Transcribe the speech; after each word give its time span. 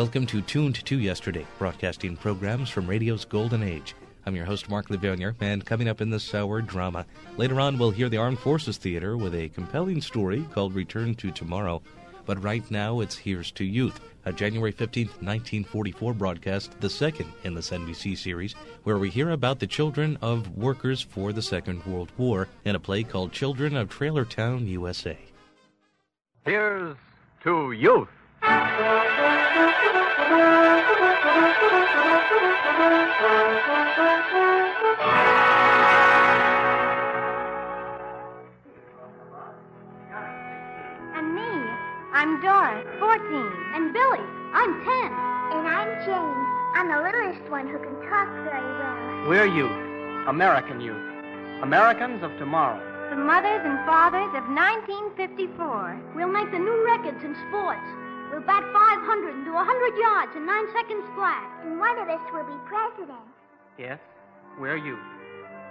Welcome 0.00 0.24
to 0.28 0.40
Tuned 0.40 0.76
to 0.86 0.98
Yesterday, 0.98 1.46
broadcasting 1.58 2.16
programs 2.16 2.70
from 2.70 2.86
radio's 2.86 3.26
golden 3.26 3.62
age. 3.62 3.94
I'm 4.24 4.34
your 4.34 4.46
host, 4.46 4.70
Mark 4.70 4.88
Levernier, 4.88 5.34
and 5.42 5.62
coming 5.62 5.88
up 5.88 6.00
in 6.00 6.08
this 6.08 6.34
hour, 6.34 6.62
drama. 6.62 7.04
Later 7.36 7.60
on, 7.60 7.76
we'll 7.76 7.90
hear 7.90 8.08
the 8.08 8.16
Armed 8.16 8.38
Forces 8.38 8.78
Theater 8.78 9.18
with 9.18 9.34
a 9.34 9.50
compelling 9.50 10.00
story 10.00 10.42
called 10.52 10.74
Return 10.74 11.14
to 11.16 11.30
Tomorrow. 11.30 11.82
But 12.24 12.42
right 12.42 12.68
now, 12.70 13.00
it's 13.00 13.14
Here's 13.14 13.50
to 13.50 13.64
Youth, 13.66 14.00
a 14.24 14.32
January 14.32 14.72
15, 14.72 15.04
1944 15.06 16.14
broadcast, 16.14 16.80
the 16.80 16.88
second 16.88 17.30
in 17.44 17.52
this 17.52 17.68
NBC 17.68 18.16
series, 18.16 18.54
where 18.84 18.96
we 18.96 19.10
hear 19.10 19.32
about 19.32 19.58
the 19.58 19.66
children 19.66 20.16
of 20.22 20.56
workers 20.56 21.02
for 21.02 21.34
the 21.34 21.42
Second 21.42 21.84
World 21.84 22.10
War 22.16 22.48
in 22.64 22.74
a 22.74 22.80
play 22.80 23.02
called 23.02 23.32
Children 23.32 23.76
of 23.76 23.90
Trailertown, 23.90 24.66
USA. 24.66 25.18
Here's 26.46 26.96
to 27.44 27.72
Youth. 27.72 28.08
And 28.42 28.56
me, 41.34 41.52
I'm 42.12 42.40
Doris, 42.40 42.86
14. 42.98 43.52
And 43.74 43.92
Billy, 43.92 44.18
I'm 44.54 44.72
10. 44.84 45.12
And 45.52 45.68
I'm 45.68 45.88
Jane. 46.06 46.46
I'm 46.74 46.88
the 46.88 47.02
littlest 47.02 47.50
one 47.50 47.68
who 47.68 47.78
can 47.78 47.94
talk 48.08 48.28
very 48.44 48.62
well. 48.62 49.28
We're 49.28 49.44
youth, 49.44 49.70
American 50.28 50.80
youth, 50.80 50.96
Americans 51.62 52.22
of 52.22 52.30
tomorrow. 52.38 52.80
The 53.10 53.16
mothers 53.16 53.60
and 53.64 53.84
fathers 53.84 54.32
of 54.34 54.48
1954. 54.48 56.00
We'll 56.14 56.28
make 56.28 56.50
the 56.52 56.58
new 56.58 56.86
records 56.86 57.22
in 57.22 57.36
sports. 57.48 57.84
We'll 58.30 58.40
bat 58.42 58.62
500 58.72 59.34
and 59.34 59.44
do 59.44 59.52
100 59.52 59.98
yards 59.98 60.32
in 60.36 60.46
9 60.46 60.64
seconds 60.72 61.04
flat. 61.14 61.50
And 61.64 61.78
one 61.78 61.98
of 61.98 62.08
us 62.08 62.20
will 62.32 62.44
be 62.44 62.56
president. 62.66 63.26
Yes, 63.78 63.98
we're 64.58 64.76
youth, 64.76 64.98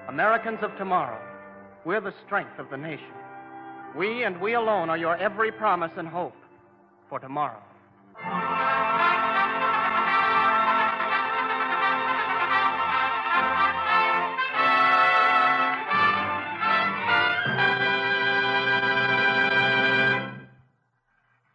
Americans 0.07 0.59
of 0.61 0.75
tomorrow. 0.77 1.19
We're 1.85 2.01
the 2.01 2.13
strength 2.25 2.59
of 2.59 2.69
the 2.69 2.77
nation. 2.77 3.13
We 3.95 4.23
and 4.23 4.39
we 4.41 4.53
alone 4.53 4.89
are 4.89 4.97
your 4.97 5.15
every 5.17 5.51
promise 5.51 5.91
and 5.97 6.07
hope 6.07 6.35
for 7.09 7.19
tomorrow. 7.19 7.61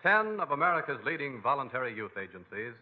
Ten 0.05 0.39
of 0.39 0.51
America's 0.51 1.03
leading 1.07 1.41
voluntary 1.41 1.95
youth 1.95 2.19
agencies, 2.23 2.75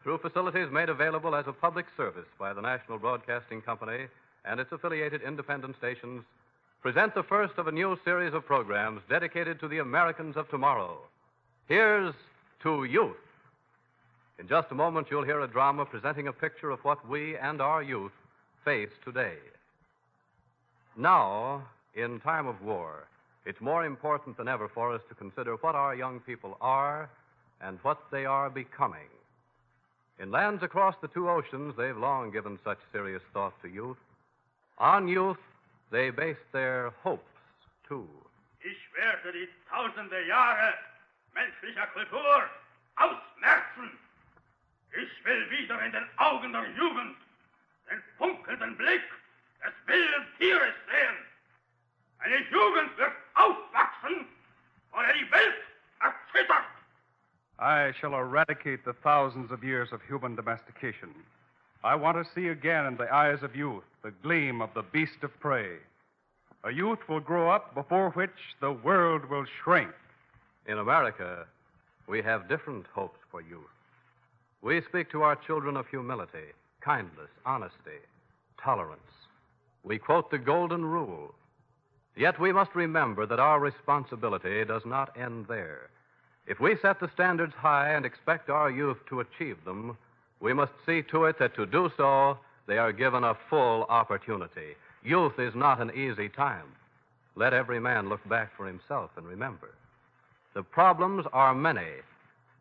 through 0.00 0.18
facilities 0.18 0.70
made 0.70 0.88
available 0.88 1.34
as 1.34 1.48
a 1.48 1.52
public 1.52 1.86
service 1.96 2.28
by 2.38 2.52
the 2.52 2.60
National 2.60 3.00
Broadcasting 3.00 3.60
Company 3.62 4.06
and 4.44 4.60
its 4.60 4.70
affiliated 4.70 5.20
independent 5.22 5.76
stations, 5.76 6.22
present 6.80 7.16
the 7.16 7.24
first 7.24 7.54
of 7.58 7.66
a 7.66 7.72
new 7.72 7.98
series 8.04 8.32
of 8.32 8.46
programs 8.46 9.00
dedicated 9.08 9.58
to 9.58 9.66
the 9.66 9.78
Americans 9.78 10.36
of 10.36 10.48
tomorrow. 10.50 10.98
Here's 11.66 12.14
to 12.62 12.84
Youth. 12.84 13.16
In 14.38 14.46
just 14.46 14.70
a 14.70 14.76
moment, 14.76 15.08
you'll 15.10 15.24
hear 15.24 15.40
a 15.40 15.48
drama 15.48 15.84
presenting 15.84 16.28
a 16.28 16.32
picture 16.32 16.70
of 16.70 16.84
what 16.84 17.08
we 17.08 17.36
and 17.38 17.60
our 17.60 17.82
youth 17.82 18.12
face 18.64 18.92
today. 19.04 19.38
Now, 20.96 21.64
in 21.96 22.20
time 22.20 22.46
of 22.46 22.62
war, 22.62 23.08
it's 23.48 23.62
more 23.62 23.86
important 23.86 24.36
than 24.36 24.46
ever 24.46 24.68
for 24.68 24.94
us 24.94 25.00
to 25.08 25.14
consider 25.14 25.56
what 25.56 25.74
our 25.74 25.94
young 25.94 26.20
people 26.20 26.58
are 26.60 27.08
and 27.62 27.78
what 27.80 27.98
they 28.12 28.26
are 28.26 28.50
becoming. 28.50 29.08
In 30.20 30.30
lands 30.30 30.62
across 30.62 30.94
the 31.00 31.08
two 31.08 31.30
oceans, 31.30 31.72
they've 31.78 31.96
long 31.96 32.30
given 32.30 32.58
such 32.62 32.78
serious 32.92 33.22
thought 33.32 33.54
to 33.62 33.68
youth. 33.68 33.96
On 34.76 35.08
youth, 35.08 35.40
they 35.90 36.10
base 36.10 36.44
their 36.52 36.92
hopes, 37.02 37.24
too. 37.88 38.06
Ich 38.60 38.76
werde 38.94 39.32
die 39.32 39.48
tausende 39.70 40.26
Jahre 40.26 40.74
menschlicher 41.32 41.86
Kultur 41.94 42.50
ausmerzen. 42.96 43.96
Ich 44.92 45.24
will 45.24 45.48
wieder 45.50 45.82
in 45.86 45.92
den 45.92 46.04
Augen 46.18 46.52
der 46.52 46.68
Jugend 46.76 47.16
den 47.88 48.02
funkelnden 48.18 48.76
Blick 48.76 49.02
des 49.64 49.72
wilden 49.86 50.26
Tieres 50.38 50.74
sehen. 50.90 51.27
Eine 52.20 52.38
Jugend 52.50 52.96
wird 52.98 53.12
aufwachsen, 53.34 54.26
vor 54.90 55.02
der 55.02 55.14
die 55.14 55.30
Welt 55.30 55.54
erzittert. 56.00 56.64
I 57.60 57.92
shall 57.92 58.14
eradicate 58.14 58.84
the 58.84 58.92
thousands 59.02 59.50
of 59.50 59.64
years 59.64 59.92
of 59.92 60.00
human 60.02 60.36
domestication. 60.36 61.14
I 61.84 61.94
want 61.94 62.16
to 62.16 62.30
see 62.34 62.48
again 62.48 62.86
in 62.86 62.96
the 62.96 63.12
eyes 63.12 63.42
of 63.42 63.54
youth 63.54 63.84
the 64.02 64.12
gleam 64.22 64.60
of 64.60 64.70
the 64.74 64.82
beast 64.82 65.22
of 65.22 65.38
prey. 65.40 65.78
A 66.64 66.72
youth 66.72 67.08
will 67.08 67.20
grow 67.20 67.50
up 67.50 67.74
before 67.74 68.10
which 68.10 68.56
the 68.60 68.72
world 68.72 69.24
will 69.26 69.44
shrink. 69.62 69.90
In 70.66 70.78
America, 70.78 71.46
we 72.08 72.20
have 72.22 72.48
different 72.48 72.86
hopes 72.92 73.20
for 73.30 73.40
youth. 73.40 73.74
We 74.60 74.80
speak 74.82 75.10
to 75.10 75.22
our 75.22 75.36
children 75.36 75.76
of 75.76 75.86
humility, 75.86 76.52
kindness, 76.80 77.30
honesty, 77.46 78.00
tolerance. 78.62 79.00
We 79.84 79.98
quote 79.98 80.30
the 80.30 80.38
Golden 80.38 80.84
Rule. 80.84 81.32
Yet 82.18 82.40
we 82.40 82.50
must 82.50 82.74
remember 82.74 83.26
that 83.26 83.38
our 83.38 83.60
responsibility 83.60 84.64
does 84.64 84.82
not 84.84 85.16
end 85.16 85.46
there. 85.48 85.88
If 86.48 86.58
we 86.58 86.76
set 86.82 86.98
the 86.98 87.10
standards 87.14 87.54
high 87.56 87.90
and 87.90 88.04
expect 88.04 88.50
our 88.50 88.72
youth 88.72 88.96
to 89.08 89.20
achieve 89.20 89.64
them, 89.64 89.96
we 90.40 90.52
must 90.52 90.72
see 90.84 91.02
to 91.12 91.26
it 91.26 91.38
that 91.38 91.54
to 91.54 91.64
do 91.64 91.92
so, 91.96 92.38
they 92.66 92.76
are 92.76 92.92
given 92.92 93.22
a 93.22 93.36
full 93.48 93.84
opportunity. 93.88 94.74
Youth 95.04 95.38
is 95.38 95.54
not 95.54 95.80
an 95.80 95.92
easy 95.94 96.28
time. 96.28 96.66
Let 97.36 97.54
every 97.54 97.78
man 97.78 98.08
look 98.08 98.28
back 98.28 98.50
for 98.56 98.66
himself 98.66 99.10
and 99.16 99.24
remember. 99.24 99.70
The 100.54 100.64
problems 100.64 101.24
are 101.32 101.54
many. 101.54 102.02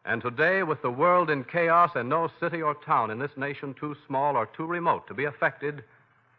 And 0.06 0.22
today, 0.22 0.62
with 0.62 0.84
the 0.84 0.92
world 0.92 1.32
in 1.32 1.44
chaos 1.44 1.92
and 1.96 2.08
no 2.08 2.30
city 2.40 2.62
or 2.62 2.76
town 2.76 3.10
in 3.10 3.18
this 3.18 3.36
nation 3.36 3.74
too 3.74 3.96
small 4.06 4.38
or 4.38 4.46
too 4.46 4.68
remote 4.68 5.08
to 5.08 5.16
be 5.16 5.26
affected, 5.26 5.84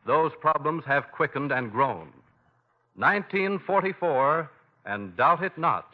those 0.07 0.31
problems 0.41 0.85
have 0.87 1.11
quickened 1.11 1.51
and 1.51 1.73
grown. 1.73 2.13
1944, 2.99 4.51
and 4.85 5.17
doubt 5.17 5.45
it 5.45 5.57
not, 5.57 5.87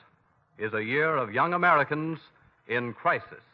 is 0.59 0.72
a 0.72 0.82
year 0.82 1.19
of 1.19 1.34
young 1.34 1.53
Americans 1.53 2.19
in 2.66 2.94
crisis. 2.94 3.44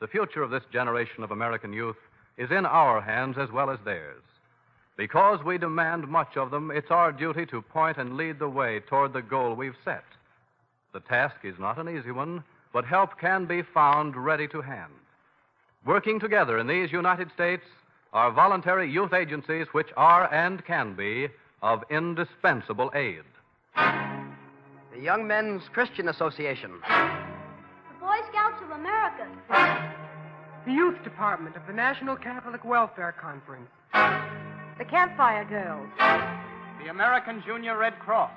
The 0.00 0.06
future 0.06 0.42
of 0.42 0.50
this 0.50 0.62
generation 0.72 1.22
of 1.22 1.32
American 1.32 1.70
youth 1.74 1.98
is 2.38 2.50
in 2.50 2.64
our 2.64 3.02
hands 3.02 3.36
as 3.38 3.50
well 3.52 3.68
as 3.68 3.78
theirs. 3.84 4.22
Because 4.96 5.44
we 5.44 5.58
demand 5.58 6.08
much 6.08 6.38
of 6.38 6.50
them, 6.50 6.70
it's 6.70 6.90
our 6.90 7.12
duty 7.12 7.44
to 7.46 7.60
point 7.60 7.98
and 7.98 8.16
lead 8.16 8.38
the 8.38 8.48
way 8.48 8.80
toward 8.80 9.12
the 9.12 9.20
goal 9.20 9.54
we've 9.54 9.76
set. 9.84 10.04
The 10.94 11.00
task 11.00 11.36
is 11.44 11.58
not 11.58 11.78
an 11.78 11.90
easy 11.90 12.10
one, 12.10 12.42
but 12.72 12.86
help 12.86 13.18
can 13.20 13.44
be 13.44 13.60
found 13.60 14.16
ready 14.16 14.48
to 14.48 14.62
hand. 14.62 14.92
Working 15.84 16.18
together 16.18 16.56
in 16.56 16.66
these 16.66 16.90
United 16.90 17.30
States 17.34 17.64
are 18.14 18.32
voluntary 18.32 18.90
youth 18.90 19.12
agencies 19.12 19.66
which 19.72 19.88
are 19.94 20.32
and 20.32 20.64
can 20.64 20.94
be 20.94 21.28
of 21.62 21.84
indispensable 21.90 22.90
aid. 22.94 23.22
The 23.74 25.00
Young 25.00 25.26
Men's 25.26 25.62
Christian 25.72 26.08
Association. 26.08 26.72
The 26.82 28.00
Boy 28.00 28.18
Scouts 28.30 28.62
of 28.62 28.70
America. 28.70 29.28
The 30.66 30.72
Youth 30.72 31.02
Department 31.02 31.56
of 31.56 31.62
the 31.66 31.72
National 31.72 32.16
Catholic 32.16 32.64
Welfare 32.64 33.14
Conference. 33.20 33.70
The 33.92 34.84
Campfire 34.84 35.44
Girls. 35.44 35.88
The 36.82 36.90
American 36.90 37.42
Junior 37.46 37.78
Red 37.78 37.98
Cross. 37.98 38.32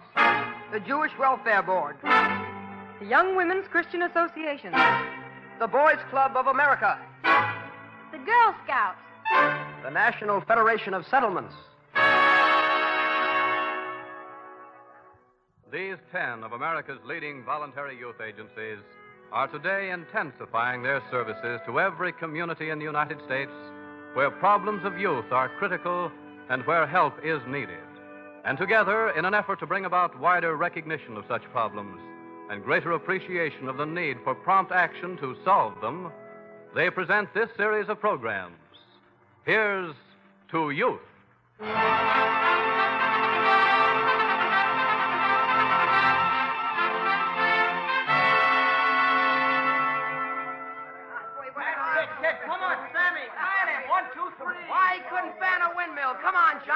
The 0.71 0.79
Jewish 0.79 1.11
Welfare 1.19 1.63
Board. 1.63 1.97
The 2.03 3.05
Young 3.05 3.35
Women's 3.35 3.67
Christian 3.67 4.03
Association. 4.03 4.71
The 5.59 5.67
Boys 5.67 5.99
Club 6.09 6.37
of 6.37 6.47
America. 6.47 6.99
The 7.23 8.17
Girl 8.19 8.55
Scouts. 8.63 8.99
The 9.83 9.89
National 9.89 10.41
Federation 10.41 10.93
of 10.93 11.05
Settlements. 11.07 11.53
These 15.75 15.97
ten 16.09 16.41
of 16.45 16.53
America's 16.53 17.01
leading 17.05 17.43
voluntary 17.43 17.97
youth 17.99 18.21
agencies 18.25 18.77
are 19.33 19.49
today 19.49 19.91
intensifying 19.91 20.81
their 20.81 21.03
services 21.11 21.59
to 21.65 21.81
every 21.81 22.13
community 22.13 22.69
in 22.69 22.79
the 22.79 22.85
United 22.85 23.17
States 23.25 23.51
where 24.13 24.31
problems 24.31 24.85
of 24.85 24.97
youth 24.97 25.29
are 25.33 25.51
critical 25.59 26.09
and 26.49 26.65
where 26.65 26.87
help 26.87 27.13
is 27.25 27.41
needed. 27.49 27.83
And 28.45 28.57
together, 28.57 29.09
in 29.17 29.25
an 29.25 29.33
effort 29.33 29.59
to 29.59 29.65
bring 29.65 29.83
about 29.83 30.17
wider 30.17 30.55
recognition 30.55 31.17
of 31.17 31.25
such 31.27 31.43
problems 31.51 31.99
and 32.49 32.63
greater 32.63 32.93
appreciation 32.93 33.67
of 33.67 33.75
the 33.75 33.85
need 33.85 34.15
for 34.23 34.33
prompt 34.33 34.71
action 34.71 35.17
to 35.17 35.35
solve 35.43 35.81
them, 35.81 36.09
they 36.73 36.89
present 36.89 37.33
this 37.33 37.49
series 37.57 37.89
of 37.89 37.99
programs. 37.99 38.55
Here's 39.43 39.93
to 40.51 40.69
Youth. 40.69 41.01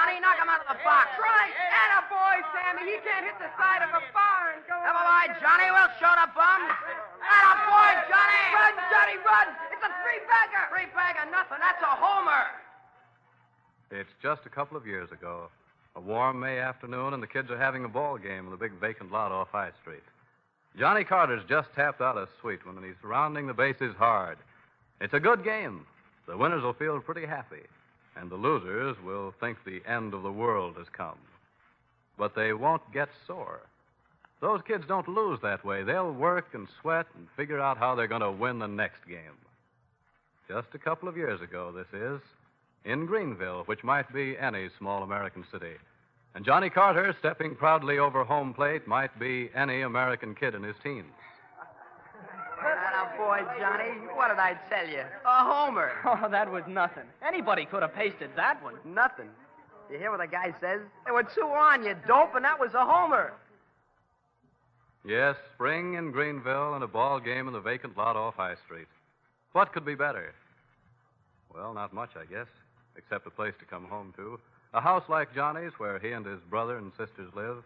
Johnny, 0.09 0.25
knock 0.25 0.41
him 0.41 0.49
out 0.49 0.65
of 0.65 0.69
the 0.73 0.81
box. 0.81 1.05
Christ, 1.21 1.53
and 1.53 1.89
a 1.93 2.03
boy, 2.09 2.35
Sammy. 2.49 2.81
He 2.81 2.97
can't 3.05 3.29
hit 3.29 3.37
the 3.37 3.45
side 3.61 3.85
of 3.85 3.93
a 3.93 4.01
barn. 4.09 4.57
and 4.57 4.65
go. 4.65 4.73
Never 4.81 5.05
mind, 5.05 5.37
Johnny. 5.37 5.69
We'll 5.69 5.93
show 6.01 6.09
the 6.17 6.25
bum. 6.33 6.61
And 6.65 7.43
a 7.45 7.55
boy, 7.69 7.89
Johnny. 8.09 8.43
Run, 8.57 8.73
Johnny, 8.89 9.17
run. 9.21 9.47
It's 9.69 9.85
a 9.85 9.93
three 10.01 10.17
bagger. 10.25 10.65
Three 10.73 10.89
bagger, 10.97 11.29
nothing. 11.29 11.61
That's 11.61 11.77
a 11.85 11.93
homer. 11.93 12.41
It's 13.93 14.09
just 14.17 14.49
a 14.49 14.49
couple 14.49 14.81
of 14.81 14.89
years 14.89 15.13
ago. 15.13 15.53
A 15.93 16.01
warm 16.01 16.39
May 16.41 16.57
afternoon, 16.57 17.13
and 17.13 17.21
the 17.21 17.29
kids 17.29 17.51
are 17.53 17.61
having 17.61 17.85
a 17.85 17.89
ball 17.89 18.17
game 18.17 18.45
in 18.45 18.51
the 18.51 18.57
big 18.57 18.73
vacant 18.81 19.11
lot 19.11 19.31
off 19.31 19.49
High 19.53 19.77
Street. 19.81 20.05
Johnny 20.73 21.03
Carter's 21.03 21.45
just 21.47 21.69
tapped 21.75 22.01
out 22.01 22.17
a 22.17 22.25
sweet 22.41 22.65
one, 22.65 22.77
and 22.77 22.85
he's 22.85 22.97
rounding 23.03 23.45
the 23.45 23.53
bases 23.53 23.93
hard. 23.93 24.39
It's 25.01 25.13
a 25.13 25.19
good 25.19 25.43
game. 25.43 25.85
The 26.25 26.37
winners 26.37 26.63
will 26.63 26.73
feel 26.73 26.99
pretty 26.99 27.27
happy 27.27 27.61
and 28.15 28.29
the 28.29 28.35
losers 28.35 28.95
will 29.03 29.33
think 29.39 29.57
the 29.63 29.81
end 29.87 30.13
of 30.13 30.23
the 30.23 30.31
world 30.31 30.75
has 30.77 30.87
come. 30.89 31.17
But 32.17 32.35
they 32.35 32.53
won't 32.53 32.93
get 32.93 33.09
sore. 33.25 33.61
Those 34.41 34.61
kids 34.67 34.85
don't 34.87 35.07
lose 35.07 35.39
that 35.41 35.65
way. 35.65 35.83
They'll 35.83 36.11
work 36.11 36.53
and 36.53 36.67
sweat 36.81 37.07
and 37.15 37.27
figure 37.35 37.59
out 37.59 37.77
how 37.77 37.95
they're 37.95 38.07
going 38.07 38.21
to 38.21 38.31
win 38.31 38.59
the 38.59 38.67
next 38.67 39.05
game. 39.07 39.37
Just 40.47 40.67
a 40.73 40.79
couple 40.79 41.09
of 41.09 41.17
years 41.17 41.41
ago, 41.41 41.71
this 41.71 41.87
is, 41.93 42.21
in 42.85 43.05
Greenville, 43.05 43.63
which 43.65 43.83
might 43.83 44.11
be 44.13 44.37
any 44.37 44.69
small 44.77 45.03
American 45.03 45.45
city. 45.51 45.73
And 46.35 46.45
Johnny 46.45 46.69
Carter, 46.69 47.15
stepping 47.19 47.55
proudly 47.55 47.99
over 47.99 48.23
home 48.23 48.53
plate, 48.53 48.87
might 48.87 49.17
be 49.19 49.49
any 49.53 49.81
American 49.81 50.35
kid 50.35 50.55
in 50.55 50.63
his 50.63 50.75
teens. 50.83 51.11
Atta 53.19 53.45
boy, 53.45 53.59
Johnny. 53.59 53.91
What 54.15 54.29
did 54.29 54.39
I 54.39 54.57
tell 54.69 54.87
you? 54.87 55.03
A 55.25 55.43
homer. 55.43 55.91
Oh, 56.05 56.29
that 56.29 56.51
was 56.51 56.63
nothing. 56.67 57.03
Anybody 57.25 57.65
could 57.65 57.81
have 57.81 57.93
pasted 57.93 58.29
that 58.35 58.61
one. 58.63 58.75
Nothing. 58.85 59.29
You 59.91 59.97
hear 59.97 60.11
what 60.11 60.19
the 60.19 60.27
guy 60.27 60.53
says? 60.59 60.81
There 61.05 61.13
were 61.13 61.23
two 61.23 61.41
on, 61.41 61.83
you 61.83 61.95
dope, 62.07 62.35
and 62.35 62.45
that 62.45 62.59
was 62.59 62.73
a 62.73 62.85
homer. 62.85 63.33
Yes, 65.05 65.35
spring 65.55 65.95
in 65.95 66.11
Greenville 66.11 66.73
and 66.75 66.83
a 66.83 66.87
ball 66.87 67.19
game 67.19 67.47
in 67.47 67.53
the 67.53 67.59
vacant 67.59 67.97
lot 67.97 68.15
off 68.15 68.35
High 68.35 68.55
Street. 68.65 68.87
What 69.53 69.71
could 69.73 69.85
be 69.85 69.95
better? 69.95 70.33
Well, 71.53 71.73
not 71.73 71.93
much, 71.93 72.11
I 72.15 72.25
guess, 72.25 72.47
except 72.95 73.25
a 73.27 73.31
place 73.31 73.53
to 73.59 73.65
come 73.65 73.85
home 73.85 74.13
to. 74.17 74.39
A 74.73 74.81
house 74.81 75.03
like 75.09 75.33
Johnny's, 75.33 75.71
where 75.77 75.99
he 75.99 76.11
and 76.11 76.25
his 76.25 76.39
brother 76.49 76.77
and 76.77 76.91
sisters 76.91 77.31
live. 77.35 77.63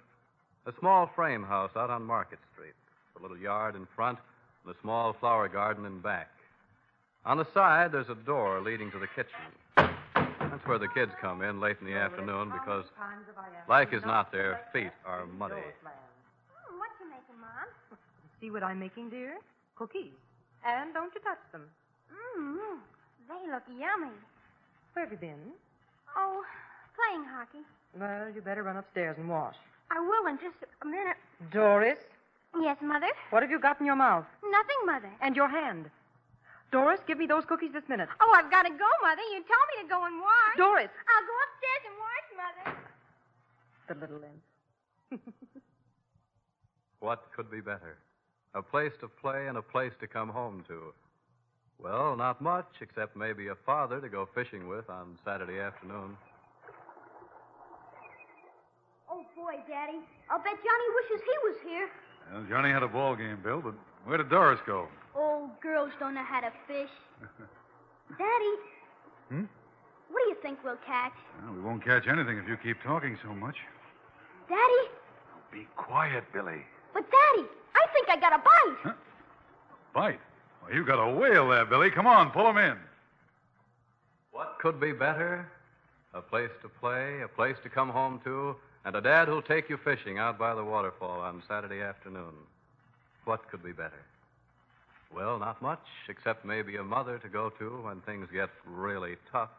A 0.65 0.73
small 0.79 1.09
frame 1.15 1.43
house 1.43 1.71
out 1.75 1.89
on 1.89 2.03
Market 2.03 2.39
Street. 2.53 2.73
A 3.17 3.21
little 3.21 3.37
yard 3.37 3.75
in 3.75 3.87
front 3.95 4.19
and 4.65 4.75
a 4.75 4.77
small 4.81 5.13
flower 5.19 5.47
garden 5.47 5.85
in 5.85 5.99
back. 5.99 6.29
On 7.25 7.37
the 7.37 7.47
side, 7.53 7.91
there's 7.91 8.09
a 8.09 8.15
door 8.15 8.61
leading 8.61 8.91
to 8.91 8.99
the 8.99 9.07
kitchen. 9.07 9.47
That's 9.75 10.65
where 10.67 10.77
the 10.77 10.89
kids 10.89 11.11
come 11.21 11.41
in 11.41 11.59
late 11.59 11.77
in 11.79 11.87
the 11.87 11.95
afternoon 11.95 12.51
because, 12.51 12.85
like 13.69 13.93
is 13.93 14.03
not, 14.05 14.31
their 14.31 14.61
feet 14.73 14.91
are 15.05 15.25
muddy. 15.25 15.55
Hmm, 15.55 16.79
what 16.79 16.89
you 16.99 17.09
making, 17.09 17.39
Mom? 17.39 17.97
See 18.41 18.51
what 18.51 18.61
I'm 18.61 18.79
making, 18.79 19.09
dear? 19.09 19.37
Cookies. 19.77 20.11
And 20.65 20.93
don't 20.93 21.13
you 21.15 21.21
touch 21.21 21.39
them. 21.51 21.63
Mmm, 22.37 22.79
they 23.27 23.51
look 23.51 23.63
yummy. 23.67 24.13
Where 24.93 25.05
have 25.05 25.11
you 25.11 25.17
been? 25.17 25.53
Oh, 26.15 26.43
playing 26.95 27.25
hockey. 27.25 27.65
Well, 27.99 28.29
you 28.33 28.41
better 28.41 28.63
run 28.63 28.77
upstairs 28.77 29.17
and 29.17 29.29
wash. 29.29 29.55
I 29.91 29.99
will 29.99 30.27
in 30.29 30.37
just 30.37 30.57
a 30.81 30.85
minute. 30.85 31.17
Doris, 31.51 31.97
Yes, 32.61 32.77
Mother? 32.81 33.07
what 33.31 33.41
have 33.43 33.51
you 33.51 33.59
got 33.59 33.79
in 33.79 33.85
your 33.85 33.95
mouth? 33.95 34.25
Nothing, 34.43 34.77
Mother. 34.85 35.11
And 35.21 35.35
your 35.35 35.49
hand. 35.49 35.89
Doris, 36.71 36.99
give 37.07 37.17
me 37.17 37.25
those 37.27 37.45
cookies 37.45 37.71
this 37.73 37.83
minute. 37.87 38.09
Oh, 38.21 38.33
I've 38.35 38.49
got 38.49 38.63
to 38.63 38.69
go, 38.69 38.89
Mother. 39.01 39.21
You 39.31 39.43
told 39.45 39.67
me 39.75 39.83
to 39.83 39.89
go 39.89 40.05
and 40.05 40.19
wash. 40.21 40.57
Doris! 40.57 40.89
I'll 41.09 41.27
go 41.27 41.35
upstairs 41.45 41.83
and 41.89 41.95
wash, 42.01 42.27
Mother. 42.41 42.77
The 43.87 43.95
little 43.99 44.21
imp. 44.23 45.21
What 47.03 47.27
could 47.35 47.51
be 47.51 47.59
better? 47.59 47.97
A 48.55 48.61
place 48.61 48.93
to 49.01 49.09
play 49.09 49.47
and 49.47 49.57
a 49.57 49.61
place 49.61 49.91
to 49.99 50.07
come 50.07 50.29
home 50.29 50.63
to. 50.69 50.93
Well, 51.77 52.15
not 52.15 52.39
much, 52.39 52.79
except 52.79 53.17
maybe 53.17 53.49
a 53.49 53.55
father 53.65 53.99
to 53.99 54.07
go 54.07 54.25
fishing 54.33 54.69
with 54.69 54.89
on 54.89 55.19
Saturday 55.25 55.59
afternoon. 55.59 56.15
Oh, 59.11 59.25
boy, 59.35 59.59
Daddy. 59.67 59.99
I'll 60.31 60.39
bet 60.39 60.55
Johnny 60.55 60.89
wishes 60.95 61.21
he 61.27 61.35
was 61.43 61.57
here. 61.67 61.89
Well, 62.31 62.43
Johnny 62.49 62.69
had 62.69 62.83
a 62.83 62.87
ball 62.87 63.15
game, 63.15 63.39
Bill, 63.43 63.61
but 63.61 63.73
where 64.05 64.17
did 64.17 64.29
Doris 64.29 64.59
go? 64.65 64.87
Oh, 65.15 65.49
girls 65.61 65.91
don't 65.99 66.15
know 66.15 66.23
how 66.23 66.41
to 66.41 66.51
fish. 66.67 66.89
Daddy. 68.17 68.53
Hmm? 69.29 69.43
What 70.09 70.23
do 70.23 70.29
you 70.29 70.37
think 70.41 70.59
we'll 70.63 70.77
catch? 70.85 71.13
Well, 71.43 71.53
we 71.53 71.61
won't 71.61 71.83
catch 71.83 72.07
anything 72.07 72.37
if 72.37 72.47
you 72.47 72.57
keep 72.57 72.81
talking 72.83 73.17
so 73.23 73.33
much. 73.33 73.55
Daddy? 74.49 74.89
Be 75.51 75.67
quiet, 75.75 76.23
Billy. 76.33 76.61
But, 76.93 77.05
Daddy, 77.09 77.47
I 77.75 77.85
think 77.93 78.09
I 78.09 78.17
got 78.19 78.33
a 78.33 78.37
bite. 78.37 78.95
Bite. 79.93 80.19
Well, 80.61 80.73
you 80.73 80.85
got 80.85 80.99
a 80.99 81.13
whale 81.15 81.49
there, 81.49 81.65
Billy. 81.65 81.91
Come 81.91 82.07
on, 82.07 82.31
pull 82.31 82.49
him 82.49 82.57
in. 82.57 82.77
What 84.31 84.57
could 84.59 84.79
be 84.79 84.91
better? 84.91 85.47
A 86.13 86.21
place 86.21 86.51
to 86.61 86.69
play, 86.69 87.21
a 87.21 87.27
place 87.27 87.55
to 87.63 87.69
come 87.69 87.89
home 87.89 88.19
to, 88.23 88.55
and 88.85 88.95
a 88.95 89.01
dad 89.01 89.27
who'll 89.27 89.41
take 89.41 89.69
you 89.69 89.77
fishing 89.83 90.17
out 90.17 90.37
by 90.37 90.53
the 90.53 90.63
waterfall 90.63 91.21
on 91.21 91.41
Saturday 91.47 91.81
afternoon. 91.81 92.33
What 93.25 93.49
could 93.49 93.63
be 93.63 93.71
better? 93.71 94.03
Well, 95.15 95.39
not 95.39 95.61
much, 95.61 95.85
except 96.09 96.43
maybe 96.43 96.77
a 96.77 96.83
mother 96.83 97.19
to 97.19 97.29
go 97.29 97.51
to 97.59 97.81
when 97.83 98.01
things 98.01 98.27
get 98.33 98.49
really 98.65 99.15
tough. 99.31 99.51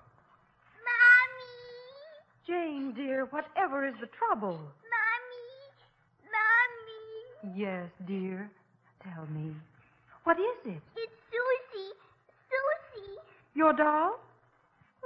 Mommy! 0.84 2.46
Jane, 2.46 2.92
dear, 2.94 3.26
whatever 3.26 3.86
is 3.86 3.94
the 4.00 4.08
trouble? 4.18 4.58
Mommy! 4.92 5.54
Mommy! 6.34 7.60
Yes, 7.60 7.88
dear. 8.06 8.50
Tell 9.02 9.26
me. 9.26 9.54
What 10.24 10.38
is 10.38 10.56
it? 10.64 10.82
It's 10.96 11.12
Susie! 11.30 11.92
Susie! 12.50 13.18
Your 13.54 13.72
doll? 13.72 14.18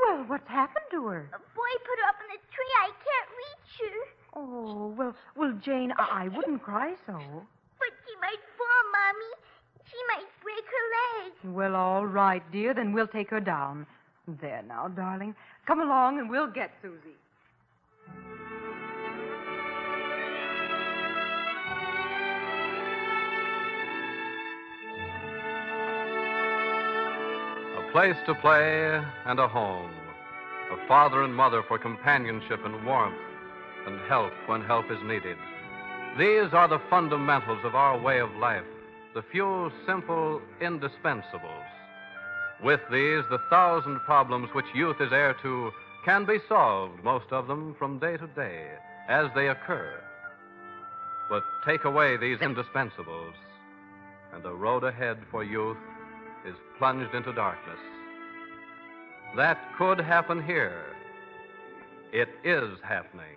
Well, 0.02 0.24
what's 0.26 0.48
happened 0.48 0.86
to 0.92 1.06
her? 1.06 1.28
A 1.32 1.38
boy 1.38 1.72
put 1.84 1.98
her 1.98 2.08
up 2.08 2.16
in 2.22 2.28
the 2.34 2.40
tree. 2.54 2.72
I 2.82 2.90
can't 3.06 3.30
reach 3.42 3.92
her. 3.92 3.98
Oh, 4.34 4.94
well, 4.96 5.14
well, 5.36 5.52
Jane, 5.64 5.92
I, 5.98 6.24
I 6.24 6.28
wouldn't 6.28 6.62
cry 6.62 6.94
so. 7.06 7.18
But 7.78 7.92
she 8.06 8.14
might 8.20 8.42
fall, 8.56 8.82
Mommy. 8.92 9.32
She 9.90 9.96
might 10.08 10.28
break 10.42 10.64
her 10.64 10.86
leg. 11.24 11.54
Well, 11.54 11.74
all 11.74 12.06
right, 12.06 12.42
dear, 12.52 12.74
then 12.74 12.92
we'll 12.92 13.08
take 13.08 13.30
her 13.30 13.40
down. 13.40 13.86
There 14.40 14.62
now, 14.68 14.88
darling. 14.88 15.34
Come 15.66 15.80
along 15.80 16.18
and 16.18 16.28
we'll 16.28 16.50
get 16.50 16.70
Susie. 16.82 17.16
Place 27.92 28.16
to 28.26 28.34
play 28.34 29.00
and 29.26 29.38
a 29.38 29.48
home. 29.48 29.90
A 30.72 30.86
father 30.86 31.22
and 31.22 31.34
mother 31.34 31.62
for 31.66 31.78
companionship 31.78 32.60
and 32.64 32.84
warmth 32.84 33.16
and 33.86 33.98
help 34.08 34.32
when 34.46 34.62
help 34.62 34.90
is 34.90 34.98
needed. 35.04 35.36
These 36.18 36.52
are 36.52 36.68
the 36.68 36.82
fundamentals 36.90 37.60
of 37.64 37.74
our 37.74 37.98
way 37.98 38.20
of 38.20 38.30
life, 38.36 38.64
the 39.14 39.22
few 39.32 39.70
simple 39.86 40.42
indispensables. 40.60 41.68
With 42.62 42.80
these, 42.92 43.22
the 43.30 43.40
thousand 43.48 44.00
problems 44.00 44.50
which 44.52 44.66
youth 44.74 44.96
is 45.00 45.12
heir 45.12 45.34
to 45.42 45.70
can 46.04 46.26
be 46.26 46.38
solved, 46.48 47.02
most 47.02 47.26
of 47.30 47.46
them 47.46 47.74
from 47.78 47.98
day 47.98 48.16
to 48.18 48.26
day, 48.28 48.68
as 49.08 49.28
they 49.34 49.48
occur. 49.48 49.94
But 51.30 51.42
take 51.66 51.84
away 51.84 52.16
these 52.16 52.38
indispensables, 52.38 53.34
and 54.34 54.42
the 54.42 54.52
road 54.52 54.84
ahead 54.84 55.18
for 55.30 55.42
youth 55.42 55.78
is 56.48 56.54
plunged 56.78 57.14
into 57.14 57.32
darkness. 57.32 57.78
That 59.36 59.58
could 59.76 60.00
happen 60.00 60.42
here. 60.42 60.84
It 62.12 62.28
is 62.42 62.78
happening. 62.82 63.36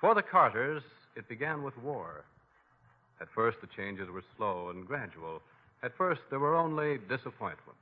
For 0.00 0.14
the 0.14 0.22
Carters, 0.22 0.82
it 1.16 1.26
began 1.28 1.62
with 1.62 1.76
war. 1.78 2.24
At 3.20 3.28
first, 3.34 3.58
the 3.62 3.66
changes 3.74 4.10
were 4.10 4.22
slow 4.36 4.68
and 4.68 4.86
gradual. 4.86 5.40
At 5.82 5.96
first, 5.96 6.20
there 6.28 6.38
were 6.38 6.54
only 6.54 6.98
disappointments. 7.08 7.80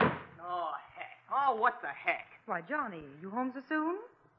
Oh, 0.00 0.70
heck. 0.96 1.18
Oh, 1.30 1.54
what 1.56 1.82
the 1.82 1.88
heck? 1.88 2.26
Why, 2.46 2.62
Johnny, 2.62 3.02
you 3.20 3.28
home 3.28 3.52
so 3.54 3.60
soon? 3.68 3.96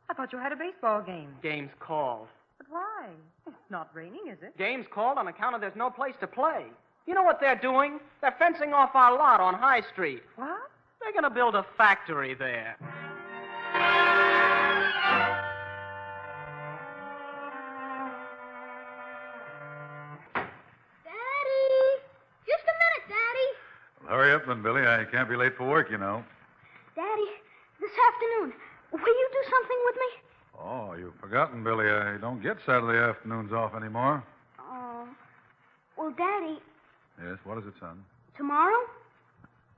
I 0.10 0.16
thought 0.16 0.34
you 0.34 0.40
had 0.40 0.52
a 0.52 0.56
baseball 0.56 1.02
game. 1.02 1.30
Game's 1.44 1.70
called. 1.80 2.28
But 2.58 2.68
why? 2.70 3.10
It's 3.46 3.56
not 3.70 3.92
raining, 3.94 4.28
is 4.32 4.40
it? 4.42 4.58
Game's 4.58 4.88
called 4.92 5.20
on 5.20 5.28
account 5.28 5.54
of 5.54 5.62
there's 5.62 5.76
no 5.76 5.92
place 5.92 6.16
to 6.22 6.28
play. 6.28 6.66
You 7.10 7.16
know 7.16 7.24
what 7.24 7.40
they're 7.40 7.56
doing? 7.56 8.00
They're 8.22 8.36
fencing 8.38 8.72
off 8.72 8.92
our 8.94 9.18
lot 9.18 9.40
on 9.40 9.56
High 9.56 9.82
Street. 9.92 10.22
What? 10.36 10.70
They're 11.02 11.12
going 11.12 11.24
to 11.24 11.32
build 11.32 11.56
a 11.56 11.66
factory 11.76 12.36
there. 12.36 12.78
Daddy! 21.04 21.82
Just 22.46 22.62
a 22.62 22.76
minute, 22.78 23.06
Daddy. 23.10 23.50
Well, 24.04 24.14
hurry 24.16 24.32
up 24.34 24.46
then, 24.46 24.62
Billy. 24.62 24.84
I 24.84 25.04
can't 25.12 25.28
be 25.28 25.36
late 25.36 25.58
for 25.58 25.68
work, 25.68 25.90
you 25.90 25.98
know. 25.98 26.24
Daddy, 26.96 27.30
this 27.82 27.90
afternoon, 27.90 28.54
will 28.92 29.00
you 29.00 29.30
do 29.32 29.50
something 29.50 29.78
with 29.86 29.96
me? 29.96 30.12
Oh, 30.60 30.94
you've 30.94 31.20
forgotten, 31.20 31.64
Billy. 31.64 31.90
I 31.90 32.18
don't 32.18 32.44
get 32.44 32.58
Saturday 32.68 33.00
afternoons 33.00 33.52
off 33.52 33.74
anymore. 33.74 34.24
Oh. 34.60 35.08
Well, 35.98 36.14
Daddy, 36.16 36.60
Yes, 37.24 37.38
what 37.44 37.58
is 37.58 37.66
it, 37.66 37.74
son? 37.80 38.04
tomorrow? 38.40 38.88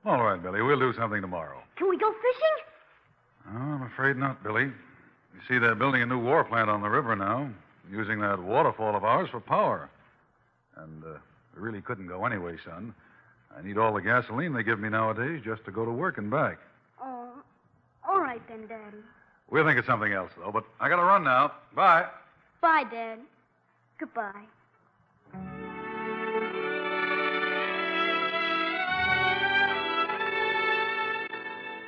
All 0.06 0.24
right, 0.24 0.42
Billy. 0.42 0.62
We'll 0.62 0.80
do 0.80 0.94
something 0.94 1.20
tomorrow. 1.20 1.58
Can 1.76 1.90
we 1.90 1.98
go 1.98 2.12
fishing? 2.12 3.54
Oh, 3.54 3.74
I'm 3.74 3.84
afraid 3.84 4.18
not, 4.18 4.44
Billy. 4.44 4.66
You 4.66 5.42
see, 5.48 5.58
they're 5.58 5.76
building 5.76 6.04
a 6.04 6.06
new 6.06 6.20
war 6.20 6.44
plant 6.44 6.70
on 6.70 6.82
the 6.82 6.90
river 6.90 7.16
now, 7.16 7.50
using 7.90 8.20
that 8.22 8.42
waterfall 8.42 8.96
of 8.96 9.04
ours 9.04 9.30
for 9.32 9.40
power. 9.40 9.90
And 10.78 11.04
uh, 11.04 11.18
we 11.56 11.64
really 11.64 11.82
couldn't 11.82 12.08
go 12.08 12.26
anyway, 12.26 12.56
son. 12.64 12.94
I 13.58 13.64
need 13.64 13.78
all 13.78 13.94
the 13.94 14.02
gasoline 14.02 14.54
they 14.54 14.64
give 14.64 14.80
me 14.80 14.90
nowadays 14.90 15.42
just 15.44 15.66
to 15.66 15.72
go 15.72 15.84
to 15.84 15.92
work 15.92 16.20
and 16.20 16.30
back. 16.30 16.60
Oh. 17.02 17.34
All 18.08 18.22
right 18.22 18.42
then, 18.48 18.68
Daddy. 18.68 18.98
We'll 19.50 19.66
think 19.66 19.80
of 19.80 19.86
something 19.86 20.14
else, 20.14 20.32
though. 20.38 20.52
But 20.52 20.66
I 20.80 20.88
gotta 20.88 21.04
run 21.04 21.24
now. 21.24 21.52
Bye. 21.76 22.06
Bye, 22.62 22.84
Dad. 22.90 23.20
Goodbye. 24.00 25.71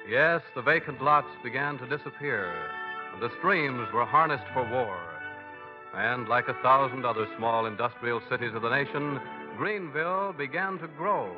Yes, 0.10 0.41
the 0.53 0.62
vacant 0.62 1.01
lots 1.01 1.29
began 1.43 1.77
to 1.77 1.88
disappear, 1.88 2.53
and 3.13 3.22
the 3.22 3.31
streams 3.39 3.88
were 3.93 4.05
harnessed 4.05 4.43
for 4.53 4.69
war. 4.69 5.00
And 5.95 6.27
like 6.27 6.50
a 6.50 6.62
thousand 6.62 7.05
other 7.05 7.27
small 7.38 7.65
industrial 7.65 8.22
cities 8.29 8.53
of 8.53 8.63
the 8.63 8.69
nation, 8.69 9.19
Greenville 9.57 10.33
began 10.33 10.77
to 10.79 10.88
grow. 10.88 11.31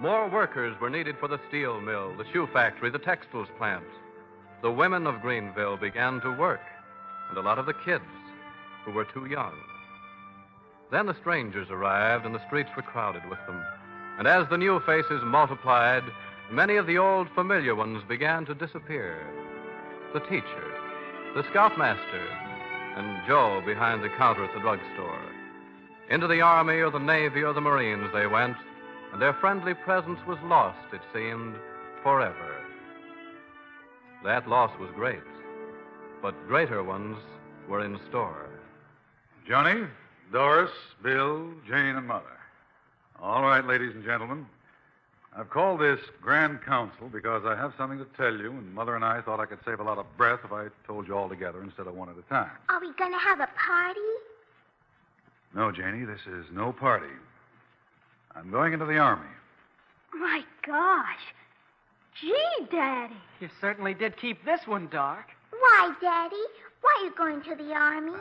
More 0.00 0.28
workers 0.28 0.74
were 0.80 0.88
needed 0.88 1.16
for 1.18 1.28
the 1.28 1.40
steel 1.48 1.80
mill, 1.80 2.16
the 2.16 2.24
shoe 2.32 2.48
factory, 2.52 2.88
the 2.88 2.98
textiles 2.98 3.48
plant. 3.58 3.84
The 4.62 4.70
women 4.70 5.06
of 5.06 5.20
Greenville 5.20 5.76
began 5.76 6.20
to 6.22 6.30
work, 6.30 6.62
and 7.28 7.36
a 7.36 7.42
lot 7.42 7.58
of 7.58 7.66
the 7.66 7.74
kids 7.74 8.04
who 8.84 8.92
were 8.92 9.04
too 9.04 9.26
young. 9.26 9.54
Then 10.90 11.06
the 11.06 11.16
strangers 11.20 11.68
arrived, 11.70 12.24
and 12.24 12.34
the 12.34 12.46
streets 12.46 12.70
were 12.74 12.82
crowded 12.82 13.28
with 13.28 13.38
them. 13.46 13.62
And 14.18 14.26
as 14.26 14.48
the 14.48 14.58
new 14.58 14.80
faces 14.80 15.22
multiplied, 15.24 16.04
many 16.50 16.76
of 16.76 16.86
the 16.86 16.98
old 16.98 17.28
familiar 17.34 17.74
ones 17.74 18.02
began 18.08 18.44
to 18.46 18.54
disappear. 18.54 19.26
The 20.12 20.20
teacher, 20.20 20.72
the 21.34 21.44
scoutmaster, 21.50 22.28
and 22.96 23.26
Joe 23.26 23.62
behind 23.64 24.02
the 24.02 24.10
counter 24.18 24.44
at 24.44 24.52
the 24.54 24.60
drugstore. 24.60 25.22
Into 26.10 26.26
the 26.26 26.40
Army 26.40 26.80
or 26.80 26.90
the 26.90 26.98
Navy 26.98 27.42
or 27.42 27.54
the 27.54 27.60
Marines 27.60 28.10
they 28.12 28.26
went, 28.26 28.56
and 29.12 29.22
their 29.22 29.32
friendly 29.34 29.74
presence 29.74 30.18
was 30.26 30.38
lost, 30.44 30.92
it 30.92 31.00
seemed, 31.14 31.54
forever. 32.02 32.56
That 34.24 34.48
loss 34.48 34.70
was 34.78 34.90
great, 34.94 35.22
but 36.20 36.46
greater 36.46 36.82
ones 36.82 37.18
were 37.68 37.84
in 37.84 37.98
store. 38.08 38.48
Johnny, 39.48 39.86
Doris, 40.32 40.70
Bill, 41.02 41.50
Jane, 41.66 41.96
and 41.96 42.06
Mother. 42.06 42.38
All 43.20 43.42
right, 43.42 43.64
ladies 43.66 43.94
and 43.94 44.04
gentlemen. 44.04 44.46
I've 45.36 45.48
called 45.48 45.80
this 45.80 45.98
Grand 46.20 46.62
Council 46.62 47.08
because 47.08 47.44
I 47.46 47.56
have 47.56 47.72
something 47.78 47.98
to 47.98 48.06
tell 48.16 48.36
you, 48.36 48.50
and 48.50 48.74
Mother 48.74 48.94
and 48.96 49.04
I 49.04 49.22
thought 49.22 49.40
I 49.40 49.46
could 49.46 49.60
save 49.64 49.80
a 49.80 49.82
lot 49.82 49.96
of 49.96 50.06
breath 50.18 50.40
if 50.44 50.52
I 50.52 50.66
told 50.86 51.08
you 51.08 51.16
all 51.16 51.28
together 51.28 51.62
instead 51.62 51.86
of 51.86 51.94
one 51.94 52.10
at 52.10 52.16
a 52.16 52.28
time. 52.28 52.50
Are 52.68 52.80
we 52.80 52.92
going 52.98 53.12
to 53.12 53.18
have 53.18 53.40
a 53.40 53.48
party? 53.56 54.00
No, 55.54 55.72
Janie, 55.72 56.04
this 56.04 56.20
is 56.26 56.46
no 56.52 56.72
party. 56.72 57.12
I'm 58.34 58.50
going 58.50 58.74
into 58.74 58.84
the 58.84 58.98
Army. 58.98 59.28
My 60.14 60.42
gosh. 60.66 61.20
Gee, 62.20 62.66
Daddy. 62.70 63.14
You 63.40 63.48
certainly 63.60 63.94
did 63.94 64.16
keep 64.18 64.44
this 64.44 64.60
one 64.66 64.88
dark. 64.88 65.26
Why, 65.50 65.94
Daddy? 66.00 66.36
Why 66.82 66.96
are 67.00 67.04
you 67.06 67.14
going 67.16 67.42
to 67.42 67.54
the 67.54 67.72
Army? 67.72 68.12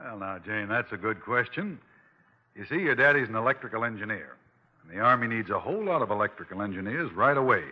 Well, 0.00 0.18
now, 0.18 0.38
Jane, 0.38 0.68
that's 0.68 0.92
a 0.92 0.96
good 0.96 1.20
question. 1.20 1.78
You 2.54 2.64
see, 2.66 2.76
your 2.76 2.94
daddy's 2.94 3.28
an 3.28 3.34
electrical 3.34 3.84
engineer, 3.84 4.36
and 4.88 4.98
the 4.98 5.02
Army 5.02 5.28
needs 5.28 5.50
a 5.50 5.58
whole 5.58 5.84
lot 5.84 6.02
of 6.02 6.10
electrical 6.10 6.62
engineers 6.62 7.12
right 7.12 7.36
away. 7.36 7.64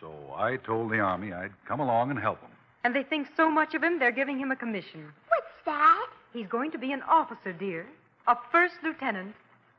So 0.00 0.12
I 0.36 0.56
told 0.56 0.90
the 0.90 0.98
Army 0.98 1.32
I'd 1.32 1.52
come 1.66 1.80
along 1.80 2.10
and 2.10 2.18
help 2.18 2.40
them. 2.40 2.50
And 2.84 2.94
they 2.94 3.02
think 3.02 3.28
so 3.36 3.50
much 3.50 3.74
of 3.74 3.82
him, 3.82 3.98
they're 3.98 4.12
giving 4.12 4.38
him 4.38 4.50
a 4.50 4.56
commission. 4.56 5.12
What's 5.28 5.64
that? 5.64 6.06
He's 6.32 6.46
going 6.46 6.70
to 6.72 6.78
be 6.78 6.92
an 6.92 7.02
officer, 7.02 7.52
dear. 7.52 7.86
A 8.28 8.36
first 8.52 8.74
lieutenant. 8.82 9.34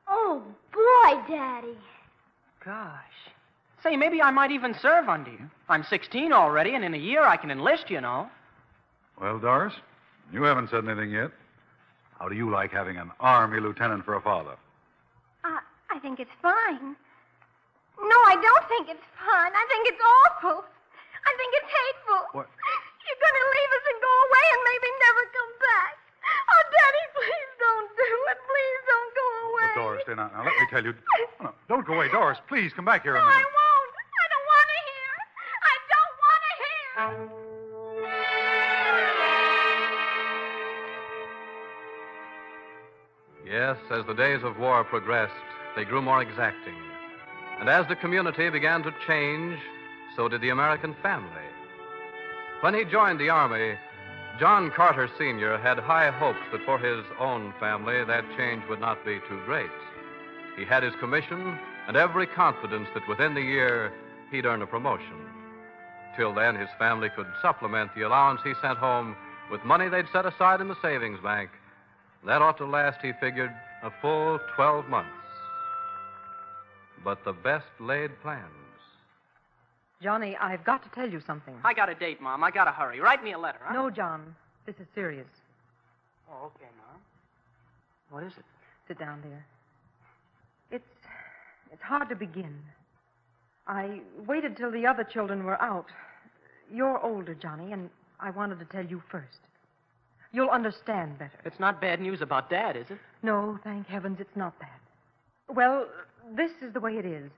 Oh, 0.07 0.41
boy, 0.73 1.33
Daddy. 1.33 1.77
Gosh. 2.63 2.97
Say, 3.83 3.95
maybe 3.95 4.21
I 4.21 4.31
might 4.31 4.51
even 4.51 4.73
serve 4.81 5.07
under 5.07 5.31
you. 5.31 5.49
I'm 5.69 5.83
16 5.83 6.33
already, 6.33 6.73
and 6.73 6.83
in 6.83 6.93
a 6.93 6.97
year 6.97 7.23
I 7.23 7.37
can 7.37 7.51
enlist, 7.51 7.89
you 7.89 8.01
know. 8.01 8.27
Well, 9.21 9.39
Doris, 9.39 9.73
you 10.31 10.43
haven't 10.43 10.69
said 10.69 10.87
anything 10.87 11.11
yet. 11.11 11.31
How 12.19 12.27
do 12.27 12.35
you 12.35 12.49
like 12.49 12.71
having 12.71 12.97
an 12.97 13.11
Army 13.19 13.59
lieutenant 13.59 14.03
for 14.03 14.15
a 14.15 14.21
father? 14.21 14.55
I 15.89 15.99
think 15.99 16.19
it's 16.19 16.33
fine. 16.41 16.95
No, 17.97 18.17
I 18.29 18.35
don't 18.37 18.65
think 18.69 18.89
it's 18.89 19.07
fun. 19.17 19.49
I 19.55 19.65
think 19.71 19.87
it's 19.89 20.03
awful. 20.03 20.61
I 20.61 21.31
think 21.35 21.51
it's 21.57 21.71
hateful. 21.71 22.21
What? 22.37 22.47
You're 23.07 23.21
going 23.23 23.37
to 23.39 23.47
leave 23.55 23.71
us 23.71 23.85
and 23.87 23.97
go 24.03 24.13
away 24.27 24.45
and 24.51 24.61
maybe 24.67 24.87
never 24.99 25.23
come 25.31 25.53
back. 25.63 25.93
Oh, 26.27 26.61
Daddy, 26.75 27.03
please 27.15 27.51
don't 27.57 27.89
do 27.95 28.09
it. 28.35 28.39
Please 28.45 28.81
don't 28.85 29.11
go 29.15 29.27
away. 29.47 29.71
But 29.71 29.79
Doris, 29.81 30.03
dear, 30.05 30.15
now, 30.19 30.29
now 30.35 30.43
let 30.43 30.53
me 30.59 30.67
tell 30.69 30.83
you. 30.83 30.93
Oh, 30.93 31.49
no, 31.49 31.51
don't 31.71 31.85
go 31.87 31.95
away, 31.95 32.11
Doris. 32.11 32.37
Please 32.51 32.71
come 32.75 32.85
back 32.85 33.03
here 33.03 33.15
a 33.15 33.19
No, 33.19 33.25
I 33.25 33.43
won't. 33.47 33.93
I 33.95 34.25
don't 34.27 34.47
want 34.51 34.67
to 34.75 34.79
hear. 34.91 35.11
I 35.71 35.75
don't 35.87 36.13
want 36.19 36.41
to 36.43 36.53
hear. 36.61 37.07
Yes, 43.47 43.77
as 43.91 44.05
the 44.05 44.13
days 44.13 44.43
of 44.43 44.57
war 44.59 44.83
progressed, 44.83 45.33
they 45.77 45.85
grew 45.85 46.01
more 46.01 46.23
exacting. 46.23 46.73
And 47.59 47.69
as 47.69 47.87
the 47.87 47.95
community 47.95 48.49
began 48.49 48.81
to 48.81 48.93
change, 49.05 49.59
so 50.15 50.27
did 50.27 50.41
the 50.41 50.49
American 50.49 50.95
family. 51.03 51.47
When 52.61 52.73
he 52.73 52.83
joined 52.83 53.19
the 53.19 53.29
Army, 53.29 53.77
John 54.39 54.71
Carter 54.71 55.07
Sr. 55.19 55.59
had 55.59 55.77
high 55.77 56.09
hopes 56.09 56.41
that 56.51 56.65
for 56.65 56.79
his 56.79 57.05
own 57.19 57.53
family 57.59 58.03
that 58.03 58.25
change 58.35 58.63
would 58.67 58.81
not 58.81 59.05
be 59.05 59.19
too 59.29 59.39
great. 59.45 59.69
He 60.57 60.65
had 60.65 60.81
his 60.81 60.95
commission 60.99 61.57
and 61.87 61.95
every 61.95 62.25
confidence 62.25 62.87
that 62.95 63.07
within 63.07 63.35
the 63.35 63.41
year 63.41 63.93
he'd 64.31 64.47
earn 64.47 64.63
a 64.63 64.67
promotion. 64.67 65.21
Till 66.15 66.33
then, 66.33 66.55
his 66.55 66.69
family 66.79 67.09
could 67.15 67.27
supplement 67.41 67.93
the 67.95 68.01
allowance 68.01 68.41
he 68.43 68.53
sent 68.63 68.79
home 68.79 69.15
with 69.51 69.63
money 69.63 69.89
they'd 69.89 70.09
set 70.11 70.25
aside 70.25 70.59
in 70.59 70.67
the 70.69 70.81
savings 70.81 71.19
bank. 71.23 71.51
That 72.25 72.41
ought 72.41 72.57
to 72.57 72.65
last, 72.65 72.97
he 73.03 73.13
figured, 73.21 73.53
a 73.83 73.91
full 74.01 74.39
12 74.55 74.89
months. 74.89 75.16
But 77.07 77.23
the 77.23 77.31
best 77.31 77.67
laid 77.79 78.11
plans. 78.21 78.43
Johnny, 80.03 80.35
I've 80.35 80.65
got 80.65 80.83
to 80.83 80.89
tell 80.89 81.09
you 81.09 81.21
something. 81.25 81.53
I 81.63 81.73
got 81.73 81.87
a 81.87 81.95
date, 81.95 82.19
Mom. 82.19 82.43
I 82.43 82.51
gotta 82.51 82.71
hurry. 82.71 82.99
Write 82.99 83.23
me 83.23 83.31
a 83.31 83.39
letter, 83.39 83.59
huh? 83.63 83.73
No, 83.73 83.89
John. 83.89 84.35
This 84.65 84.75
is 84.75 84.87
serious. 84.93 85.29
Oh, 86.29 86.47
okay, 86.47 86.67
Mom. 86.77 86.99
What 88.09 88.23
is 88.25 88.33
it? 88.37 88.43
Sit 88.89 88.99
down, 88.99 89.21
dear. 89.21 89.45
It's 90.69 90.83
it's 91.71 91.81
hard 91.81 92.09
to 92.09 92.15
begin. 92.15 92.59
I 93.67 94.01
waited 94.27 94.57
till 94.57 94.69
the 94.69 94.85
other 94.85 95.05
children 95.05 95.45
were 95.45 95.61
out. 95.61 95.87
You're 96.69 96.99
older, 96.99 97.35
Johnny, 97.35 97.71
and 97.71 97.89
I 98.19 98.31
wanted 98.31 98.59
to 98.59 98.65
tell 98.65 98.85
you 98.85 99.01
first. 99.09 99.39
You'll 100.33 100.49
understand 100.49 101.17
better. 101.17 101.39
It's 101.45 101.61
not 101.61 101.79
bad 101.79 102.01
news 102.01 102.19
about 102.19 102.49
Dad, 102.49 102.75
is 102.75 102.87
it? 102.89 102.97
No, 103.23 103.57
thank 103.63 103.87
heavens, 103.87 104.17
it's 104.19 104.35
not 104.35 104.59
that. 104.59 104.81
Well, 105.47 105.87
this 106.35 106.51
is 106.61 106.73
the 106.73 106.79
way 106.79 106.97
it 106.97 107.05
is. 107.05 107.29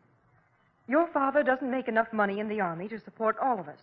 Your 0.88 1.08
father 1.08 1.44
doesn't 1.44 1.70
make 1.70 1.88
enough 1.88 2.12
money 2.12 2.40
in 2.40 2.50
the 2.50 2.62
Army 2.62 2.88
to 2.88 3.00
support 3.00 3.38
all 3.40 3.60
of 3.60 3.68
us. 3.68 3.80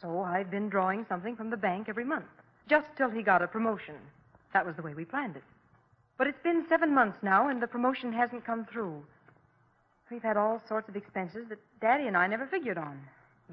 So 0.00 0.20
I've 0.20 0.50
been 0.50 0.68
drawing 0.68 1.04
something 1.08 1.34
from 1.34 1.50
the 1.50 1.56
bank 1.56 1.88
every 1.88 2.04
month, 2.04 2.26
just 2.68 2.86
till 2.96 3.10
he 3.10 3.22
got 3.22 3.42
a 3.42 3.48
promotion. 3.48 3.96
That 4.52 4.66
was 4.66 4.76
the 4.76 4.82
way 4.82 4.94
we 4.94 5.04
planned 5.04 5.36
it. 5.36 5.42
But 6.18 6.28
it's 6.28 6.42
been 6.42 6.66
seven 6.68 6.94
months 6.94 7.18
now, 7.22 7.48
and 7.48 7.60
the 7.60 7.66
promotion 7.66 8.12
hasn't 8.12 8.44
come 8.44 8.64
through. 8.64 9.02
We've 10.10 10.22
had 10.22 10.36
all 10.36 10.62
sorts 10.68 10.88
of 10.88 10.96
expenses 10.96 11.48
that 11.48 11.58
Daddy 11.80 12.06
and 12.06 12.16
I 12.16 12.26
never 12.26 12.46
figured 12.46 12.78
on. 12.78 13.00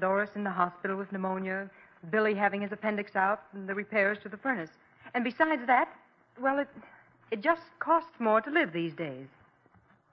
Doris 0.00 0.30
in 0.36 0.44
the 0.44 0.50
hospital 0.50 0.96
with 0.96 1.10
pneumonia, 1.10 1.68
Billy 2.10 2.34
having 2.34 2.60
his 2.60 2.72
appendix 2.72 3.16
out, 3.16 3.42
and 3.54 3.68
the 3.68 3.74
repairs 3.74 4.18
to 4.22 4.28
the 4.28 4.36
furnace. 4.36 4.70
And 5.14 5.24
besides 5.24 5.62
that, 5.66 5.88
well, 6.40 6.58
it 6.58 6.68
it 7.30 7.40
just 7.40 7.62
costs 7.80 8.20
more 8.20 8.40
to 8.40 8.50
live 8.50 8.72
these 8.72 8.94
days. 8.94 9.26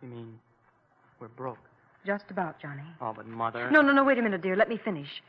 You 0.01 0.09
mean 0.09 0.39
we're 1.21 1.27
broke? 1.29 1.59
Just 2.05 2.25
about, 2.31 2.59
Johnny. 2.59 2.83
Oh, 2.99 3.13
but 3.13 3.27
Mother. 3.27 3.69
No, 3.69 3.81
no, 3.81 3.93
no, 3.93 4.03
wait 4.03 4.17
a 4.17 4.21
minute, 4.21 4.41
dear. 4.41 4.55
Let 4.55 4.69
me 4.69 4.77
finish. 4.77 5.21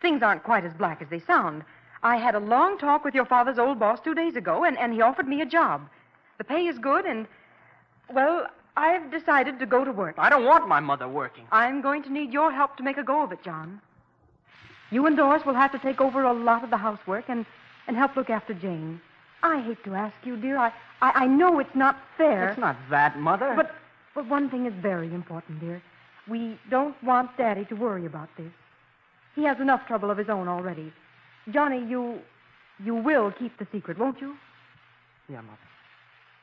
Things 0.00 0.22
aren't 0.22 0.42
quite 0.42 0.64
as 0.64 0.72
black 0.72 1.02
as 1.02 1.08
they 1.08 1.20
sound. 1.20 1.62
I 2.02 2.16
had 2.16 2.34
a 2.34 2.40
long 2.40 2.78
talk 2.78 3.04
with 3.04 3.14
your 3.14 3.26
father's 3.26 3.58
old 3.58 3.78
boss 3.78 4.00
two 4.02 4.14
days 4.14 4.36
ago, 4.36 4.64
and, 4.64 4.78
and 4.78 4.92
he 4.92 5.02
offered 5.02 5.28
me 5.28 5.42
a 5.42 5.46
job. 5.46 5.88
The 6.38 6.44
pay 6.44 6.66
is 6.66 6.78
good, 6.78 7.04
and, 7.04 7.26
well, 8.12 8.46
I've 8.76 9.10
decided 9.10 9.58
to 9.58 9.66
go 9.66 9.84
to 9.84 9.92
work. 9.92 10.14
I 10.18 10.30
don't 10.30 10.44
want 10.44 10.68
my 10.68 10.80
mother 10.80 11.08
working. 11.08 11.46
I'm 11.52 11.82
going 11.82 12.02
to 12.04 12.12
need 12.12 12.32
your 12.32 12.50
help 12.50 12.76
to 12.78 12.82
make 12.82 12.96
a 12.96 13.02
go 13.02 13.22
of 13.22 13.32
it, 13.32 13.42
John. 13.42 13.80
You 14.90 15.06
and 15.06 15.16
Doris 15.16 15.44
will 15.44 15.54
have 15.54 15.72
to 15.72 15.78
take 15.78 16.00
over 16.00 16.22
a 16.22 16.32
lot 16.32 16.64
of 16.64 16.70
the 16.70 16.76
housework, 16.76 17.24
and 17.28 17.44
and 17.86 17.96
help 17.96 18.16
look 18.16 18.30
after 18.30 18.52
Jane. 18.54 19.00
I 19.42 19.60
hate 19.60 19.82
to 19.84 19.94
ask 19.94 20.16
you, 20.24 20.36
dear. 20.36 20.58
I, 20.58 20.72
I, 21.00 21.24
I 21.24 21.26
know 21.26 21.60
it's 21.60 21.74
not 21.74 21.96
fair. 22.16 22.48
It's 22.48 22.58
not 22.58 22.76
that, 22.90 23.18
Mother. 23.18 23.52
But, 23.54 23.74
but 24.16 24.28
one 24.28 24.50
thing 24.50 24.66
is 24.66 24.72
very 24.80 25.14
important, 25.14 25.60
dear. 25.60 25.80
We 26.28 26.58
don't 26.70 27.00
want 27.04 27.36
Daddy 27.36 27.66
to 27.66 27.74
worry 27.74 28.06
about 28.06 28.30
this. 28.36 28.50
He 29.36 29.44
has 29.44 29.60
enough 29.60 29.86
trouble 29.86 30.10
of 30.10 30.16
his 30.16 30.28
own 30.30 30.48
already. 30.48 30.92
Johnny, 31.52 31.86
you, 31.86 32.18
you 32.82 32.94
will 32.94 33.30
keep 33.38 33.56
the 33.58 33.66
secret, 33.70 33.98
won't 33.98 34.20
you? 34.20 34.34
Yeah, 35.28 35.42
Mother. 35.42 35.58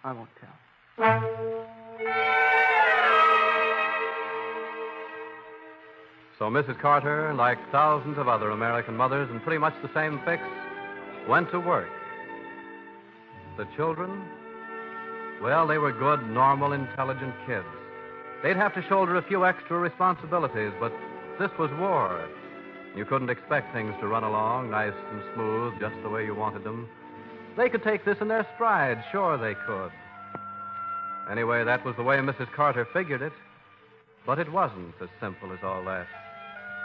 I 0.04 0.14
won't 0.14 0.30
tell. 0.40 0.54
So 6.38 6.46
Mrs. 6.46 6.80
Carter, 6.80 7.34
like 7.34 7.58
thousands 7.72 8.18
of 8.18 8.28
other 8.28 8.52
American 8.52 8.96
mothers 8.96 9.30
in 9.32 9.40
pretty 9.40 9.58
much 9.58 9.74
the 9.82 9.90
same 9.94 10.22
fix, 10.26 10.44
went 11.28 11.50
to 11.52 11.60
work. 11.60 11.90
The 13.58 13.66
children? 13.76 14.24
Well, 15.44 15.68
they 15.68 15.78
were 15.78 15.92
good, 15.92 16.26
normal, 16.30 16.72
intelligent 16.72 17.36
kids. 17.46 17.68
They'd 18.42 18.56
have 18.56 18.74
to 18.76 18.88
shoulder 18.88 19.18
a 19.18 19.28
few 19.28 19.46
extra 19.46 19.78
responsibilities, 19.78 20.72
but 20.80 20.94
this 21.38 21.52
was 21.60 21.70
war. 21.82 22.30
You 22.96 23.04
couldn't 23.04 23.30
expect 23.30 23.74
things 23.74 23.94
to 24.00 24.08
run 24.08 24.24
along 24.24 24.72
nice 24.72 24.94
and 25.12 25.22
smooth, 25.34 25.74
just 25.82 25.96
the 26.02 26.10
way 26.10 26.24
you 26.24 26.34
wanted 26.34 26.64
them. 26.64 26.88
They 27.58 27.68
could 27.68 27.84
take 27.84 28.06
this 28.06 28.18
in 28.22 28.30
their 28.30 28.48
stride, 28.56 29.04
sure 29.12 29.38
they 29.38 29.56
could. 29.68 29.92
Anyway, 31.30 31.66
that 31.66 31.84
was 31.84 31.98
the 31.98 32.04
way 32.04 32.18
Mrs. 32.20 32.50
Carter 32.56 32.88
figured 32.94 33.22
it. 33.22 33.34
But 34.26 34.40
it 34.40 34.50
wasn't 34.50 34.96
as 35.02 35.10
simple 35.20 35.52
as 35.52 35.60
all 35.62 35.84
that. 35.84 36.08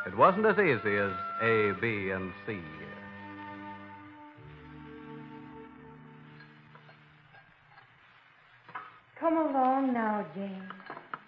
It 0.04 0.16
wasn't 0.16 0.46
as 0.46 0.58
easy 0.58 0.96
as 0.96 1.12
A, 1.42 1.74
B, 1.80 2.10
and 2.10 2.32
C. 2.44 2.58
Come 9.28 9.46
along 9.50 9.92
now, 9.92 10.24
Jane. 10.34 10.62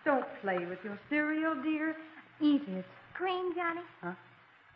Don't 0.07 0.25
play 0.40 0.57
with 0.64 0.78
your 0.83 0.99
cereal, 1.11 1.54
dear. 1.62 1.95
Eat 2.40 2.62
it. 2.66 2.87
Cream, 3.12 3.52
Johnny? 3.54 3.83
Huh? 4.02 4.12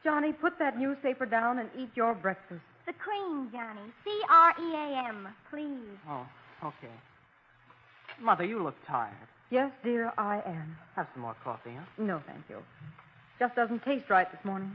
Johnny, 0.04 0.34
put 0.34 0.58
that 0.58 0.78
newspaper 0.78 1.24
down 1.24 1.58
and 1.58 1.70
eat 1.78 1.88
your 1.94 2.12
breakfast. 2.12 2.60
The 2.84 2.92
cream, 2.92 3.48
Johnny. 3.50 3.80
C 4.04 4.10
R 4.28 4.52
E 4.60 4.74
A 4.74 5.08
M, 5.08 5.28
please. 5.48 5.96
Oh, 6.06 6.26
okay. 6.62 6.92
Mother, 8.20 8.44
you 8.44 8.62
look 8.62 8.74
tired. 8.86 9.14
Yes, 9.50 9.70
dear, 9.82 10.12
I 10.18 10.42
am. 10.44 10.76
Have 10.94 11.06
some 11.14 11.22
more 11.22 11.36
coffee, 11.42 11.70
huh? 11.74 11.84
No, 11.96 12.20
thank 12.26 12.42
you. 12.50 12.58
Just 13.38 13.54
doesn't 13.54 13.82
taste 13.86 14.10
right 14.10 14.30
this 14.30 14.44
morning. 14.44 14.70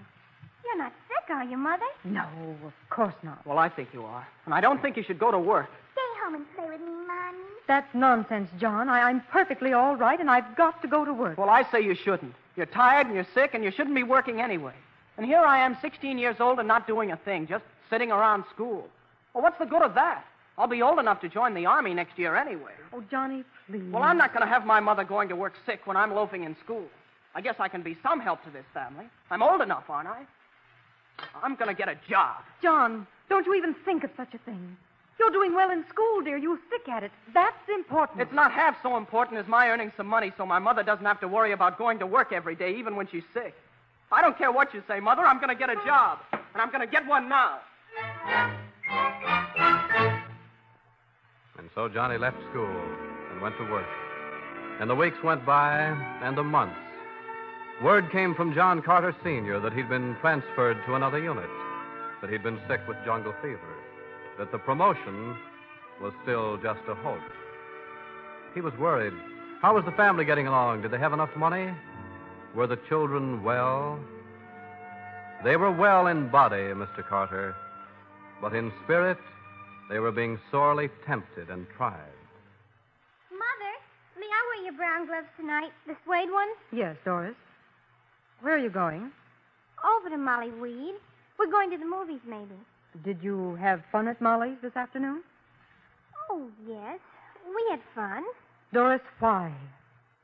You're 0.66 0.80
not 0.80 0.94
sick, 1.08 1.30
are 1.36 1.44
you, 1.44 1.58
Mother? 1.58 1.86
No, 2.04 2.26
of 2.66 2.74
course 2.90 3.14
not. 3.22 3.46
Well, 3.46 3.60
I 3.60 3.70
think 3.70 3.90
you 3.94 4.06
are. 4.06 4.28
And 4.46 4.56
I 4.56 4.60
don't 4.60 4.82
think 4.82 4.98
you 4.98 5.04
should 5.06 5.20
go 5.20 5.30
to 5.30 5.38
work. 5.38 5.70
Stay 5.94 6.26
home 6.26 6.34
and 6.34 6.46
play 6.56 6.66
with 6.68 6.82
me, 6.82 6.88
Mommy. 7.06 7.59
That's 7.70 7.94
nonsense, 7.94 8.50
John. 8.60 8.90
I, 8.90 9.02
I'm 9.02 9.22
perfectly 9.32 9.74
all 9.74 9.96
right, 9.96 10.20
and 10.20 10.28
I've 10.28 10.56
got 10.56 10.82
to 10.82 10.88
go 10.88 11.06
to 11.06 11.14
work. 11.14 11.38
Well, 11.38 11.52
I 11.52 11.70
say 11.72 11.82
you 11.82 11.94
shouldn't. 11.94 12.34
You're 12.56 12.66
tired 12.66 13.06
and 13.06 13.14
you're 13.14 13.28
sick, 13.36 13.52
and 13.54 13.64
you 13.64 13.70
shouldn't 13.70 13.96
be 13.96 14.02
working 14.02 14.42
anyway. 14.42 14.74
And 15.18 15.26
here 15.26 15.38
I 15.38 15.64
am, 15.64 15.78
16 15.80 16.18
years 16.18 16.38
old, 16.40 16.58
and 16.58 16.68
not 16.68 16.88
doing 16.88 17.12
a 17.12 17.18
thing, 17.18 17.46
just 17.46 17.64
sitting 17.88 18.12
around 18.12 18.46
school. 18.52 18.88
Well, 19.36 19.44
what's 19.44 19.60
the 19.60 19.68
good 19.68 19.84
of 19.84 19.94
that? 19.94 20.26
I'll 20.58 20.66
be 20.66 20.82
old 20.82 20.98
enough 20.98 21.22
to 21.22 21.30
join 21.30 21.54
the 21.54 21.68
Army 21.68 21.94
next 21.94 22.18
year 22.18 22.36
anyway. 22.36 22.72
Oh, 22.92 23.04
Johnny, 23.12 23.44
please. 23.70 23.84
Well, 23.92 24.02
I'm 24.02 24.18
not 24.18 24.34
going 24.34 24.44
to 24.44 24.52
have 24.52 24.66
my 24.66 24.80
mother 24.80 25.04
going 25.04 25.30
to 25.30 25.36
work 25.36 25.54
sick 25.68 25.86
when 25.86 25.96
I'm 25.96 26.16
loafing 26.16 26.46
in 26.46 26.56
school. 26.64 26.86
I 27.36 27.42
guess 27.42 27.58
I 27.60 27.68
can 27.68 27.84
be 27.84 27.96
some 28.02 28.20
help 28.20 28.44
to 28.46 28.50
this 28.50 28.66
family. 28.74 29.06
I'm 29.30 29.44
old 29.44 29.62
enough, 29.62 29.84
aren't 29.90 30.10
I? 30.10 30.24
I'm 31.44 31.54
going 31.54 31.70
to 31.70 31.76
get 31.76 31.88
a 31.88 32.00
job. 32.10 32.38
John, 32.64 33.06
don't 33.30 33.46
you 33.46 33.54
even 33.54 33.76
think 33.86 34.04
of 34.04 34.10
such 34.18 34.34
a 34.34 34.40
thing. 34.40 34.76
You're 35.20 35.32
doing 35.32 35.54
well 35.54 35.70
in 35.70 35.84
school, 35.90 36.22
dear. 36.22 36.38
You 36.38 36.58
stick 36.68 36.88
at 36.88 37.04
it. 37.04 37.12
That's 37.34 37.68
important. 37.68 38.22
It's 38.22 38.34
not 38.34 38.54
half 38.54 38.76
so 38.82 38.96
important 38.96 39.38
as 39.38 39.48
my 39.48 39.68
earning 39.68 39.92
some 39.98 40.08
money 40.08 40.32
so 40.38 40.46
my 40.46 40.60
mother 40.60 40.82
doesn't 40.82 41.06
have 41.06 41.20
to 41.20 41.28
worry 41.28 41.52
about 41.52 41.78
going 41.78 42.00
to 42.00 42.08
work 42.08 42.32
every 42.32 42.56
day, 42.56 42.76
even 42.78 42.96
when 42.96 43.08
she's 43.08 43.24
sick. 43.34 43.54
I 44.12 44.22
don't 44.22 44.38
care 44.38 44.52
what 44.52 44.74
you 44.74 44.82
say, 44.88 45.00
Mother. 45.00 45.24
I'm 45.24 45.38
going 45.38 45.50
to 45.50 45.56
get 45.56 45.70
a 45.70 45.76
job. 45.86 46.20
And 46.32 46.62
I'm 46.62 46.70
going 46.70 46.82
to 46.82 46.88
get 46.88 47.06
one 47.06 47.30
now. 47.30 47.60
And 51.58 51.70
so 51.76 51.90
Johnny 51.90 52.18
left 52.18 52.38
school 52.50 52.82
and 53.32 53.42
went 53.42 53.58
to 53.58 53.70
work. 53.70 53.86
And 54.80 54.90
the 54.90 54.96
weeks 54.96 55.18
went 55.24 55.46
by, 55.46 55.80
and 56.24 56.38
the 56.38 56.44
months. 56.44 56.80
Word 57.84 58.10
came 58.12 58.34
from 58.34 58.56
John 58.56 58.82
Carter 58.82 59.14
Sr. 59.24 59.60
that 59.60 59.74
he'd 59.74 59.90
been 59.90 60.16
transferred 60.22 60.78
to 60.86 60.96
another 60.96 61.20
unit, 61.20 61.50
that 62.22 62.30
he'd 62.30 62.44
been 62.44 62.60
sick 62.68 62.80
with 62.88 62.98
jungle 63.06 63.34
fever, 63.42 63.76
that 64.40 64.52
the 64.52 64.58
promotion 64.58 65.36
was 66.02 66.14
still 66.24 66.58
just 66.58 66.80
a 66.90 66.96
hope. 66.96 67.20
He 68.56 68.62
was 68.62 68.74
worried. 68.80 69.14
How 69.62 69.76
was 69.76 69.84
the 69.84 69.92
family 69.92 70.24
getting 70.24 70.48
along? 70.48 70.82
Did 70.82 70.92
they 70.92 70.98
have 70.98 71.14
enough 71.14 71.36
money? 71.36 71.70
Were 72.56 72.66
the 72.66 72.80
children 72.88 73.44
well? 73.44 74.00
They 75.44 75.58
were 75.58 75.72
well 75.72 76.08
in 76.08 76.30
body, 76.30 76.74
Mr. 76.74 77.08
Carter, 77.08 77.54
but 78.42 78.56
in 78.56 78.72
spirit, 78.84 79.18
they 79.90 80.00
were 80.00 80.12
being 80.12 80.40
sorely 80.52 80.90
tempted 81.06 81.50
and 81.50 81.68
tried. 81.76 82.16
Mother, 83.32 83.74
may 84.18 84.26
I 84.26 84.42
wear 84.48 84.64
your 84.64 84.74
brown 84.74 85.06
gloves 85.06 85.28
tonight? 85.38 85.72
The 85.86 85.96
suede 86.06 86.32
ones? 86.32 86.56
Yes, 86.72 86.96
Doris. 87.04 87.36
Where 88.42 88.56
are 88.56 88.58
you 88.58 88.70
going? 88.70 89.12
Over 89.98 90.10
to 90.10 90.18
Molly 90.18 90.52
Weed. 90.52 90.96
We're 91.38 91.52
going 91.52 91.70
to 91.72 91.78
the 91.78 91.86
movies, 91.86 92.22
maybe. 92.28 92.56
Did 93.04 93.20
you 93.22 93.56
have 93.56 93.84
fun 93.92 94.08
at 94.08 94.22
Molly's 94.22 94.58
this 94.62 94.76
afternoon? 94.76 95.22
Oh, 96.30 96.50
yes. 96.68 97.00
We 97.46 97.66
had 97.70 97.80
fun. 97.96 98.24
Doris, 98.74 99.02
why? 99.20 99.54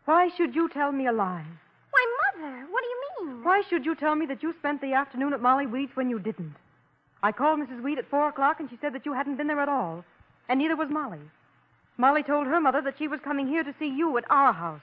Why 0.06 0.30
should 0.36 0.54
you 0.56 0.70
tell 0.70 0.92
me 0.92 1.08
a 1.08 1.12
lie? 1.12 1.46
Why, 1.92 2.18
Mother, 2.38 2.66
what 2.70 2.84
do 2.84 2.88
you 2.88 3.28
mean? 3.28 3.44
Why 3.44 3.62
should 3.70 3.86
you 3.86 3.96
tell 3.96 4.16
me 4.16 4.26
that 4.28 4.44
you 4.44 4.54
spent 4.60 4.82
the 4.82 4.94
afternoon 4.94 5.34
at 5.34 5.42
Molly 5.42 5.66
Weed's 5.66 5.96
when 5.96 6.10
you 6.10 6.20
didn't? 6.20 6.56
I 7.24 7.32
called 7.32 7.60
Mrs. 7.60 7.82
Weed 7.82 7.98
at 7.98 8.10
four 8.10 8.28
o'clock, 8.28 8.60
and 8.60 8.70
she 8.70 8.78
said 8.82 8.94
that 8.94 9.06
you 9.06 9.14
hadn't 9.14 9.38
been 9.38 9.48
there 9.48 9.62
at 9.62 9.70
all. 9.70 10.04
And 10.48 10.60
neither 10.60 10.76
was 10.76 10.90
Molly. 10.90 11.22
Molly 11.98 12.24
told 12.24 12.46
her 12.46 12.60
mother 12.60 12.82
that 12.82 12.98
she 12.98 13.08
was 13.08 13.20
coming 13.24 13.48
here 13.48 13.64
to 13.64 13.74
see 13.80 13.88
you 13.88 14.18
at 14.18 14.30
our 14.30 14.54
house. 14.54 14.82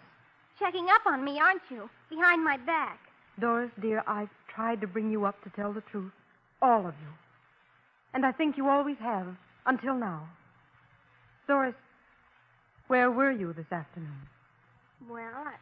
Checking 0.58 0.86
up 0.88 1.06
on 1.06 1.24
me, 1.24 1.38
aren't 1.38 1.62
you? 1.70 1.88
Behind 2.08 2.42
my 2.42 2.56
back. 2.56 2.98
Doris, 3.38 3.70
dear, 3.80 4.02
I've 4.06 4.30
tried 4.48 4.80
to 4.80 4.86
bring 4.86 5.10
you 5.10 5.24
up 5.24 5.42
to 5.44 5.50
tell 5.50 5.72
the 5.72 5.82
truth. 5.82 6.12
All 6.60 6.86
of 6.86 6.94
you. 7.00 7.08
And 8.14 8.26
I 8.26 8.32
think 8.32 8.56
you 8.56 8.68
always 8.68 8.98
have, 8.98 9.26
until 9.66 9.94
now. 9.94 10.28
Doris, 11.46 11.74
where 12.88 13.10
were 13.10 13.30
you 13.30 13.52
this 13.52 13.70
afternoon? 13.70 14.28
Well, 15.08 15.32
I... 15.34 15.54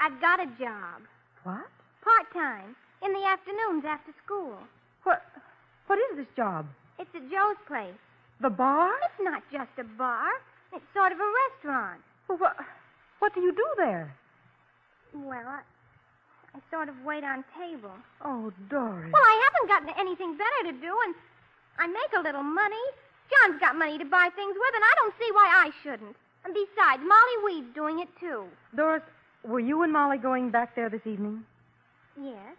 I've 0.00 0.20
got 0.20 0.40
a 0.40 0.46
job. 0.58 1.02
What? 1.42 1.66
Part 2.02 2.32
time. 2.32 2.76
In 3.02 3.12
the 3.12 3.24
afternoons 3.26 3.84
after 3.84 4.12
school. 4.24 4.56
What? 5.02 5.22
What 5.86 5.98
is 6.10 6.18
this 6.18 6.26
job? 6.36 6.66
It's 6.98 7.10
at 7.14 7.22
Joe's 7.30 7.56
place. 7.66 7.98
The 8.40 8.50
bar? 8.50 8.90
It's 9.04 9.20
not 9.20 9.42
just 9.50 9.70
a 9.78 9.84
bar. 9.84 10.28
It's 10.72 10.84
sort 10.94 11.12
of 11.12 11.18
a 11.18 11.32
restaurant. 11.48 12.00
Well, 12.28 12.38
what, 12.38 12.56
what 13.18 13.34
do 13.34 13.40
you 13.40 13.52
do 13.52 13.66
there? 13.76 14.14
Well, 15.14 15.46
I, 15.46 15.60
I 16.58 16.74
sort 16.74 16.88
of 16.88 16.94
wait 17.04 17.22
on 17.22 17.44
table. 17.54 17.92
Oh, 18.24 18.52
Doris. 18.68 19.12
Well, 19.12 19.22
I 19.22 19.46
haven't 19.46 19.68
gotten 19.68 20.00
anything 20.00 20.36
better 20.36 20.72
to 20.72 20.80
do, 20.80 20.92
and 21.06 21.14
I 21.78 21.86
make 21.86 22.12
a 22.18 22.22
little 22.22 22.42
money. 22.42 22.82
John's 23.30 23.60
got 23.60 23.76
money 23.76 23.96
to 23.98 24.04
buy 24.04 24.28
things 24.34 24.56
with, 24.58 24.74
and 24.74 24.82
I 24.82 24.94
don't 24.96 25.14
see 25.20 25.30
why 25.32 25.46
I 25.46 25.70
shouldn't. 25.82 26.16
And 26.44 26.54
besides, 26.54 27.02
Molly 27.06 27.38
Weed's 27.44 27.74
doing 27.74 28.00
it, 28.00 28.08
too. 28.18 28.46
Doris, 28.74 29.02
were 29.44 29.60
you 29.60 29.82
and 29.82 29.92
Molly 29.92 30.18
going 30.18 30.50
back 30.50 30.74
there 30.74 30.88
this 30.90 31.06
evening? 31.06 31.44
Yes. 32.20 32.56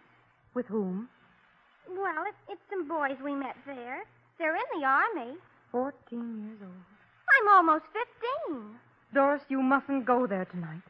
With 0.54 0.66
whom? 0.66 1.08
Well, 1.88 2.24
it, 2.26 2.34
it's 2.48 2.62
some 2.70 2.88
boys 2.88 3.16
we 3.22 3.34
met 3.34 3.56
there. 3.66 4.04
They're 4.38 4.56
in 4.56 4.80
the 4.80 4.86
Army. 4.86 5.36
Fourteen 5.70 6.46
years 6.46 6.58
old. 6.62 6.72
I'm 7.40 7.48
almost 7.54 7.84
15. 8.48 8.64
Doris, 9.12 9.42
you 9.50 9.60
mustn't 9.60 10.06
go 10.06 10.26
there 10.26 10.46
tonight. 10.46 10.82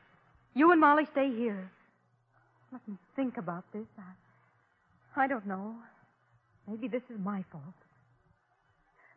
You 0.55 0.71
and 0.71 0.81
Molly 0.81 1.07
stay 1.11 1.35
here. 1.35 1.71
Let 2.73 2.87
me 2.87 2.97
think 3.17 3.37
about 3.37 3.65
this. 3.73 3.87
I, 3.99 5.25
I 5.25 5.27
don't 5.27 5.47
know. 5.47 5.75
Maybe 6.69 6.87
this 6.89 7.03
is 7.11 7.19
my 7.19 7.45
fault. 7.51 7.65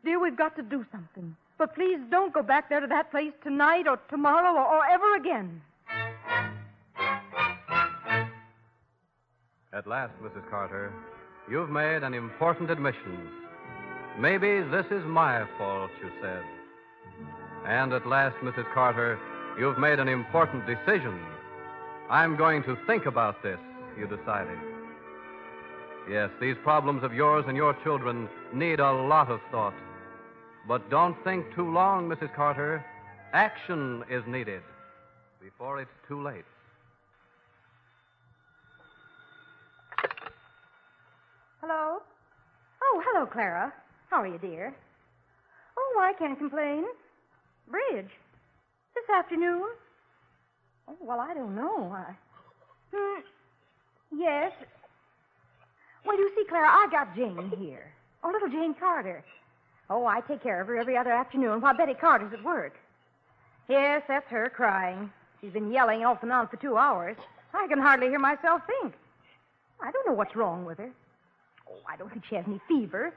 Dear, 0.04 0.20
we've 0.20 0.38
got 0.38 0.56
to 0.56 0.63
do 0.63 0.86
something. 0.92 1.36
But 1.58 1.76
please 1.76 2.00
don't 2.10 2.34
go 2.34 2.42
back 2.42 2.68
there 2.70 2.80
to 2.80 2.88
that 2.88 3.12
place 3.12 3.32
tonight 3.44 3.88
or 3.88 4.00
tomorrow 4.10 4.54
or, 4.54 4.66
or 4.66 4.86
ever 4.86 5.16
again. 5.16 5.62
At 9.72 9.88
last, 9.88 10.13
Mrs. 10.22 10.50
Carter, 10.50 10.92
you've 11.50 11.70
made 11.70 12.04
an 12.04 12.13
important 12.13 12.70
admission. 12.70 13.30
Maybe 14.20 14.62
this 14.70 14.86
is 14.92 15.04
my 15.06 15.46
fault, 15.58 15.92
you 16.02 16.10
said. 16.22 16.44
And 17.66 17.94
at 17.94 18.06
last, 18.08 18.36
Mrs. 18.44 18.72
Carter, 18.74 19.20
you've 19.60 19.78
made 19.78 20.00
an 20.00 20.08
important 20.08 20.66
decision. 20.66 21.20
I'm 22.10 22.36
going 22.36 22.63
to 22.63 22.78
think 22.86 23.06
about 23.06 23.42
this, 23.42 23.60
you 23.98 24.08
decided. 24.08 24.58
Yes, 26.10 26.30
these 26.42 26.56
problems 26.63 27.04
of 27.04 27.13
yours 27.13 27.46
and 27.48 27.56
your 27.56 27.74
children 27.84 28.28
need 28.54 28.80
a 28.80 28.92
lot 28.92 29.32
of 29.32 29.39
thought. 29.52 29.74
But 30.68 30.89
don't 30.89 31.16
think 31.24 31.46
too 31.56 31.72
long, 31.72 32.10
Mrs. 32.10 32.34
Carter. 32.36 32.86
Action 33.34 34.04
is 34.10 34.24
needed 34.28 34.62
before 35.42 35.82
it's 35.82 35.92
too 36.08 36.22
late. 36.22 36.46
Hello? 41.62 42.00
Oh, 42.84 43.04
hello, 43.06 43.26
Clara. 43.26 43.74
How 44.10 44.22
are 44.22 44.28
you, 44.28 44.38
dear? 44.38 44.76
Oh, 45.78 46.00
I 46.02 46.13
can't 46.20 46.38
complain. 46.38 46.84
Bridge. 47.70 48.10
This 48.94 49.10
afternoon? 49.18 49.63
Oh, 50.88 50.98
well, 51.00 51.19
I 51.19 51.34
don't 51.34 51.56
know. 51.56 51.91
I... 51.91 52.13
Hmm. 52.93 53.22
Yes. 54.15 54.52
Well, 56.06 56.17
you 56.17 56.32
see, 56.36 56.46
Clara, 56.48 56.67
I 56.67 56.88
got 56.91 57.15
Jane 57.15 57.52
here. 57.58 57.91
Oh, 58.24 58.30
little 58.30 58.50
Jane 58.50 58.74
Carter. 58.74 59.24
Oh, 59.89 60.06
I 60.06 60.22
take 60.22 60.43
care 60.43 60.62
of 60.62 60.67
her 60.67 60.78
every 60.78 60.98
other 60.98 61.12
afternoon 61.12 61.62
while 61.62 61.76
Betty 61.76 61.93
Carter's 61.93 62.34
at 62.34 62.43
work. 62.43 62.76
Yes, 63.69 64.04
that's 64.08 64.30
her 64.30 64.50
crying. 64.50 65.12
She's 65.41 65.52
been 65.54 65.72
yelling 65.72 66.06
off 66.06 66.24
and 66.24 66.32
on 66.32 66.48
for 66.48 66.58
two 66.58 66.78
hours. 66.78 67.17
I 67.54 67.67
can 67.67 67.80
hardly 67.80 68.08
hear 68.08 68.19
myself 68.19 68.62
think. 68.67 68.93
I 69.82 69.91
don't 69.91 70.08
know 70.08 70.13
what's 70.13 70.36
wrong 70.36 70.65
with 70.65 70.78
her. 70.78 70.89
Oh, 71.69 71.80
I 71.88 71.98
don't 71.98 72.10
think 72.10 72.24
she 72.30 72.36
has 72.36 72.46
any 72.48 72.60
fever. 72.67 73.13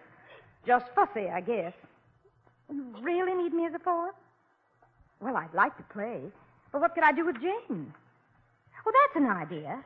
Just 0.66 0.86
fussy, 0.94 1.28
I 1.28 1.40
guess. 1.40 1.72
You 2.72 2.84
really 3.00 3.34
need 3.34 3.52
me 3.52 3.66
as 3.66 3.74
a 3.74 3.78
fourth? 3.78 4.14
Well, 5.20 5.36
I'd 5.36 5.54
like 5.54 5.76
to 5.76 5.82
play, 5.84 6.20
but 6.76 6.82
what 6.82 6.94
could 6.94 7.04
I 7.04 7.12
do 7.12 7.24
with 7.24 7.40
Jane? 7.40 7.94
Well, 8.84 8.92
that's 8.92 9.16
an 9.16 9.30
idea. 9.30 9.82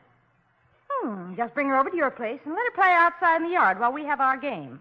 Hmm, 0.91 1.37
just 1.37 1.55
bring 1.55 1.69
her 1.69 1.79
over 1.79 1.89
to 1.89 1.97
your 1.97 2.11
place 2.11 2.41
and 2.45 2.53
let 2.53 2.65
her 2.65 2.75
play 2.75 2.91
outside 2.91 3.37
in 3.37 3.45
the 3.45 3.51
yard 3.51 3.79
while 3.79 3.93
we 3.93 4.05
have 4.05 4.21
our 4.21 4.37
game. 4.37 4.81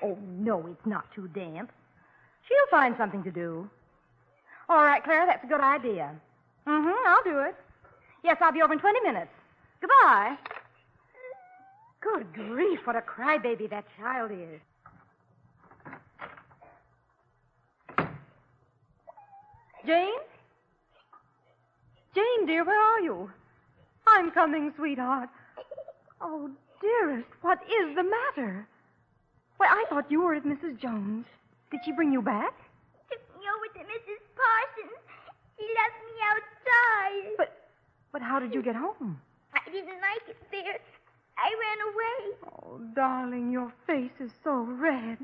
Oh, 0.00 0.16
no, 0.38 0.64
it's 0.68 0.86
not 0.86 1.12
too 1.12 1.26
damp. 1.34 1.72
She'll 2.46 2.70
find 2.70 2.94
something 2.96 3.24
to 3.24 3.32
do. 3.32 3.68
All 4.68 4.84
right, 4.84 5.02
Clara, 5.02 5.26
that's 5.26 5.42
a 5.42 5.48
good 5.48 5.60
idea. 5.60 6.14
Mm-hmm, 6.68 7.08
I'll 7.08 7.24
do 7.24 7.40
it. 7.40 7.56
Yes, 8.22 8.36
I'll 8.40 8.52
be 8.52 8.62
over 8.62 8.74
in 8.74 8.78
20 8.78 9.00
minutes. 9.00 9.32
Goodbye. 9.80 10.36
Good 12.00 12.32
grief, 12.32 12.78
what 12.84 12.94
a 12.94 13.02
crybaby 13.02 13.68
that 13.70 13.86
child 13.98 14.30
is. 14.30 14.60
Jane? 19.84 20.20
Jane, 22.14 22.46
dear, 22.46 22.64
where 22.64 22.80
are 22.80 23.00
you? 23.00 23.30
I'm 24.06 24.30
coming, 24.32 24.72
sweetheart. 24.76 25.28
Oh, 26.20 26.50
dearest, 26.80 27.28
what 27.42 27.58
is 27.62 27.94
the 27.94 28.02
matter? 28.02 28.66
Why, 29.58 29.66
I 29.68 29.84
thought 29.88 30.10
you 30.10 30.22
were 30.22 30.34
at 30.34 30.44
Mrs. 30.44 30.80
Jones. 30.80 31.26
Did 31.70 31.80
she 31.84 31.92
bring 31.92 32.12
you 32.12 32.20
back? 32.20 32.54
Took 33.10 33.20
me 33.38 33.44
over 33.46 33.66
to 33.78 33.84
Mrs. 33.84 34.22
Parsons. 34.34 35.00
She 35.56 35.66
left 35.78 35.98
me 36.04 36.16
outside. 36.30 37.36
But, 37.36 37.68
but 38.12 38.22
how 38.22 38.40
did 38.40 38.54
you 38.54 38.62
get 38.62 38.74
home? 38.74 39.20
I 39.54 39.70
didn't 39.70 40.00
like 40.00 40.28
it 40.28 40.36
there. 40.50 40.80
I 41.38 41.54
ran 41.62 41.78
away. 41.92 42.36
Oh, 42.62 42.80
darling, 42.94 43.52
your 43.52 43.72
face 43.86 44.10
is 44.18 44.32
so 44.42 44.62
red. 44.62 45.18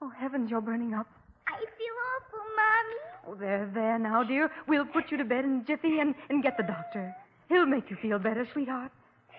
Oh, 0.00 0.08
heavens, 0.08 0.50
you're 0.50 0.60
burning 0.60 0.94
up. 0.94 1.06
I 1.52 1.58
feel 1.58 1.96
awful, 2.12 2.44
Mommy. 2.56 3.00
Oh, 3.28 3.34
there, 3.34 3.70
there 3.74 3.98
now, 3.98 4.22
dear. 4.22 4.50
We'll 4.66 4.86
put 4.86 5.10
you 5.10 5.18
to 5.18 5.24
bed 5.24 5.44
in 5.44 5.64
jiffy 5.66 6.00
and, 6.00 6.14
and 6.30 6.42
get 6.42 6.56
the 6.56 6.62
doctor. 6.62 7.14
He'll 7.48 7.66
make 7.66 7.90
you 7.90 7.96
feel 8.00 8.18
better, 8.18 8.48
sweetheart. 8.52 8.90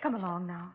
Come 0.01 0.15
along 0.15 0.47
now. 0.47 0.73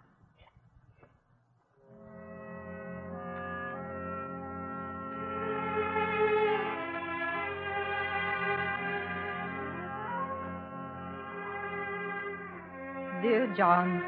Dear 13.22 13.52
John, 13.56 14.02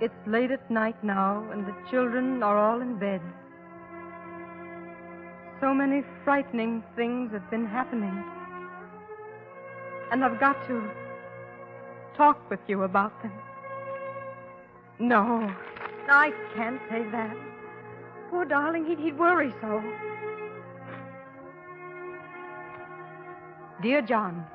it's 0.00 0.14
late 0.26 0.50
at 0.50 0.70
night 0.70 1.02
now, 1.04 1.46
and 1.52 1.66
the 1.66 1.74
children 1.90 2.42
are 2.42 2.56
all 2.56 2.80
in 2.80 2.98
bed. 2.98 3.20
So 5.60 5.74
many 5.74 6.02
frightening 6.24 6.82
things 6.96 7.32
have 7.32 7.50
been 7.50 7.66
happening. 7.66 8.24
And 10.10 10.24
I've 10.24 10.40
got 10.40 10.66
to 10.68 10.90
talk 12.16 12.48
with 12.48 12.60
you 12.66 12.84
about 12.84 13.12
them. 13.22 13.32
No, 14.98 15.54
I 16.08 16.32
can't 16.54 16.80
say 16.88 17.04
that. 17.12 17.36
Poor 18.30 18.44
darling, 18.44 18.86
he'd, 18.86 18.98
he'd 18.98 19.18
worry 19.18 19.52
so. 19.60 19.82
Dear 23.82 24.02
John, 24.02 24.46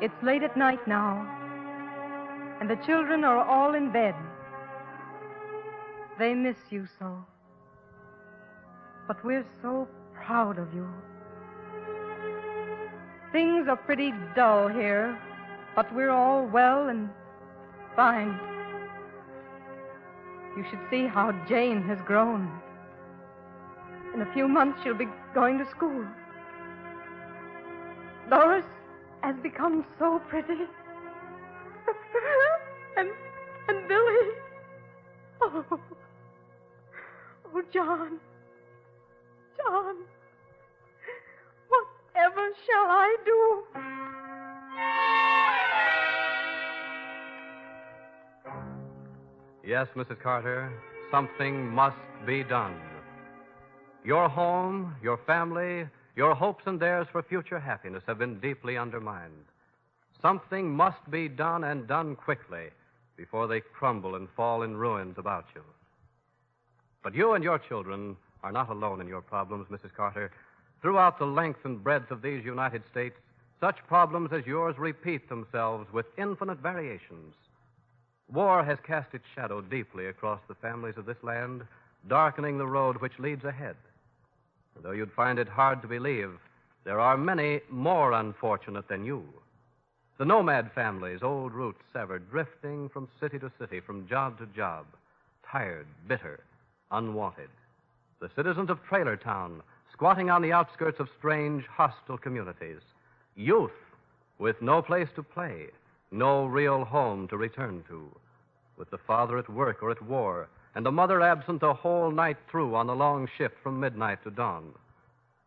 it's 0.00 0.22
late 0.22 0.42
at 0.42 0.56
night 0.56 0.86
now, 0.86 1.26
and 2.60 2.68
the 2.68 2.76
children 2.84 3.24
are 3.24 3.44
all 3.44 3.74
in 3.74 3.92
bed. 3.92 4.14
They 6.18 6.34
miss 6.34 6.56
you 6.70 6.86
so. 6.98 7.24
But 9.12 9.24
we're 9.26 9.44
so 9.60 9.86
proud 10.14 10.58
of 10.58 10.72
you. 10.72 10.88
Things 13.30 13.68
are 13.68 13.76
pretty 13.76 14.14
dull 14.34 14.68
here, 14.68 15.18
but 15.76 15.94
we're 15.94 16.08
all 16.08 16.46
well 16.46 16.88
and 16.88 17.10
fine. 17.94 18.40
You 20.56 20.64
should 20.70 20.78
see 20.88 21.06
how 21.06 21.32
Jane 21.46 21.82
has 21.82 21.98
grown. 22.06 22.50
In 24.14 24.22
a 24.22 24.32
few 24.32 24.48
months, 24.48 24.78
she'll 24.82 24.94
be 24.94 25.08
going 25.34 25.58
to 25.58 25.68
school. 25.68 26.06
Doris 28.30 28.64
has 29.22 29.36
become 29.42 29.84
so 29.98 30.22
pretty. 30.30 30.54
and 32.96 33.10
and 33.68 33.88
Billy. 33.88 34.30
Oh, 35.42 35.78
oh, 37.54 37.62
John. 37.74 38.18
John. 39.64 39.96
Whatever 41.68 42.48
shall 42.66 42.86
I 42.88 43.16
do? 43.24 43.64
Yes, 49.64 49.86
Mrs. 49.96 50.20
Carter, 50.20 50.72
something 51.10 51.68
must 51.68 51.96
be 52.26 52.42
done. 52.42 52.76
Your 54.04 54.28
home, 54.28 54.96
your 55.02 55.18
family, 55.26 55.86
your 56.16 56.34
hopes 56.34 56.64
and 56.66 56.80
theirs 56.80 57.06
for 57.12 57.22
future 57.22 57.60
happiness 57.60 58.02
have 58.06 58.18
been 58.18 58.40
deeply 58.40 58.76
undermined. 58.76 59.46
Something 60.20 60.70
must 60.70 61.10
be 61.10 61.28
done 61.28 61.64
and 61.64 61.86
done 61.86 62.16
quickly 62.16 62.70
before 63.16 63.46
they 63.46 63.60
crumble 63.60 64.16
and 64.16 64.28
fall 64.36 64.62
in 64.62 64.76
ruins 64.76 65.16
about 65.18 65.46
you. 65.54 65.62
But 67.02 67.14
you 67.14 67.32
and 67.32 67.42
your 67.42 67.58
children 67.58 68.16
are 68.42 68.52
not 68.52 68.70
alone 68.70 69.00
in 69.00 69.08
your 69.08 69.20
problems, 69.20 69.68
Mrs. 69.68 69.94
Carter. 69.94 70.30
Throughout 70.80 71.18
the 71.18 71.26
length 71.26 71.60
and 71.64 71.82
breadth 71.82 72.10
of 72.10 72.22
these 72.22 72.44
United 72.44 72.82
States, 72.90 73.16
such 73.60 73.86
problems 73.86 74.32
as 74.32 74.46
yours 74.46 74.76
repeat 74.78 75.28
themselves 75.28 75.92
with 75.92 76.06
infinite 76.18 76.58
variations. 76.58 77.34
War 78.32 78.64
has 78.64 78.78
cast 78.84 79.14
its 79.14 79.24
shadow 79.34 79.60
deeply 79.60 80.06
across 80.06 80.40
the 80.48 80.56
families 80.56 80.96
of 80.96 81.06
this 81.06 81.22
land, 81.22 81.62
darkening 82.08 82.58
the 82.58 82.66
road 82.66 83.00
which 83.00 83.18
leads 83.18 83.44
ahead. 83.44 83.76
Though 84.82 84.90
you'd 84.92 85.12
find 85.12 85.38
it 85.38 85.48
hard 85.48 85.82
to 85.82 85.88
believe, 85.88 86.32
there 86.84 86.98
are 86.98 87.16
many 87.16 87.60
more 87.70 88.12
unfortunate 88.12 88.88
than 88.88 89.04
you. 89.04 89.22
The 90.18 90.24
nomad 90.24 90.72
families, 90.72 91.22
old 91.22 91.52
roots 91.52 91.82
severed, 91.92 92.30
drifting 92.30 92.88
from 92.88 93.08
city 93.20 93.38
to 93.38 93.52
city, 93.58 93.80
from 93.80 94.08
job 94.08 94.38
to 94.38 94.46
job, 94.46 94.86
tired, 95.50 95.86
bitter, 96.08 96.40
unwanted. 96.90 97.48
The 98.22 98.30
citizens 98.36 98.70
of 98.70 98.80
Trailer 98.84 99.16
Town, 99.16 99.64
squatting 99.92 100.30
on 100.30 100.42
the 100.42 100.52
outskirts 100.52 101.00
of 101.00 101.08
strange, 101.18 101.66
hostile 101.66 102.16
communities. 102.16 102.78
Youth 103.34 103.72
with 104.38 104.62
no 104.62 104.80
place 104.80 105.08
to 105.16 105.24
play, 105.24 105.70
no 106.12 106.46
real 106.46 106.84
home 106.84 107.26
to 107.28 107.36
return 107.36 107.82
to. 107.88 108.08
With 108.76 108.88
the 108.90 108.98
father 108.98 109.38
at 109.38 109.48
work 109.50 109.82
or 109.82 109.90
at 109.90 110.00
war, 110.00 110.48
and 110.76 110.86
the 110.86 110.92
mother 110.92 111.20
absent 111.20 111.62
the 111.62 111.74
whole 111.74 112.12
night 112.12 112.36
through 112.48 112.76
on 112.76 112.86
the 112.86 112.94
long 112.94 113.28
shift 113.36 113.56
from 113.60 113.80
midnight 113.80 114.22
to 114.22 114.30
dawn. 114.30 114.72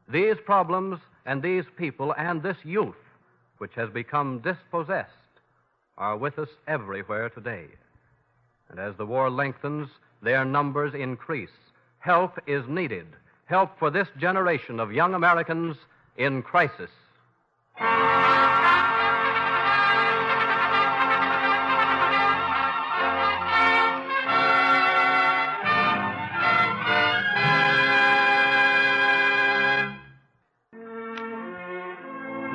These 0.10 0.36
problems 0.46 1.00
and 1.26 1.42
these 1.42 1.64
people 1.78 2.14
and 2.18 2.44
this 2.44 2.58
youth, 2.66 2.96
which 3.58 3.74
has 3.76 3.90
become 3.90 4.40
dispossessed, 4.40 5.12
are 5.98 6.18
with 6.18 6.38
us 6.38 6.50
everywhere 6.68 7.30
today. 7.30 7.68
And 8.70 8.82
as 8.82 8.98
the 8.98 9.06
war 9.06 9.30
lengthens, 9.30 9.88
their 10.22 10.44
numbers 10.44 10.94
increase 10.94 11.56
help 12.06 12.38
is 12.46 12.64
needed. 12.68 13.08
Help 13.46 13.80
for 13.80 13.90
this 13.90 14.08
generation 14.20 14.80
of 14.80 14.94
young 14.94 15.16
Americans 15.16 15.76
in 16.18 16.44
crisis. 16.44 16.92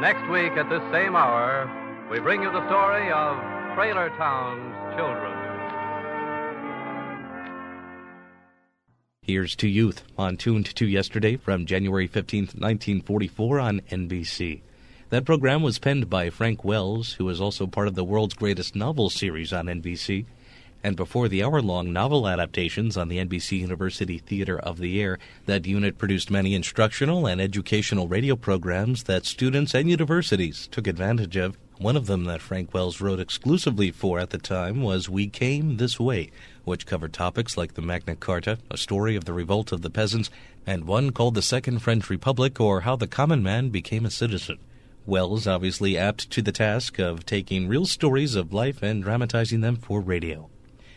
Next 0.00 0.30
week 0.30 0.52
at 0.52 0.70
this 0.70 0.82
same 0.92 1.16
hour, 1.16 1.68
we 2.08 2.20
bring 2.20 2.42
you 2.42 2.52
the 2.52 2.64
story 2.68 3.10
of 3.10 3.36
Trailer 3.74 4.10
Town's 4.10 4.96
Children. 4.96 5.30
Here's 9.30 9.54
to 9.56 9.68
Youth 9.68 10.02
on 10.18 10.38
Tuned 10.38 10.74
to 10.74 10.87
Yesterday 10.87 11.37
from 11.37 11.66
January 11.66 12.09
15, 12.09 12.46
1944 12.46 13.61
on 13.61 13.80
NBC. 13.83 14.62
That 15.11 15.24
program 15.24 15.62
was 15.62 15.78
penned 15.78 16.11
by 16.11 16.30
Frank 16.30 16.64
Wells, 16.64 17.12
who 17.12 17.28
is 17.28 17.40
also 17.40 17.68
part 17.68 17.87
of 17.87 17.94
the 17.94 18.02
world's 18.02 18.35
greatest 18.35 18.74
novel 18.74 19.11
series 19.11 19.52
on 19.52 19.66
NBC. 19.66 20.24
And 20.83 20.96
before 20.96 21.28
the 21.28 21.44
hour 21.44 21.61
long 21.62 21.92
novel 21.92 22.26
adaptations 22.26 22.96
on 22.96 23.09
the 23.09 23.18
NBC 23.18 23.61
University 23.61 24.18
Theater 24.18 24.59
of 24.59 24.78
the 24.78 25.00
Air, 25.00 25.18
that 25.44 25.64
unit 25.64 25.96
produced 25.96 26.30
many 26.30 26.54
instructional 26.54 27.26
and 27.26 27.42
educational 27.42 28.09
radio 28.09 28.35
programs 28.35 29.04
that 29.04 29.26
students 29.26 29.74
and 29.74 29.88
universities 29.88 30.66
took 30.72 30.87
advantage 30.87 31.37
of. 31.37 31.59
One 31.81 31.97
of 31.97 32.07
them 32.07 32.25
that 32.25 32.43
Frank 32.43 32.75
Wells 32.75 33.01
wrote 33.01 33.21
exclusively 33.21 33.90
for 33.90 34.19
at 34.19 34.29
the 34.29 34.37
time 34.37 34.83
was 34.83 35.09
We 35.09 35.29
Came 35.29 35.79
This 35.79 35.99
Way, 35.99 36.31
which 36.64 36.85
covered 36.85 37.14
topics 37.14 37.57
like 37.57 37.73
the 37.73 37.81
Magna 37.81 38.16
Carta, 38.16 38.59
a 38.71 38.77
story 38.77 39.16
of 39.16 39.25
the 39.25 39.33
revolt 39.33 39.73
of 39.73 39.81
the 39.81 39.88
peasants, 39.88 40.29
and 40.66 40.85
one 40.85 41.11
called 41.11 41.37
The 41.37 41.40
Second 41.40 41.79
French 41.79 42.11
Republic 42.11 42.61
or 42.61 42.83
How 42.83 42.97
the 42.97 43.07
Common 43.07 43.43
Man 43.43 43.71
Became 43.71 44.05
a 44.05 44.11
Citizen. 44.11 44.59
Wells 45.07 45.47
obviously 45.47 45.97
apt 45.97 46.31
to 46.33 46.43
the 46.43 46.53
task 46.53 46.99
of 46.99 47.25
taking 47.25 47.66
real 47.66 47.87
stories 47.87 48.35
of 48.35 48.53
life 48.53 48.83
and 48.83 49.03
dramatizing 49.03 49.62
them 49.62 49.77
for 49.77 50.03
radio. 50.03 50.51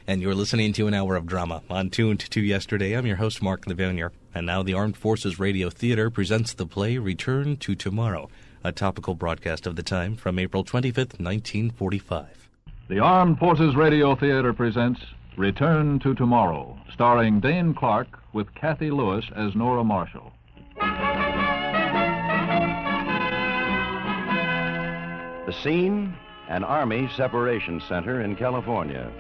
And 0.06 0.22
you're 0.22 0.36
listening 0.36 0.74
to 0.74 0.88
an 0.88 0.94
hour 0.94 1.16
of 1.16 1.26
drama 1.26 1.64
on 1.70 1.92
Tuned 1.92 2.20
to 2.20 2.42
Yesterday. 2.42 2.92
I'm 2.92 3.06
your 3.06 3.16
host, 3.16 3.42
Mark 3.42 3.68
Levernier. 3.68 4.12
And 4.36 4.46
now 4.46 4.62
the 4.62 4.74
Armed 4.74 4.98
Forces 4.98 5.40
Radio 5.40 5.70
Theater 5.70 6.10
presents 6.10 6.52
the 6.52 6.66
play 6.66 6.98
Return 6.98 7.56
to 7.56 7.74
Tomorrow, 7.74 8.30
a 8.64 8.72
topical 8.72 9.14
broadcast 9.14 9.68
of 9.68 9.76
the 9.76 9.84
time 9.84 10.16
from 10.16 10.40
April 10.40 10.64
25th, 10.64 11.20
1945. 11.20 12.50
The 12.88 13.00
Armed 13.00 13.38
Forces 13.38 13.76
Radio 13.76 14.16
Theater 14.16 14.54
presents 14.54 15.02
Return 15.36 16.00
to 16.00 16.14
Tomorrow, 16.16 16.80
starring 16.94 17.40
Dane 17.40 17.74
Clark 17.74 18.08
with 18.34 18.54
Cathy 18.56 18.90
Lewis 18.90 19.26
as 19.36 19.54
Nora 19.56 19.84
Marshall. 19.84 20.32
The 25.46 25.54
scene 25.62 26.16
an 26.50 26.64
Army 26.64 27.10
Separation 27.16 27.82
Center 27.88 28.22
in 28.22 28.36
California. 28.36 29.12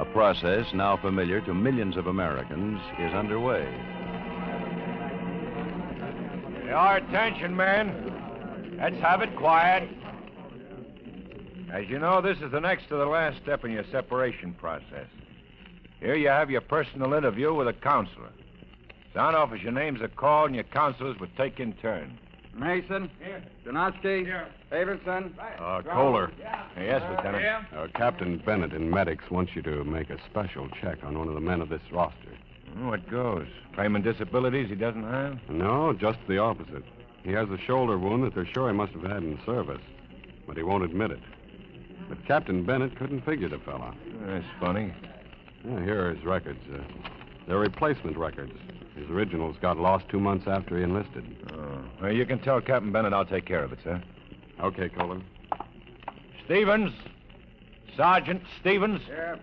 A 0.00 0.04
process 0.06 0.66
now 0.72 0.96
familiar 0.96 1.40
to 1.42 1.52
millions 1.52 1.96
of 1.96 2.06
Americans 2.06 2.80
is 2.98 3.12
underway. 3.12 3.66
Your 6.66 6.96
attention, 6.96 7.54
men. 7.54 8.21
Let's 8.82 8.98
have 8.98 9.22
it 9.22 9.36
quiet. 9.36 9.88
As 11.72 11.88
you 11.88 12.00
know, 12.00 12.20
this 12.20 12.36
is 12.38 12.50
the 12.50 12.58
next 12.58 12.88
to 12.88 12.96
the 12.96 13.06
last 13.06 13.40
step 13.40 13.64
in 13.64 13.70
your 13.70 13.84
separation 13.92 14.54
process. 14.54 15.06
Here 16.00 16.16
you 16.16 16.26
have 16.26 16.50
your 16.50 16.62
personal 16.62 17.14
interview 17.14 17.54
with 17.54 17.68
a 17.68 17.72
counselor. 17.74 18.30
Sound 19.14 19.36
off 19.36 19.52
as 19.52 19.62
your 19.62 19.70
names 19.70 20.02
are 20.02 20.08
called 20.08 20.46
and 20.46 20.56
your 20.56 20.64
counselors 20.64 21.16
would 21.20 21.34
take 21.36 21.60
in 21.60 21.74
turn. 21.74 22.18
Mason. 22.56 23.08
Here. 23.24 23.44
Donotsky. 23.64 24.24
Here. 24.24 24.48
Davidson. 24.68 25.32
Uh, 25.60 25.82
Kohler. 25.82 26.32
Yes, 26.76 27.02
Lieutenant. 27.08 27.66
Uh, 27.72 27.86
Captain 27.94 28.42
Bennett 28.44 28.72
in 28.72 28.90
Medics 28.90 29.30
wants 29.30 29.52
you 29.54 29.62
to 29.62 29.84
make 29.84 30.10
a 30.10 30.18
special 30.28 30.68
check 30.80 30.98
on 31.04 31.16
one 31.16 31.28
of 31.28 31.34
the 31.34 31.40
men 31.40 31.60
of 31.60 31.68
this 31.68 31.82
roster. 31.92 32.36
What 32.80 33.08
goes? 33.08 33.46
Claiming 33.74 34.02
disabilities 34.02 34.68
he 34.68 34.74
doesn't 34.74 35.04
have? 35.04 35.38
No, 35.48 35.92
just 35.92 36.18
the 36.26 36.38
opposite. 36.38 36.82
He 37.24 37.32
has 37.32 37.48
a 37.50 37.58
shoulder 37.58 37.98
wound 37.98 38.24
that 38.24 38.34
they're 38.34 38.46
sure 38.46 38.68
he 38.68 38.76
must 38.76 38.92
have 38.92 39.02
had 39.02 39.22
in 39.22 39.38
service, 39.46 39.80
but 40.46 40.56
he 40.56 40.62
won't 40.62 40.84
admit 40.84 41.12
it. 41.12 41.20
But 42.08 42.24
Captain 42.26 42.64
Bennett 42.64 42.98
couldn't 42.98 43.24
figure 43.24 43.48
the 43.48 43.58
fella. 43.58 43.94
That's 44.26 44.44
funny. 44.60 44.92
Yeah, 45.64 45.82
here 45.84 46.06
are 46.06 46.14
his 46.14 46.24
records. 46.24 46.60
Uh, 46.72 46.78
they're 47.46 47.58
replacement 47.58 48.16
records. 48.16 48.52
His 48.96 49.08
originals 49.08 49.56
got 49.62 49.78
lost 49.78 50.08
two 50.08 50.20
months 50.20 50.46
after 50.46 50.76
he 50.76 50.82
enlisted. 50.82 51.24
Oh. 51.52 51.84
Well, 52.02 52.12
you 52.12 52.26
can 52.26 52.40
tell 52.40 52.60
Captain 52.60 52.92
Bennett 52.92 53.12
I'll 53.12 53.24
take 53.24 53.46
care 53.46 53.62
of 53.62 53.72
it, 53.72 53.78
sir. 53.82 54.02
Okay, 54.60 54.88
Kohler. 54.88 55.22
Stevens. 56.44 56.92
Sergeant 57.96 58.42
Stevens. 58.60 59.00
Yeah. 59.08 59.36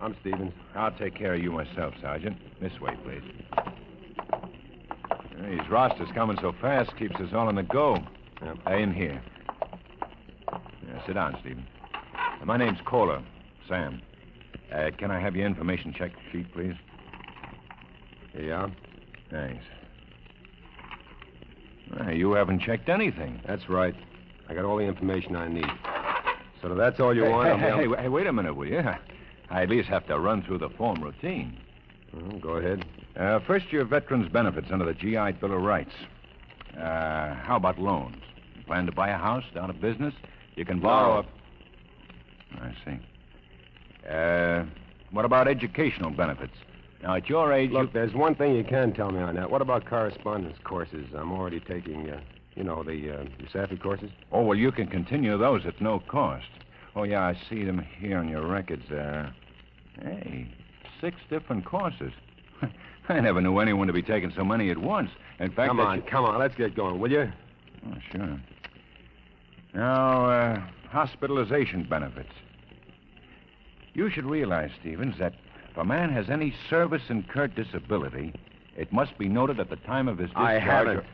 I'm 0.00 0.16
Stevens. 0.20 0.52
I'll 0.74 0.92
take 0.92 1.14
care 1.14 1.34
of 1.34 1.42
you 1.42 1.52
myself, 1.52 1.94
Sergeant. 2.00 2.36
This 2.60 2.78
way, 2.80 2.96
please. 3.02 3.22
These 5.42 5.68
rosters 5.70 6.08
coming 6.14 6.38
so 6.40 6.52
fast 6.60 6.96
keeps 6.96 7.16
us 7.16 7.28
all 7.32 7.48
on 7.48 7.54
the 7.56 7.62
go. 7.62 7.98
Yep. 8.42 8.58
Uh, 8.66 8.70
in 8.74 8.92
here. 8.92 9.22
Yeah, 10.86 11.06
sit 11.06 11.14
down, 11.14 11.36
Stephen. 11.40 11.66
Uh, 12.40 12.44
my 12.44 12.56
name's 12.56 12.78
Kohler, 12.84 13.22
Sam. 13.68 14.00
Uh, 14.72 14.90
can 14.98 15.10
I 15.10 15.20
have 15.20 15.36
your 15.36 15.46
information 15.46 15.92
check 15.96 16.12
sheet, 16.32 16.52
please? 16.52 16.74
Yeah? 18.38 18.68
Thanks. 19.30 19.64
Uh, 22.00 22.10
you 22.10 22.32
haven't 22.32 22.60
checked 22.60 22.88
anything. 22.88 23.40
That's 23.46 23.68
right. 23.68 23.94
I 24.48 24.54
got 24.54 24.64
all 24.64 24.76
the 24.76 24.84
information 24.84 25.36
I 25.36 25.48
need. 25.48 25.66
So 26.62 26.72
if 26.72 26.78
that's 26.78 26.98
all 27.00 27.14
you 27.14 27.24
hey, 27.24 27.30
want, 27.30 27.48
hey, 27.48 27.58
hey, 27.58 27.70
on- 27.70 27.78
hey, 27.80 27.86
wait- 27.88 28.00
hey, 28.00 28.08
wait 28.08 28.26
a 28.26 28.32
minute, 28.32 28.54
will 28.54 28.66
you? 28.66 28.82
I 29.50 29.62
at 29.62 29.68
least 29.70 29.88
have 29.88 30.06
to 30.08 30.18
run 30.18 30.42
through 30.42 30.58
the 30.58 30.70
form 30.70 31.02
routine. 31.02 31.58
Well, 32.12 32.38
go 32.38 32.50
ahead. 32.56 32.84
Uh, 33.16 33.40
first, 33.46 33.72
your 33.72 33.84
veterans' 33.84 34.30
benefits 34.30 34.68
under 34.70 34.84
the 34.84 34.94
GI 34.94 35.32
Bill 35.40 35.54
of 35.54 35.62
Rights. 35.62 35.92
Uh, 36.76 37.34
how 37.34 37.56
about 37.56 37.78
loans? 37.78 38.16
You 38.56 38.64
plan 38.64 38.86
to 38.86 38.92
buy 38.92 39.08
a 39.08 39.16
house, 39.18 39.44
start 39.50 39.70
a 39.70 39.72
business? 39.72 40.14
You 40.54 40.64
can 40.64 40.80
borrow 40.80 41.20
a. 41.20 42.60
I 42.60 42.74
see. 42.84 42.98
Uh, 44.08 44.64
what 45.10 45.24
about 45.24 45.48
educational 45.48 46.10
benefits? 46.10 46.54
Now, 47.02 47.14
at 47.14 47.28
your 47.28 47.52
age, 47.52 47.70
Look, 47.70 47.88
you... 47.88 47.90
there's 47.92 48.14
one 48.14 48.34
thing 48.34 48.54
you 48.54 48.64
can 48.64 48.92
tell 48.92 49.10
me 49.10 49.20
on 49.20 49.34
that. 49.36 49.50
What 49.50 49.62
about 49.62 49.86
correspondence 49.86 50.56
courses? 50.64 51.06
I'm 51.14 51.32
already 51.32 51.60
taking, 51.60 52.10
uh, 52.10 52.20
you 52.54 52.64
know, 52.64 52.82
the 52.82 53.10
uh, 53.10 53.24
USAFI 53.42 53.80
courses. 53.80 54.10
Oh, 54.32 54.42
well, 54.42 54.56
you 54.56 54.72
can 54.72 54.86
continue 54.86 55.36
those 55.36 55.66
at 55.66 55.80
no 55.80 56.00
cost. 56.08 56.46
Oh, 56.94 57.02
yeah, 57.02 57.22
I 57.22 57.38
see 57.48 57.64
them 57.64 57.84
here 57.98 58.18
on 58.18 58.28
your 58.28 58.46
records. 58.46 58.84
there. 58.88 59.34
hey, 60.02 60.48
six 61.00 61.16
different 61.30 61.64
courses. 61.64 62.12
I 63.08 63.20
never 63.20 63.40
knew 63.40 63.58
anyone 63.58 63.86
to 63.86 63.92
be 63.92 64.02
taking 64.02 64.32
so 64.34 64.44
many 64.44 64.70
at 64.70 64.78
once. 64.78 65.10
In 65.38 65.50
fact, 65.50 65.68
come 65.68 65.80
on, 65.80 65.96
you- 65.96 66.02
come 66.02 66.24
on. 66.24 66.38
Let's 66.38 66.54
get 66.54 66.74
going, 66.74 66.98
will 66.98 67.10
you? 67.12 67.30
Oh, 67.86 67.94
sure. 68.10 68.40
Now, 69.74 70.26
uh, 70.26 70.60
hospitalization 70.90 71.84
benefits. 71.88 72.32
You 73.94 74.10
should 74.10 74.24
realize, 74.26 74.70
Stevens, 74.80 75.18
that 75.18 75.34
if 75.70 75.76
a 75.76 75.84
man 75.84 76.10
has 76.10 76.28
any 76.30 76.54
service 76.68 77.02
incurred 77.08 77.54
disability, 77.54 78.34
it 78.76 78.92
must 78.92 79.16
be 79.18 79.28
noted 79.28 79.60
at 79.60 79.70
the 79.70 79.76
time 79.76 80.08
of 80.08 80.18
his 80.18 80.28
discharge. 80.28 80.48
I 80.48 80.58
haven't. 80.58 81.04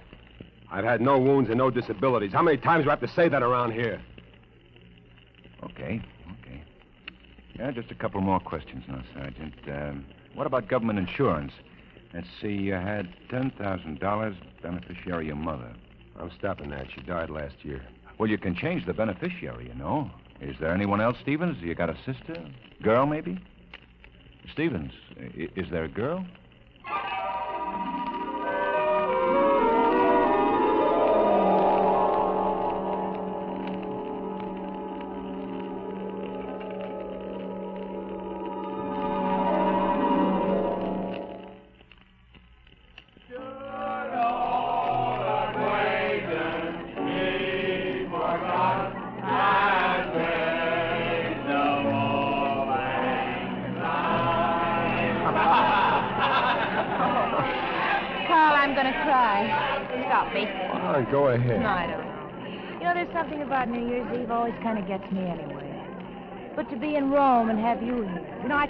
I've 0.70 0.84
had 0.84 1.00
no 1.00 1.18
wounds 1.18 1.50
and 1.50 1.58
no 1.58 1.70
disabilities. 1.70 2.32
How 2.32 2.42
many 2.42 2.56
times 2.56 2.84
do 2.84 2.90
I 2.90 2.92
have 2.94 3.00
to 3.00 3.08
say 3.08 3.28
that 3.28 3.42
around 3.42 3.72
here? 3.72 4.00
Okay. 5.64 6.00
Yeah, 7.58 7.70
just 7.70 7.90
a 7.90 7.94
couple 7.94 8.20
more 8.20 8.40
questions 8.40 8.84
now, 8.88 9.02
Sergeant. 9.14 9.54
Um, 9.68 10.06
what 10.34 10.46
about 10.46 10.68
government 10.68 10.98
insurance? 10.98 11.52
Let's 12.14 12.28
see, 12.40 12.48
you 12.48 12.74
had 12.74 13.08
$10,000 13.30 14.36
beneficiary 14.62 15.26
your 15.26 15.36
mother. 15.36 15.72
I'm 16.18 16.30
stopping 16.38 16.70
that. 16.70 16.86
She 16.94 17.00
died 17.02 17.30
last 17.30 17.54
year. 17.62 17.82
Well, 18.18 18.28
you 18.28 18.38
can 18.38 18.54
change 18.54 18.86
the 18.86 18.92
beneficiary, 18.92 19.68
you 19.68 19.74
know. 19.74 20.10
Is 20.40 20.56
there 20.60 20.72
anyone 20.74 21.00
else, 21.00 21.16
Stevens? 21.22 21.56
You 21.62 21.74
got 21.74 21.88
a 21.90 21.96
sister? 22.04 22.36
Girl, 22.82 23.06
maybe? 23.06 23.38
Stevens, 24.52 24.92
is 25.34 25.66
there 25.70 25.84
a 25.84 25.88
girl? 25.88 26.26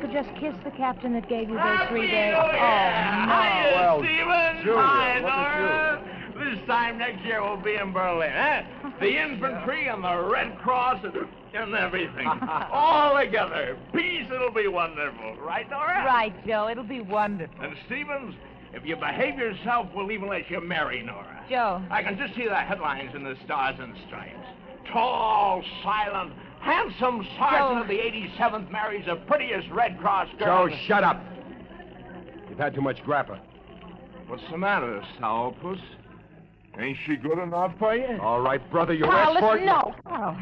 Could 0.02 0.12
just 0.12 0.28
kiss 0.40 0.54
the 0.64 0.70
captain 0.72 1.12
that 1.14 1.28
gave 1.28 1.48
you 1.48 1.54
those 1.54 1.88
three 1.88 2.10
days. 2.10 2.34
Oh, 2.36 2.50
no. 2.50 3.70
Well, 3.78 3.98
Stevens. 4.02 4.64
Julia, 4.64 4.82
Hi, 4.82 5.20
Nora. 5.20 6.12
This 6.34 6.66
time 6.66 6.82
time 6.92 6.98
next 6.98 7.24
year 7.24 7.40
we'll 7.40 7.62
be 7.62 7.74
in 7.74 7.92
Berlin, 7.92 8.32
eh? 8.32 8.64
The 8.98 9.22
infantry 9.22 9.86
and 9.88 10.02
the 10.02 10.18
Red 10.24 10.58
Cross 10.58 11.04
and, 11.04 11.14
and 11.54 11.74
everything. 11.74 12.26
All 12.72 13.16
together. 13.16 13.78
Peace, 13.94 14.26
it'll 14.34 14.52
be 14.52 14.66
wonderful. 14.68 15.36
Right, 15.36 15.68
Nora? 15.70 16.04
Right, 16.04 16.34
Joe. 16.46 16.68
It'll 16.68 16.82
be 16.82 17.00
wonderful. 17.00 17.54
And 17.62 17.76
Stevens, 17.86 18.34
if 18.72 18.84
you 18.84 18.96
behave 18.96 19.38
yourself, 19.38 19.88
we'll 19.94 20.10
even 20.10 20.28
let 20.28 20.50
you 20.50 20.60
marry 20.60 21.02
Nora. 21.02 21.44
Joe. 21.48 21.82
I 21.90 22.02
can 22.02 22.18
just 22.18 22.34
see 22.34 22.48
the 22.48 22.56
headlines 22.56 23.14
in 23.14 23.22
the 23.22 23.36
Stars 23.44 23.76
and 23.78 23.94
Stripes. 24.08 24.46
Tall, 24.92 25.62
silent, 25.84 26.32
handsome 26.62 27.26
sergeant 27.38 27.80
of 27.82 27.88
the 27.88 27.94
87th 27.98 28.70
marries 28.70 29.06
the 29.06 29.16
prettiest 29.26 29.68
Red 29.70 29.98
Cross 29.98 30.28
girl. 30.38 30.68
Joe, 30.68 30.76
shut 30.86 31.04
up. 31.04 31.20
You've 32.48 32.58
had 32.58 32.74
too 32.74 32.80
much 32.80 32.98
grappa. 33.04 33.40
What's 34.28 34.42
the 34.50 34.58
matter, 34.58 35.02
sourpuss? 35.20 35.80
Ain't 36.78 36.96
she 37.06 37.16
good 37.16 37.38
enough 37.38 37.72
for 37.78 37.94
you? 37.94 38.18
All 38.20 38.40
right, 38.40 38.60
brother, 38.70 38.94
you're 38.94 39.06
Carl, 39.08 39.36
escort. 39.36 39.60
listen, 39.60 39.66
no. 39.66 39.94
Carl, 40.06 40.36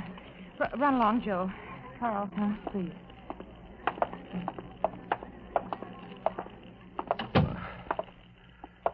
r- 0.61 0.71
run 0.79 0.95
along, 0.95 1.23
Joe. 1.25 1.51
Carl, 1.99 2.31
huh, 2.37 2.71
please. 2.71 2.93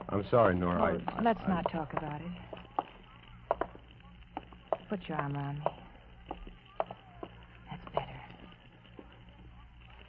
I'm 0.09 0.25
sorry, 0.31 0.55
Nora. 0.57 0.99
Oh, 1.19 1.21
let's 1.23 1.41
not 1.49 1.71
talk 1.71 1.93
about 1.93 2.21
it. 2.21 2.27
Put 4.89 5.01
your 5.09 5.19
arm 5.19 5.37
around 5.37 5.59
me. 5.59 5.65
That's 7.71 7.85
better. 7.93 8.07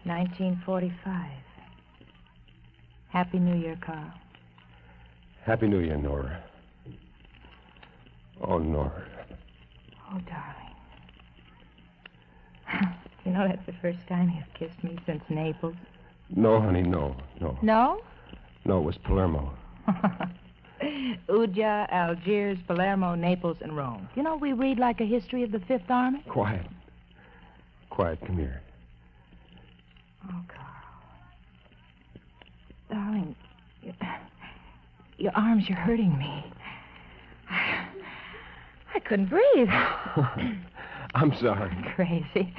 1945. 0.07 1.31
Happy 3.09 3.39
New 3.39 3.55
Year, 3.55 3.77
Carl. 3.85 4.13
Happy 5.43 5.67
New 5.67 5.79
Year, 5.79 5.97
Nora. 5.97 6.43
Oh, 8.41 8.57
Nora. 8.57 9.05
Oh, 10.09 10.19
darling. 10.29 10.75
you 13.25 13.31
know, 13.31 13.47
that's 13.47 13.65
the 13.65 13.73
first 13.81 13.99
time 14.07 14.31
you've 14.35 14.53
kissed 14.53 14.83
me 14.83 14.97
since 15.05 15.21
Naples. 15.29 15.75
No, 16.35 16.61
honey, 16.61 16.83
no, 16.83 17.15
no. 17.41 17.57
No? 17.61 18.01
No, 18.65 18.79
it 18.79 18.83
was 18.83 18.97
Palermo. 19.03 19.53
Oujda, 21.29 21.87
Algiers, 21.89 22.57
Palermo, 22.67 23.15
Naples, 23.15 23.57
and 23.61 23.75
Rome. 23.75 24.07
You 24.15 24.23
know, 24.23 24.35
we 24.37 24.53
read 24.53 24.79
like 24.79 25.01
a 25.01 25.05
history 25.05 25.43
of 25.43 25.51
the 25.51 25.59
Fifth 25.61 25.89
Army. 25.89 26.23
Quiet. 26.29 26.65
Quiet, 27.89 28.19
come 28.25 28.37
here. 28.37 28.61
Oh, 30.29 30.41
Carl. 30.47 30.67
Darling, 32.89 33.35
your, 33.81 33.93
your 35.17 35.31
arms, 35.35 35.67
you're 35.67 35.77
hurting 35.77 36.17
me. 36.17 36.45
I, 37.49 37.87
I 38.95 38.99
couldn't 38.99 39.29
breathe. 39.29 39.69
I'm 41.15 41.35
sorry. 41.39 41.71
Crazy. 41.95 42.53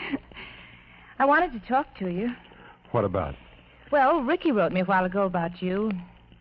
I 1.18 1.24
wanted 1.24 1.52
to 1.52 1.60
talk 1.68 1.96
to 1.98 2.08
you. 2.08 2.30
What 2.92 3.04
about? 3.04 3.34
Well, 3.90 4.20
Ricky 4.20 4.52
wrote 4.52 4.72
me 4.72 4.80
a 4.80 4.84
while 4.84 5.04
ago 5.04 5.24
about 5.24 5.62
you. 5.62 5.90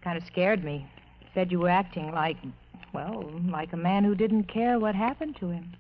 Kind 0.04 0.18
of 0.18 0.24
scared 0.26 0.64
me. 0.64 0.90
Said 1.34 1.52
you 1.52 1.60
were 1.60 1.70
acting 1.70 2.12
like, 2.12 2.38
well, 2.94 3.30
like 3.50 3.74
a 3.74 3.78
man 3.78 4.04
who 4.04 4.16
didn't 4.16 4.46
care 4.46 4.80
what 4.80 4.96
happened 4.96 5.36
to 5.40 5.50
him. 5.50 5.76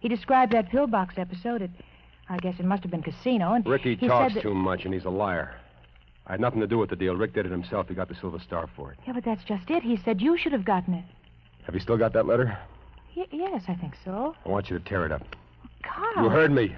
He 0.00 0.08
described 0.08 0.52
that 0.52 0.70
pillbox 0.70 1.14
episode 1.16 1.62
at, 1.62 1.70
I 2.28 2.38
guess 2.38 2.54
it 2.58 2.64
must 2.64 2.82
have 2.82 2.90
been 2.90 3.02
Cassino, 3.02 3.52
and 3.52 3.66
Ricky 3.66 3.96
he 3.96 4.08
talks 4.08 4.32
said 4.32 4.38
that... 4.38 4.42
too 4.42 4.54
much, 4.54 4.84
and 4.84 4.94
he's 4.94 5.04
a 5.04 5.10
liar. 5.10 5.54
I 6.26 6.32
had 6.32 6.40
nothing 6.40 6.60
to 6.60 6.66
do 6.66 6.78
with 6.78 6.88
the 6.88 6.96
deal. 6.96 7.14
Rick 7.16 7.34
did 7.34 7.44
it 7.44 7.52
himself. 7.52 7.88
He 7.88 7.94
got 7.94 8.08
the 8.08 8.14
Silver 8.14 8.38
Star 8.38 8.68
for 8.74 8.92
it. 8.92 8.98
Yeah, 9.06 9.12
but 9.12 9.24
that's 9.24 9.44
just 9.44 9.68
it. 9.70 9.82
He 9.82 9.98
said 9.98 10.22
you 10.22 10.38
should 10.38 10.52
have 10.52 10.64
gotten 10.64 10.94
it. 10.94 11.04
Have 11.64 11.74
you 11.74 11.80
still 11.80 11.98
got 11.98 12.14
that 12.14 12.26
letter? 12.26 12.56
Y- 13.14 13.26
yes, 13.30 13.64
I 13.68 13.74
think 13.74 13.94
so. 14.04 14.34
I 14.44 14.48
want 14.48 14.70
you 14.70 14.78
to 14.78 14.84
tear 14.84 15.04
it 15.04 15.12
up. 15.12 15.22
Carl. 15.82 16.24
You 16.24 16.30
heard 16.30 16.50
me. 16.50 16.74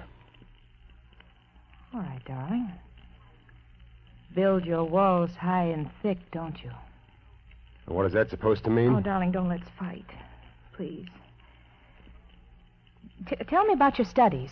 All 1.93 2.01
right, 2.01 2.23
darling. 2.25 2.71
Build 4.35 4.65
your 4.65 4.83
walls 4.83 5.31
high 5.31 5.65
and 5.65 5.89
thick, 6.03 6.17
don't 6.31 6.61
you? 6.61 6.71
And 7.87 7.95
what 7.95 8.05
is 8.05 8.13
that 8.13 8.29
supposed 8.29 8.65
to 8.65 8.69
mean? 8.69 8.93
Oh, 8.93 8.99
darling, 8.99 9.31
don't 9.31 9.47
let's 9.47 9.67
fight. 9.79 10.05
Please. 10.73 11.07
T- 13.27 13.35
tell 13.47 13.65
me 13.65 13.73
about 13.73 13.97
your 13.97 14.05
studies. 14.05 14.51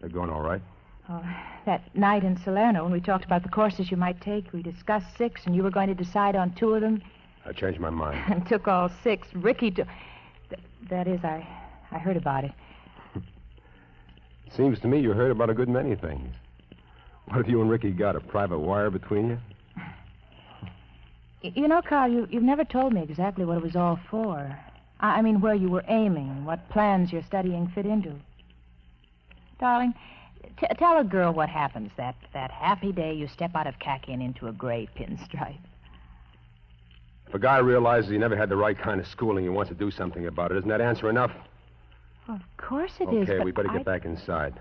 They're 0.00 0.10
going 0.10 0.30
all 0.30 0.42
right. 0.42 0.62
Oh, 1.10 1.22
that 1.64 1.94
night 1.96 2.22
in 2.22 2.36
Salerno, 2.36 2.82
when 2.82 2.92
we 2.92 3.00
talked 3.00 3.24
about 3.24 3.42
the 3.42 3.48
courses 3.48 3.90
you 3.90 3.96
might 3.96 4.20
take, 4.20 4.52
we 4.52 4.62
discussed 4.62 5.06
six, 5.16 5.42
and 5.46 5.56
you 5.56 5.62
were 5.62 5.70
going 5.70 5.88
to 5.88 5.94
decide 5.94 6.36
on 6.36 6.54
two 6.54 6.74
of 6.74 6.82
them, 6.82 7.02
I 7.46 7.52
changed 7.52 7.80
my 7.80 7.90
mind. 7.90 8.20
and 8.32 8.46
took 8.46 8.68
all 8.68 8.90
six. 9.02 9.26
Ricky 9.34 9.70
took. 9.70 9.88
Th- 10.50 10.62
that 10.90 11.08
is, 11.08 11.24
I, 11.24 11.46
I 11.90 11.98
heard 11.98 12.16
about 12.16 12.44
it. 12.44 12.52
Seems 14.56 14.78
to 14.80 14.88
me 14.88 15.00
you 15.00 15.12
heard 15.12 15.30
about 15.30 15.48
a 15.48 15.54
good 15.54 15.68
many 15.68 15.96
things. 15.96 16.34
What 17.26 17.36
have 17.36 17.48
you 17.48 17.60
and 17.60 17.70
Ricky 17.70 17.90
got? 17.90 18.16
A 18.16 18.20
private 18.20 18.58
wire 18.58 18.90
between 18.90 19.30
you? 19.30 19.38
You 21.54 21.68
know, 21.68 21.80
Carl, 21.80 22.10
you, 22.10 22.26
you've 22.30 22.42
never 22.42 22.64
told 22.64 22.92
me 22.92 23.02
exactly 23.02 23.44
what 23.44 23.58
it 23.58 23.62
was 23.62 23.76
all 23.76 23.98
for. 24.10 24.58
I, 25.00 25.18
I 25.18 25.22
mean, 25.22 25.40
where 25.40 25.54
you 25.54 25.68
were 25.68 25.84
aiming, 25.88 26.44
what 26.44 26.68
plans 26.68 27.12
your 27.12 27.22
studying 27.22 27.68
fit 27.68 27.86
into. 27.86 28.12
Darling, 29.58 29.94
t- 30.58 30.66
tell 30.78 30.98
a 30.98 31.04
girl 31.04 31.32
what 31.32 31.48
happens 31.48 31.90
that, 31.96 32.14
that 32.32 32.50
happy 32.50 32.92
day 32.92 33.12
you 33.14 33.26
step 33.28 33.50
out 33.54 33.66
of 33.66 33.78
khaki 33.78 34.12
and 34.12 34.22
into 34.22 34.48
a 34.48 34.52
gray 34.52 34.88
pinstripe. 34.96 35.58
If 37.26 37.34
a 37.34 37.38
guy 37.38 37.58
realizes 37.58 38.10
he 38.10 38.18
never 38.18 38.36
had 38.36 38.48
the 38.48 38.56
right 38.56 38.78
kind 38.78 39.00
of 39.00 39.06
schooling, 39.06 39.44
he 39.44 39.50
wants 39.50 39.68
to 39.68 39.74
do 39.74 39.90
something 39.90 40.26
about 40.26 40.50
it. 40.50 40.56
Isn't 40.58 40.70
that 40.70 40.80
answer 40.80 41.10
enough? 41.10 41.32
Of 42.26 42.40
course 42.56 42.92
it 43.00 43.12
is. 43.12 43.28
okay, 43.28 43.44
we 43.44 43.52
better 43.52 43.68
get 43.68 43.80
I- 43.80 43.82
back 43.82 44.04
inside. 44.04 44.58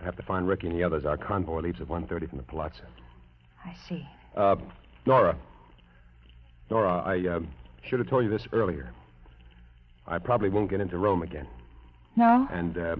I 0.00 0.04
have 0.04 0.16
to 0.16 0.22
find 0.22 0.46
Ricky 0.46 0.66
and 0.66 0.76
the 0.76 0.82
others. 0.84 1.06
Our 1.06 1.16
convoy 1.16 1.60
leaves 1.60 1.80
at 1.80 1.88
1.30 1.88 2.28
from 2.28 2.38
the 2.38 2.44
Palazzo. 2.44 2.82
I 3.64 3.74
see. 3.88 4.06
Uh, 4.36 4.56
Nora. 5.06 5.36
Nora, 6.70 6.98
I 6.98 7.26
uh, 7.26 7.40
should 7.82 7.98
have 8.00 8.08
told 8.08 8.24
you 8.24 8.30
this 8.30 8.46
earlier. 8.52 8.90
I 10.06 10.18
probably 10.18 10.50
won't 10.50 10.68
get 10.70 10.80
into 10.80 10.98
Rome 10.98 11.22
again. 11.22 11.46
No? 12.14 12.46
And 12.52 12.76
uh, 12.76 12.96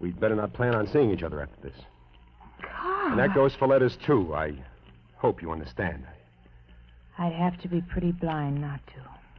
we'd 0.00 0.18
better 0.18 0.34
not 0.34 0.52
plan 0.52 0.74
on 0.74 0.86
seeing 0.88 1.10
each 1.10 1.22
other 1.22 1.40
after 1.40 1.68
this. 1.68 1.76
Carl. 2.62 3.10
And 3.10 3.18
that 3.18 3.34
goes 3.34 3.54
for 3.54 3.68
letters, 3.68 3.96
too. 4.04 4.34
I 4.34 4.54
hope 5.16 5.42
you 5.42 5.50
understand. 5.52 6.04
I'd 7.18 7.32
have 7.32 7.60
to 7.62 7.68
be 7.68 7.80
pretty 7.82 8.12
blind 8.12 8.60
not 8.60 8.80
to. 8.88 8.94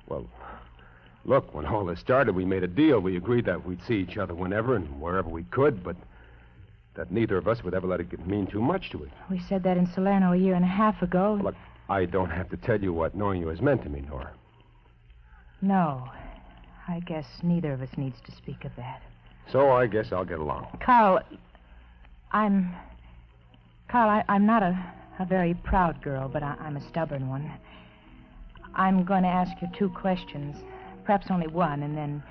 Well, 0.08 0.28
look, 1.26 1.54
when 1.54 1.66
all 1.66 1.86
this 1.86 2.00
started, 2.00 2.36
we 2.36 2.46
made 2.46 2.64
a 2.64 2.68
deal. 2.68 3.00
We 3.00 3.18
agreed 3.18 3.46
that 3.46 3.66
we'd 3.66 3.84
see 3.88 3.96
each 3.96 4.18
other 4.18 4.36
whenever 4.36 4.76
and 4.76 5.02
wherever 5.02 5.30
we 5.30 5.44
could, 5.44 5.84
but 5.84 5.96
that 6.94 7.12
neither 7.12 7.38
of 7.38 7.48
us 7.48 7.64
would 7.64 7.74
ever 7.74 7.88
let 7.88 8.00
it 8.00 8.10
get- 8.10 8.28
mean 8.28 8.46
too 8.48 8.62
much 8.62 8.90
to 8.92 9.04
it. 9.04 9.12
We 9.30 9.40
said 9.40 9.64
that 9.64 9.78
in 9.78 9.88
Salerno 9.88 10.34
a 10.34 10.38
year 10.38 10.56
and 10.56 10.66
a 10.66 10.68
half 10.68 11.02
ago. 11.02 11.40
Look, 11.42 11.56
I 11.90 12.06
don't 12.06 12.30
have 12.30 12.50
to 12.50 12.58
tell 12.58 12.82
you 12.82 12.94
what 12.94 13.16
knowing 13.16 13.42
you 13.42 13.48
has 13.48 13.62
meant 13.62 13.84
to 13.84 13.90
me, 13.90 14.02
Nora. 14.02 14.32
No. 15.62 16.10
I 16.88 17.00
guess 17.00 17.26
neither 17.44 17.72
of 17.74 17.82
us 17.82 17.96
needs 17.98 18.20
to 18.22 18.32
speak 18.32 18.66
of 18.66 18.76
that. 18.76 19.02
So 19.52 19.72
I 19.72 19.88
guess 19.88 20.12
I'll 20.12 20.26
get 20.26 20.40
along. 20.40 20.68
Carl, 20.84 21.20
I'm. 22.32 22.74
Carl, 23.90 24.10
I, 24.10 24.24
I'm 24.30 24.46
not 24.46 24.64
a, 24.64 24.78
a 25.20 25.26
very 25.26 25.54
proud 25.54 26.02
girl, 26.02 26.30
but 26.30 26.44
I, 26.44 26.56
I'm 26.60 26.78
a 26.78 26.90
stubborn 26.90 27.28
one. 27.30 27.52
I'm 28.76 29.04
going 29.04 29.24
to 29.24 29.30
ask 29.30 29.52
you 29.62 29.68
two 29.78 29.90
questions, 29.90 30.56
perhaps 31.06 31.28
only 31.30 31.48
one, 31.48 31.84
and 31.84 31.98
then. 31.98 32.24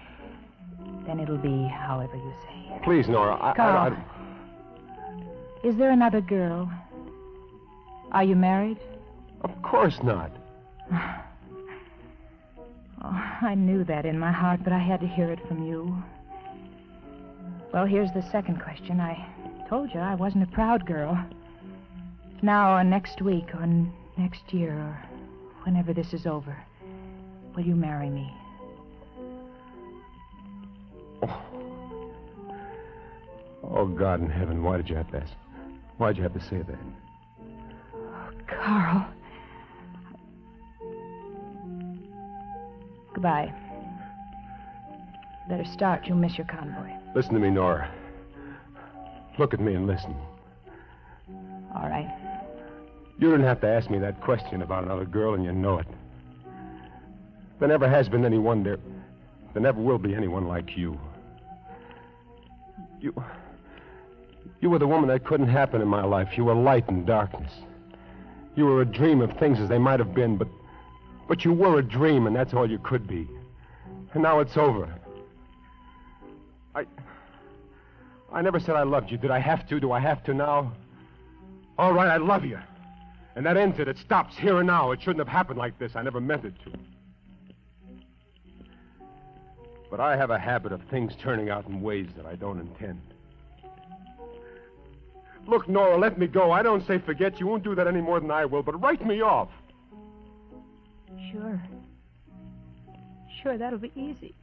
Then 1.07 1.21
it'll 1.21 1.37
be 1.37 1.69
however 1.69 2.17
you 2.17 2.33
say. 2.43 2.81
Please, 2.85 3.07
Nora. 3.07 3.37
I, 3.41 3.53
Carl. 3.55 3.95
I, 3.95 5.65
I, 5.65 5.69
Is 5.69 5.77
there 5.77 5.91
another 5.91 6.21
girl? 6.23 6.71
Are 8.13 8.25
you 8.25 8.37
married? 8.37 8.79
of 9.43 9.51
course 9.63 9.99
not. 10.03 10.31
Oh, 13.03 13.09
I 13.41 13.55
knew 13.55 13.83
that 13.85 14.05
in 14.05 14.19
my 14.19 14.31
heart, 14.31 14.61
but 14.63 14.75
I 14.75 14.79
had 14.79 15.01
to 15.01 15.07
hear 15.07 15.31
it 15.31 15.39
from 15.49 15.67
you. 15.67 15.97
Well, 17.73 17.87
here's 17.87 18.13
the 18.13 18.23
second 18.33 18.61
question. 18.61 19.01
I 19.01 19.25
told 19.69 19.95
you 19.95 20.01
I 20.01 20.17
wasn't 20.17 20.43
a 20.43 20.49
proud 20.49 20.85
girl. 20.87 21.17
Now, 22.43 22.77
or 22.77 22.83
next 22.83 23.23
week, 23.23 23.55
or 23.55 23.65
next 24.17 24.53
year, 24.53 24.73
or 24.73 25.03
whenever 25.63 25.93
this 25.93 26.13
is 26.13 26.27
over, 26.27 26.57
will 27.55 27.63
you 27.63 27.77
marry 27.77 28.11
me? 28.11 28.35
Oh. 31.23 31.43
oh, 33.63 33.87
God 33.87 34.21
in 34.21 34.31
heaven, 34.31 34.65
why 34.65 34.77
did 34.77 34.89
you 34.89 34.97
have 34.97 35.11
to 35.13 35.19
ask? 35.19 35.33
Why'd 35.99 36.17
you 36.17 36.25
have 36.25 36.35
to 36.35 36.41
say 36.41 36.63
that? 36.63 36.79
Oh, 37.95 38.31
Carl. 38.49 39.07
Goodbye. 43.13 43.53
Better 45.49 45.67
start. 45.67 46.07
You'll 46.07 46.17
miss 46.17 46.37
your 46.37 46.47
convoy. 46.47 47.00
Listen 47.15 47.35
to 47.35 47.41
me, 47.41 47.51
Nora. 47.51 47.91
Look 49.39 49.55
at 49.55 49.61
me 49.61 49.75
and 49.75 49.87
listen. 49.87 50.15
All 51.75 51.89
right. 51.89 52.09
You 53.19 53.31
didn't 53.31 53.47
have 53.47 53.61
to 53.63 53.69
ask 53.69 53.91
me 53.91 53.99
that 53.99 54.21
question 54.21 54.63
about 54.63 54.85
another 54.85 55.05
girl, 55.05 55.35
and 55.35 55.45
you 55.45 55.53
know 55.53 55.79
it. 55.79 55.87
There 57.59 57.69
never 57.69 57.89
has 57.89 58.09
been 58.09 58.25
anyone 58.25 58.63
there. 58.63 58.79
There 59.53 59.63
never 59.63 59.81
will 59.81 59.99
be 59.99 60.15
anyone 60.15 60.47
like 60.47 60.77
you. 60.77 60.99
You. 63.01 63.15
You 64.61 64.71
were 64.71 64.79
the 64.79 64.87
woman 64.87 65.09
that 65.09 65.25
couldn't 65.25 65.49
happen 65.49 65.83
in 65.83 65.89
my 65.89 66.05
life. 66.05 66.37
You 66.37 66.45
were 66.45 66.55
light 66.55 66.89
in 66.89 67.05
darkness. 67.05 67.53
You 68.57 68.67
were 68.67 68.83
a 68.83 68.87
dream 68.87 69.21
of 69.21 69.37
things 69.39 69.59
as 69.59 69.69
they 69.69 69.79
might 69.79 70.01
have 70.01 70.15
been, 70.15 70.37
but. 70.37 70.49
But 71.29 71.45
you 71.45 71.53
were 71.53 71.79
a 71.79 71.83
dream, 71.83 72.27
and 72.27 72.35
that's 72.35 72.55
all 72.55 72.69
you 72.69 72.79
could 72.81 73.07
be. 73.07 73.29
And 74.15 74.23
now 74.25 74.41
it's 74.41 74.57
over. 74.57 74.93
I. 76.75 76.87
I 78.33 78.43
never 78.43 78.61
said 78.61 78.77
I 78.77 78.83
loved 78.83 79.11
you. 79.11 79.19
Did 79.19 79.31
I 79.31 79.39
have 79.39 79.69
to? 79.69 79.81
Do 79.81 79.93
I 79.93 80.01
have 80.01 80.23
to 80.25 80.35
now? 80.35 80.73
All 81.79 81.93
right, 81.93 82.09
I 82.09 82.19
love 82.19 82.45
you. 82.45 82.59
And 83.35 83.47
that 83.47 83.57
ends 83.57 83.79
it. 83.79 83.89
It 83.89 83.99
stops 83.99 84.37
here 84.37 84.59
and 84.59 84.67
now. 84.67 84.91
It 84.93 85.01
shouldn't 85.01 85.19
have 85.19 85.29
happened 85.29 85.59
like 85.59 85.79
this. 85.79 85.93
I 85.95 86.03
never 86.03 86.21
meant 86.21 86.45
it 86.45 86.55
to. 86.65 86.73
But 89.91 89.99
I 89.99 90.17
have 90.17 90.31
a 90.31 90.39
habit 90.39 90.73
of 90.73 90.83
things 90.91 91.15
turning 91.21 91.51
out 91.51 91.67
in 91.67 91.81
ways 91.81 92.09
that 92.17 92.27
I 92.27 92.37
don't 92.37 92.61
intend. 92.61 93.01
Look, 95.47 95.69
Nora, 95.69 95.99
let 95.99 96.19
me 96.19 96.27
go. 96.27 96.53
I 96.53 96.63
don't 96.63 96.87
say 96.87 96.99
forget. 96.99 97.41
You 97.41 97.47
won't 97.47 97.65
do 97.65 97.75
that 97.75 97.89
any 97.89 98.01
more 98.01 98.21
than 98.21 98.31
I 98.31 98.45
will, 98.45 98.63
but 98.63 98.81
write 98.81 99.05
me 99.05 99.21
off. 99.21 99.49
Sure. 101.33 101.61
Sure, 103.43 103.59
that'll 103.59 103.79
be 103.79 103.93
easy. 103.97 104.35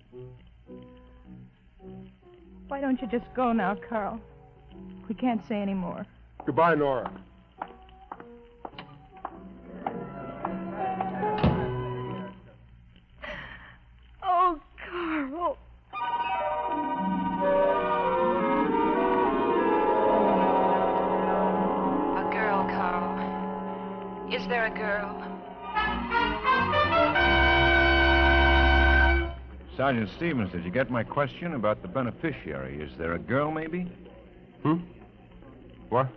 Why 2.68 2.82
don't 2.82 3.02
you 3.02 3.08
just 3.08 3.26
go 3.36 3.54
now, 3.54 3.76
Carl? 3.90 4.20
We 5.08 5.16
can't 5.16 5.46
say 5.48 5.62
any 5.62 5.74
more. 5.74 6.06
Goodbye, 6.46 6.76
Nora. 6.76 7.12
Sergeant 29.88 30.10
Stevens, 30.18 30.52
did 30.52 30.66
you 30.66 30.70
get 30.70 30.92
my 30.92 31.02
question 31.02 31.54
about 31.54 31.82
the 31.82 31.88
beneficiary? 31.88 32.82
Is 32.82 32.92
there 32.98 33.14
a 33.14 33.20
girl, 33.20 33.52
maybe? 33.52 33.90
Hmm? 34.62 34.80
What? 35.88 36.10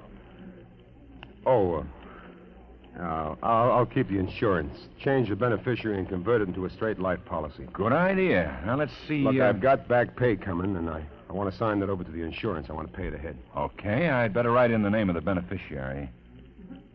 Oh, 1.47 1.75
uh, 1.77 3.01
uh, 3.01 3.37
I'll, 3.45 3.71
I'll 3.71 3.87
keep 3.87 4.09
the 4.09 4.18
insurance. 4.18 4.77
Change 5.05 5.29
the 5.29 5.37
beneficiary 5.37 6.01
and 6.01 6.09
convert 6.09 6.43
it 6.43 6.49
into 6.49 6.64
a 6.64 6.71
straight 6.71 6.99
life 6.99 7.25
policy. 7.25 7.68
Good 7.73 7.93
idea. 7.93 8.61
Now, 8.66 8.75
let's 8.75 8.93
see. 9.07 9.23
Look, 9.23 9.37
uh, 9.37 9.45
I've 9.45 9.61
got 9.61 9.87
back 9.87 10.16
pay 10.16 10.35
coming, 10.35 10.75
and 10.75 10.91
I, 10.91 11.07
I 11.29 11.33
want 11.33 11.49
to 11.49 11.57
sign 11.57 11.79
that 11.79 11.91
over 11.91 12.03
to 12.03 12.11
the 12.11 12.23
insurance. 12.23 12.66
I 12.71 12.73
want 12.73 12.91
to 12.91 12.97
pay 12.97 13.07
it 13.07 13.14
ahead. 13.14 13.39
Okay, 13.57 14.09
I'd 14.09 14.35
better 14.35 14.51
write 14.51 14.73
in 14.73 14.83
the 14.83 14.91
name 14.91 15.09
of 15.09 15.14
the 15.14 15.21
beneficiary. 15.21 16.11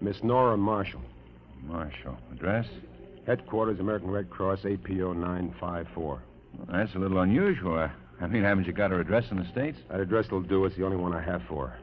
Miss 0.02 0.22
Nora 0.24 0.58
Marshall. 0.58 1.04
Marshall. 1.64 2.18
Address? 2.34 2.66
Headquarters, 3.26 3.80
American 3.80 4.12
Red 4.12 4.30
Cross, 4.30 4.66
APO 4.66 5.14
954. 5.14 6.22
Well, 6.58 6.68
that's 6.78 6.96
a 6.96 7.00
little 7.00 7.20
unusual. 7.20 7.90
I 8.22 8.28
mean, 8.28 8.44
haven't 8.44 8.66
you 8.66 8.74
got 8.74 8.92
her 8.92 9.00
address 9.00 9.26
in 9.32 9.38
the 9.38 9.48
States? 9.50 9.78
That 9.90 10.00
address 10.00 10.30
will 10.32 10.42
do. 10.42 10.66
It's 10.66 10.76
the 10.76 10.86
only 10.86 10.98
one 10.98 11.14
I 11.14 11.22
have 11.22 11.42
for 11.48 11.68
her. 11.68 11.80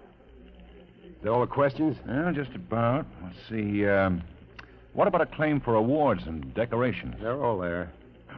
Is 1.04 1.22
that 1.22 1.30
all 1.30 1.40
the 1.40 1.46
questions? 1.46 1.96
Well, 2.06 2.32
just 2.32 2.54
about. 2.54 3.06
Let's 3.22 3.36
see. 3.48 3.86
Um, 3.86 4.22
what 4.94 5.08
about 5.08 5.20
a 5.20 5.26
claim 5.26 5.60
for 5.60 5.74
awards 5.74 6.22
and 6.26 6.54
decorations? 6.54 7.16
They're 7.20 7.42
all 7.42 7.58
there. 7.58 7.92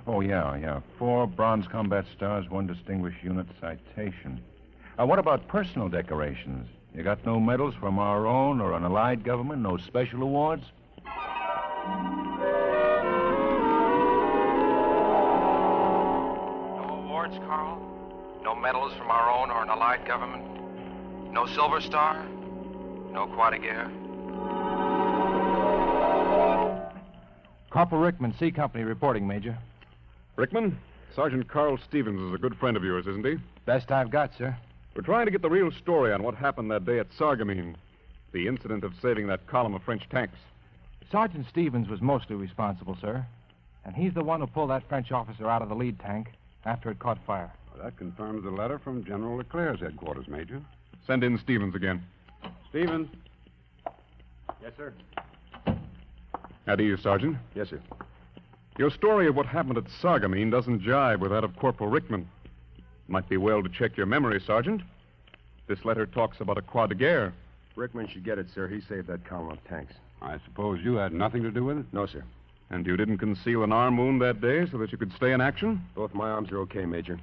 Oh, 0.07 0.21
yeah, 0.21 0.57
yeah. 0.57 0.81
Four 0.99 1.27
bronze 1.27 1.67
combat 1.67 2.05
stars, 2.17 2.49
one 2.51 2.67
distinguished 2.67 3.23
unit 3.23 3.47
citation. 3.61 4.41
Uh, 4.99 5.07
what 5.07 5.19
about 5.19 5.49
personal 5.49 5.89
decorations? 5.89 6.69
You 6.95 7.03
got 7.03 7.25
no 7.25 7.41
medals 7.41 7.75
from 7.81 7.99
our 7.99 8.27
own 8.27 8.61
or 8.61 8.75
an 8.75 8.85
allied 8.85 9.25
government? 9.25 9.63
No 9.63 9.79
special 9.79 10.23
awards? 10.23 10.65
Awards, 17.25 17.45
Carl? 17.47 17.81
No 18.43 18.55
medals 18.55 18.93
from 18.95 19.11
our 19.11 19.31
own 19.31 19.51
or 19.51 19.63
an 19.63 19.71
allied 19.71 20.07
government? 20.07 20.45
No 21.33 21.47
Silver 21.47 21.81
Star? 21.81 22.25
No 23.13 23.27
Croix 23.27 23.51
de 23.51 23.59
Guerre? 23.59 23.91
Corporal 27.71 28.01
Rickman, 28.01 28.35
C 28.39 28.51
Company, 28.51 28.85
reporting, 28.85 29.27
Major. 29.27 29.57
Rickman, 30.37 30.79
Sergeant 31.15 31.49
Carl 31.49 31.79
Stevens 31.89 32.21
is 32.21 32.35
a 32.35 32.39
good 32.39 32.57
friend 32.57 32.77
of 32.77 32.85
yours, 32.85 33.07
isn't 33.07 33.25
he? 33.25 33.37
Best 33.67 33.91
I've 33.91 34.11
got, 34.11 34.33
sir. 34.37 34.57
We're 34.95 35.03
trying 35.03 35.25
to 35.27 35.33
get 35.33 35.43
the 35.43 35.51
real 35.51 35.71
story 35.73 36.13
on 36.13 36.23
what 36.23 36.35
happened 36.35 36.71
that 36.71 36.85
day 36.85 36.99
at 36.99 37.11
Sargamine. 37.13 37.75
The 38.33 38.47
incident 38.47 38.85
of 38.85 38.93
saving 39.01 39.29
that 39.29 39.47
column 39.47 39.75
of 39.75 39.83
French 39.83 40.09
tanks. 40.09 40.39
Sergeant 41.11 41.47
Stevens 41.49 41.89
was 41.89 42.01
mostly 42.01 42.37
responsible, 42.37 42.97
sir. 43.01 43.25
And 43.85 43.95
he's 43.95 44.15
the 44.15 44.25
one 44.25 44.41
who 44.41 44.47
pulled 44.47 44.71
that 44.71 44.89
French 44.89 45.13
officer 45.13 45.49
out 45.49 45.63
of 45.63 45.69
the 45.69 45.75
lead 45.75 45.99
tank 46.01 46.29
after 46.67 46.91
it 46.91 46.99
caught 46.99 47.19
fire. 47.27 47.53
Well, 47.73 47.85
that 47.85 47.97
confirms 47.97 48.45
the 48.45 48.51
letter 48.51 48.79
from 48.79 49.05
General 49.05 49.37
Leclerc's 49.37 49.81
headquarters, 49.81 50.29
Major. 50.29 50.61
Send 51.07 51.25
in 51.25 51.39
Stevens 51.39 51.75
again. 51.75 52.03
Stevens. 52.71 53.09
Yes, 54.63 54.73
sir. 54.77 54.93
How 56.67 56.77
do 56.77 56.85
you, 56.85 56.97
Sergeant? 56.97 57.37
Yes, 57.55 57.71
sir. 57.71 57.81
Your 58.79 58.91
story 58.91 59.29
of 59.29 59.37
what 59.37 59.47
happened 59.47 59.79
at 59.79 59.85
Sargamine 60.03 60.51
doesn't 60.51 60.81
jibe 60.81 61.21
with 61.21 61.31
that 61.31 61.45
of 61.45 61.55
Corporal 61.57 61.91
Rickman. 61.91 62.29
Might 63.07 63.29
be 63.29 63.37
well 63.37 63.63
to 63.63 63.69
check 63.69 63.97
your 63.97 64.07
memory, 64.07 64.41
Sergeant. 64.41 64.81
This 65.67 65.85
letter 65.85 66.07
talks 66.07 66.41
about 66.41 66.59
a 66.59 66.63
Croix 66.63 66.87
de 66.87 66.95
Guerre. 66.95 67.33
Rickman 67.77 68.09
should 68.09 68.25
get 68.25 68.39
it, 68.39 68.47
sir. 68.55 68.67
He 68.69 68.81
saved 68.81 69.09
that 69.09 69.25
column 69.25 69.51
of 69.51 69.65
tanks. 69.69 69.95
I 70.23 70.39
suppose 70.45 70.81
you 70.83 70.95
had 70.95 71.13
nothing 71.13 71.43
to 71.43 71.51
do 71.51 71.65
with 71.65 71.79
it? 71.79 71.87
No, 71.93 72.07
sir. 72.07 72.25
And 72.71 72.87
you 72.87 72.97
didn't 72.97 73.19
conceal 73.19 73.63
an 73.63 73.73
arm 73.73 73.97
wound 73.99 74.21
that 74.23 74.41
day 74.41 74.67
so 74.71 74.79
that 74.79 74.91
you 74.91 74.99
could 74.99 75.13
stay 75.13 75.33
in 75.33 75.41
action? 75.41 75.85
Both 75.95 76.15
my 76.15 76.31
arms 76.31 76.51
are 76.51 76.59
okay, 76.61 76.85
Major. 76.87 77.19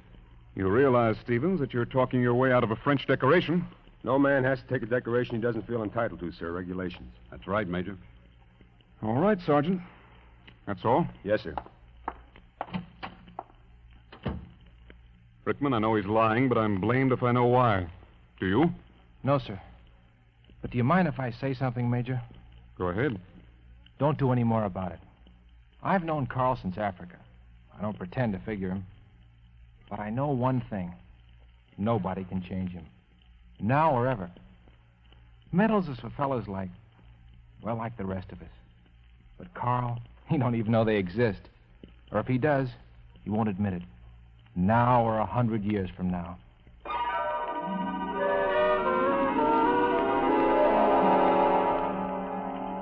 You 0.54 0.68
realize, 0.68 1.16
Stevens, 1.22 1.60
that 1.60 1.72
you're 1.72 1.84
talking 1.84 2.20
your 2.20 2.34
way 2.34 2.52
out 2.52 2.62
of 2.62 2.70
a 2.70 2.76
French 2.76 3.06
decoration? 3.06 3.66
No 4.04 4.18
man 4.18 4.44
has 4.44 4.60
to 4.60 4.66
take 4.66 4.82
a 4.82 4.86
decoration 4.86 5.36
he 5.36 5.40
doesn't 5.40 5.66
feel 5.66 5.82
entitled 5.82 6.20
to, 6.20 6.32
sir. 6.32 6.50
Regulations. 6.52 7.12
That's 7.30 7.46
right, 7.46 7.66
Major. 7.66 7.96
All 9.02 9.14
right, 9.14 9.38
Sergeant. 9.40 9.80
That's 10.66 10.84
all? 10.84 11.06
Yes, 11.24 11.42
sir. 11.42 11.54
Rickman, 15.44 15.74
I 15.74 15.78
know 15.78 15.94
he's 15.96 16.06
lying, 16.06 16.48
but 16.48 16.56
I'm 16.56 16.80
blamed 16.80 17.12
if 17.12 17.22
I 17.22 17.32
know 17.32 17.46
why. 17.46 17.86
Do 18.38 18.46
you? 18.46 18.72
No, 19.24 19.38
sir. 19.38 19.60
But 20.60 20.70
do 20.70 20.78
you 20.78 20.84
mind 20.84 21.08
if 21.08 21.18
I 21.18 21.32
say 21.32 21.54
something, 21.54 21.90
Major? 21.90 22.20
Go 22.78 22.86
ahead. 22.86 23.18
Don't 23.98 24.18
do 24.18 24.30
any 24.30 24.44
more 24.44 24.64
about 24.64 24.92
it. 24.92 24.98
I've 25.82 26.04
known 26.04 26.26
Carl 26.26 26.56
since 26.60 26.78
Africa. 26.78 27.16
I 27.76 27.82
don't 27.82 27.98
pretend 27.98 28.32
to 28.34 28.38
figure 28.38 28.70
him. 28.70 28.86
But 29.90 29.98
I 29.98 30.10
know 30.10 30.28
one 30.28 30.62
thing 30.70 30.94
nobody 31.76 32.24
can 32.24 32.42
change 32.42 32.70
him. 32.70 32.86
Now 33.60 33.92
or 33.92 34.06
ever. 34.06 34.30
Medals 35.50 35.88
is 35.88 35.98
for 35.98 36.10
fellows 36.10 36.46
like, 36.46 36.70
well, 37.62 37.76
like 37.76 37.96
the 37.96 38.06
rest 38.06 38.30
of 38.32 38.40
us. 38.40 38.48
But 39.38 39.52
Carl, 39.54 40.00
he 40.28 40.38
don't 40.38 40.54
even 40.54 40.72
know 40.72 40.84
they 40.84 40.96
exist. 40.96 41.40
Or 42.12 42.20
if 42.20 42.26
he 42.26 42.38
does, 42.38 42.68
he 43.24 43.30
won't 43.30 43.48
admit 43.48 43.74
it. 43.74 43.82
Now 44.54 45.04
or 45.04 45.18
a 45.18 45.26
hundred 45.26 45.64
years 45.64 45.90
from 45.96 46.10
now. 46.10 46.38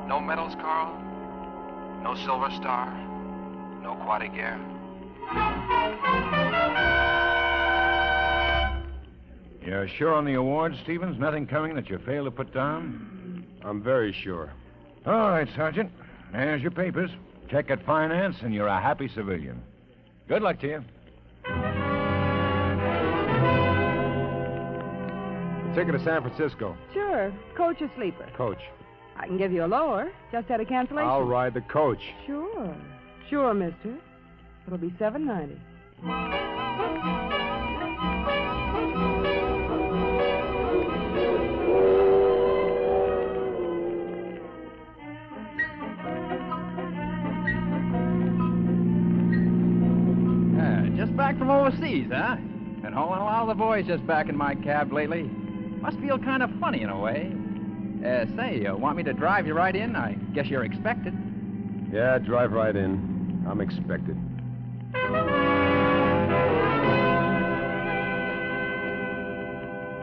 No 0.06 0.20
medals, 0.20 0.54
Carl? 0.56 1.09
No 2.02 2.14
Silver 2.24 2.50
Star? 2.56 2.90
No 3.82 3.94
Croix 4.04 4.18
de 4.20 4.28
Guerre? 4.28 4.60
You're 9.64 9.88
sure 9.88 10.14
on 10.14 10.24
the 10.24 10.34
awards, 10.34 10.76
Stevens? 10.82 11.18
Nothing 11.18 11.46
coming 11.46 11.74
that 11.74 11.88
you 11.88 11.98
fail 11.98 12.24
to 12.24 12.30
put 12.30 12.52
down? 12.52 13.44
I'm 13.62 13.82
very 13.82 14.12
sure. 14.12 14.50
All 15.06 15.30
right, 15.30 15.48
Sergeant. 15.54 15.90
There's 16.32 16.62
your 16.62 16.70
papers. 16.70 17.10
Check 17.50 17.70
at 17.70 17.84
finance, 17.84 18.36
and 18.42 18.54
you're 18.54 18.66
a 18.68 18.80
happy 18.80 19.08
civilian. 19.08 19.62
Good 20.28 20.42
luck 20.42 20.60
to 20.60 20.66
you. 20.68 20.84
Ticket 25.74 25.92
to 25.92 26.04
San 26.04 26.22
Francisco. 26.22 26.76
Sure. 26.92 27.32
Coach 27.56 27.80
or 27.80 27.90
sleeper? 27.96 28.26
Coach. 28.36 28.60
I 29.20 29.26
can 29.26 29.36
give 29.36 29.52
you 29.52 29.66
a 29.66 29.66
lower. 29.66 30.10
Just 30.32 30.48
had 30.48 30.60
a 30.60 30.64
cancellation. 30.64 31.06
I'll 31.06 31.22
ride 31.22 31.52
the 31.52 31.60
coach. 31.60 32.00
Sure. 32.26 32.74
Sure, 33.28 33.52
mister. 33.52 33.98
It'll 34.66 34.78
be 34.78 34.94
seven 34.98 35.26
ninety. 35.26 35.60
Uh, 50.58 50.96
just 50.96 51.14
back 51.14 51.36
from 51.36 51.50
overseas, 51.50 52.08
huh? 52.10 52.36
Been 52.80 52.94
hauling 52.94 53.20
a 53.20 53.24
lot 53.24 53.42
of 53.42 53.48
the 53.48 53.54
voyagers 53.54 54.00
back 54.00 54.30
in 54.30 54.36
my 54.36 54.54
cab 54.54 54.94
lately. 54.94 55.24
Must 55.82 55.98
feel 55.98 56.18
kind 56.18 56.42
of 56.42 56.50
funny 56.58 56.80
in 56.80 56.88
a 56.88 56.98
way. 56.98 57.34
Uh, 58.04 58.24
say, 58.34 58.60
you 58.62 58.74
want 58.76 58.96
me 58.96 59.02
to 59.02 59.12
drive 59.12 59.46
you 59.46 59.52
right 59.52 59.76
in? 59.76 59.94
I 59.94 60.14
guess 60.34 60.46
you're 60.46 60.64
expected. 60.64 61.14
Yeah, 61.92 62.18
drive 62.18 62.52
right 62.52 62.74
in. 62.74 63.44
I'm 63.46 63.60
expected. 63.60 64.16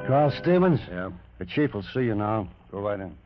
Carl 0.07 0.31
Stevens? 0.41 0.79
Yeah. 0.89 1.09
The 1.39 1.45
chief 1.45 1.73
will 1.73 1.83
see 1.93 2.01
you 2.01 2.15
now. 2.15 2.47
Go 2.71 2.79
right 2.79 2.99
in. 2.99 3.17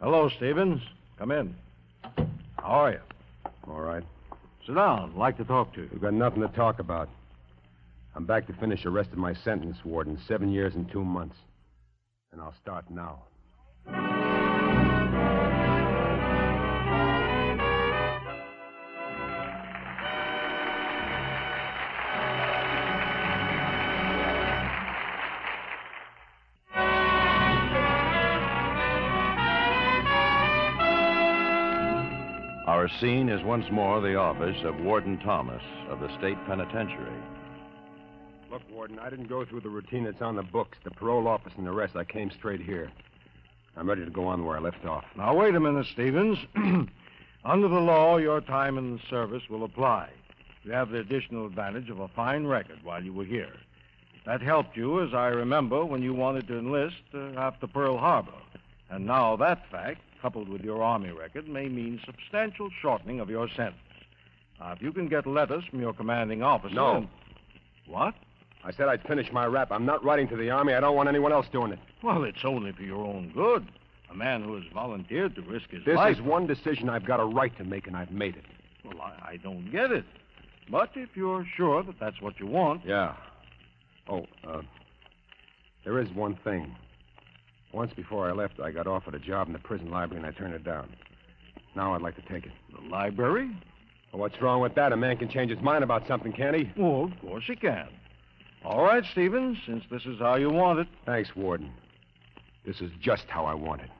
Hello, 0.00 0.28
Stevens. 0.36 0.82
Come 1.18 1.30
in. 1.30 1.54
How 2.58 2.64
are 2.64 2.92
you? 2.92 3.00
All 3.66 3.80
right. 3.80 4.04
Sit 4.66 4.74
down. 4.74 5.10
I'd 5.10 5.18
like 5.18 5.36
to 5.38 5.44
talk 5.44 5.72
to 5.74 5.82
you. 5.82 5.88
We've 5.92 6.00
got 6.00 6.14
nothing 6.14 6.42
to 6.42 6.48
talk 6.48 6.78
about. 6.78 7.08
I'm 8.14 8.26
back 8.26 8.46
to 8.48 8.52
finish 8.54 8.82
the 8.82 8.90
rest 8.90 9.10
of 9.12 9.18
my 9.18 9.34
sentence, 9.34 9.76
Warden. 9.84 10.18
Seven 10.26 10.50
years 10.50 10.74
and 10.74 10.90
two 10.90 11.04
months. 11.04 11.36
And 12.32 12.40
I'll 12.40 12.54
start 12.60 12.90
now. 12.90 13.22
Our 32.66 32.88
scene 33.00 33.28
is 33.28 33.42
once 33.44 33.66
more 33.70 34.00
the 34.00 34.16
office 34.16 34.56
of 34.64 34.80
Warden 34.80 35.18
Thomas 35.18 35.62
of 35.90 36.00
the 36.00 36.08
State 36.18 36.38
Penitentiary. 36.46 37.12
Look, 38.50 38.62
Warden, 38.72 38.98
I 38.98 39.10
didn't 39.10 39.28
go 39.28 39.44
through 39.44 39.60
the 39.60 39.68
routine 39.68 40.04
that's 40.04 40.20
on 40.20 40.34
the 40.36 40.42
books, 40.42 40.76
the 40.82 40.90
parole 40.90 41.28
office 41.28 41.52
and 41.56 41.66
the 41.66 41.70
rest. 41.72 41.94
I 41.94 42.04
came 42.04 42.30
straight 42.32 42.60
here. 42.60 42.90
I'm 43.76 43.88
ready 43.88 44.04
to 44.04 44.10
go 44.10 44.26
on 44.26 44.44
where 44.44 44.56
I 44.56 44.60
left 44.60 44.84
off. 44.84 45.04
Now, 45.16 45.34
wait 45.34 45.54
a 45.54 45.60
minute, 45.60 45.86
Stevens. 45.92 46.36
Under 47.44 47.68
the 47.68 47.78
law, 47.80 48.16
your 48.16 48.40
time 48.40 48.76
in 48.76 48.96
the 48.96 49.02
service 49.08 49.42
will 49.48 49.62
apply. 49.64 50.10
You 50.64 50.72
have 50.72 50.90
the 50.90 50.98
additional 50.98 51.46
advantage 51.46 51.88
of 51.90 52.00
a 52.00 52.08
fine 52.08 52.46
record 52.46 52.80
while 52.82 53.02
you 53.02 53.12
were 53.12 53.24
here. 53.24 53.52
That 54.26 54.42
helped 54.42 54.76
you, 54.76 55.00
as 55.02 55.14
I 55.14 55.28
remember, 55.28 55.84
when 55.84 56.02
you 56.02 56.12
wanted 56.12 56.46
to 56.48 56.58
enlist 56.58 56.96
uh, 57.14 57.30
after 57.38 57.66
Pearl 57.68 57.96
Harbor. 57.96 58.32
And 58.90 59.06
now 59.06 59.36
that 59.36 59.70
fact, 59.70 60.00
coupled 60.20 60.48
with 60.48 60.62
your 60.62 60.82
Army 60.82 61.10
record, 61.12 61.48
may 61.48 61.68
mean 61.68 62.00
substantial 62.04 62.68
shortening 62.82 63.20
of 63.20 63.30
your 63.30 63.48
sentence. 63.48 63.76
Now, 64.58 64.72
if 64.72 64.82
you 64.82 64.92
can 64.92 65.08
get 65.08 65.26
letters 65.26 65.64
from 65.70 65.80
your 65.80 65.94
commanding 65.94 66.42
officer. 66.42 66.74
No. 66.74 66.96
and- 66.96 67.08
What? 67.86 68.14
I 68.64 68.72
said 68.72 68.88
I'd 68.88 69.02
finish 69.02 69.32
my 69.32 69.46
rap. 69.46 69.68
I'm 69.70 69.86
not 69.86 70.04
writing 70.04 70.28
to 70.28 70.36
the 70.36 70.50
Army. 70.50 70.74
I 70.74 70.80
don't 70.80 70.94
want 70.96 71.08
anyone 71.08 71.32
else 71.32 71.46
doing 71.50 71.72
it. 71.72 71.78
Well, 72.02 72.24
it's 72.24 72.44
only 72.44 72.72
for 72.72 72.82
your 72.82 73.04
own 73.04 73.30
good. 73.34 73.66
A 74.10 74.14
man 74.14 74.42
who 74.42 74.56
has 74.56 74.64
volunteered 74.74 75.34
to 75.36 75.42
risk 75.42 75.70
his 75.70 75.84
This 75.84 75.96
life. 75.96 76.16
This 76.16 76.22
is 76.22 76.28
one 76.28 76.46
decision 76.46 76.88
I've 76.88 77.06
got 77.06 77.20
a 77.20 77.24
right 77.24 77.56
to 77.58 77.64
make, 77.64 77.86
and 77.86 77.96
I've 77.96 78.10
made 78.10 78.36
it. 78.36 78.44
Well, 78.84 79.00
I, 79.00 79.32
I 79.32 79.36
don't 79.36 79.70
get 79.70 79.92
it. 79.92 80.04
But 80.70 80.90
if 80.94 81.10
you're 81.14 81.46
sure 81.56 81.82
that 81.82 81.98
that's 81.98 82.20
what 82.20 82.38
you 82.38 82.46
want. 82.46 82.84
Yeah. 82.84 83.14
Oh, 84.08 84.26
uh, 84.46 84.62
there 85.84 85.98
is 86.00 86.10
one 86.10 86.36
thing. 86.42 86.74
Once 87.72 87.92
before 87.94 88.28
I 88.28 88.32
left, 88.32 88.58
I 88.60 88.72
got 88.72 88.86
offered 88.86 89.14
a 89.14 89.18
job 89.20 89.46
in 89.46 89.52
the 89.52 89.58
prison 89.60 89.90
library, 89.90 90.22
and 90.22 90.26
I 90.34 90.36
turned 90.36 90.54
it 90.54 90.64
down. 90.64 90.88
Now 91.76 91.94
I'd 91.94 92.02
like 92.02 92.16
to 92.16 92.22
take 92.32 92.46
it. 92.46 92.52
The 92.74 92.88
library? 92.88 93.50
Well, 94.12 94.20
what's 94.20 94.40
wrong 94.42 94.60
with 94.60 94.74
that? 94.74 94.92
A 94.92 94.96
man 94.96 95.16
can 95.16 95.28
change 95.28 95.50
his 95.52 95.60
mind 95.60 95.84
about 95.84 96.06
something, 96.08 96.32
can't 96.32 96.56
he? 96.56 96.70
Well, 96.76 97.04
of 97.04 97.20
course 97.20 97.44
he 97.46 97.54
can. 97.54 97.86
All 98.64 98.82
right, 98.82 99.04
Stevens, 99.12 99.58
since 99.64 99.84
this 99.90 100.04
is 100.04 100.18
how 100.18 100.36
you 100.36 100.50
want 100.50 100.80
it. 100.80 100.88
Thanks, 101.06 101.34
Warden. 101.34 101.72
This 102.66 102.80
is 102.82 102.90
just 103.00 103.24
how 103.28 103.46
I 103.46 103.54
want 103.54 103.80
it. 103.80 103.90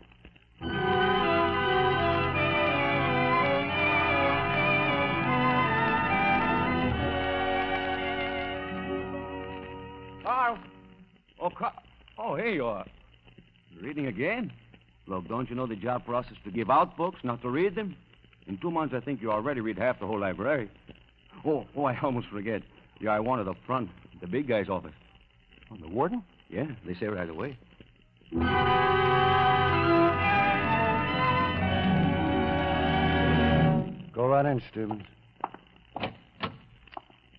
Carl. 10.23 10.59
Oh, 11.41 11.51
Carl. 11.51 11.73
Oh, 12.19 12.35
here 12.37 12.51
you 12.51 12.67
are. 12.67 12.85
Reading 13.81 14.07
again? 14.07 14.53
Look, 15.07 15.27
don't 15.27 15.49
you 15.49 15.57
know 15.57 15.67
the 15.67 15.75
job 15.75 16.05
process 16.05 16.37
to 16.45 16.51
give 16.51 16.69
out 16.71 16.99
books, 16.99 17.21
not 17.25 17.41
to 17.43 17.49
read 17.49 17.75
them? 17.75 17.97
In 18.47 18.59
two 18.59 18.71
months, 18.71 18.95
I 18.95 19.01
think 19.01 19.23
you 19.23 19.33
already 19.33 19.63
read 19.63 19.79
half 19.79 20.01
the 20.01 20.07
whole 20.07 20.21
library. 20.21 20.71
Oh, 21.47 21.65
oh, 21.75 21.85
I 21.85 21.99
almost 22.01 22.27
forget. 22.29 22.63
Yeah, 23.01 23.13
I 23.13 23.21
wanted 23.21 23.49
up 23.49 23.57
front, 23.67 23.89
the 24.21 24.27
big 24.27 24.49
guy's 24.49 24.69
office. 24.69 24.95
Oh, 25.71 25.77
the 25.81 25.89
warden? 25.89 26.23
Yeah, 26.49 26.67
they 26.87 26.95
say 26.95 27.07
right 27.07 27.29
away. 27.29 27.57
Go 34.13 34.27
right 34.27 34.47
in, 34.47 34.63
Stevens. 34.71 35.05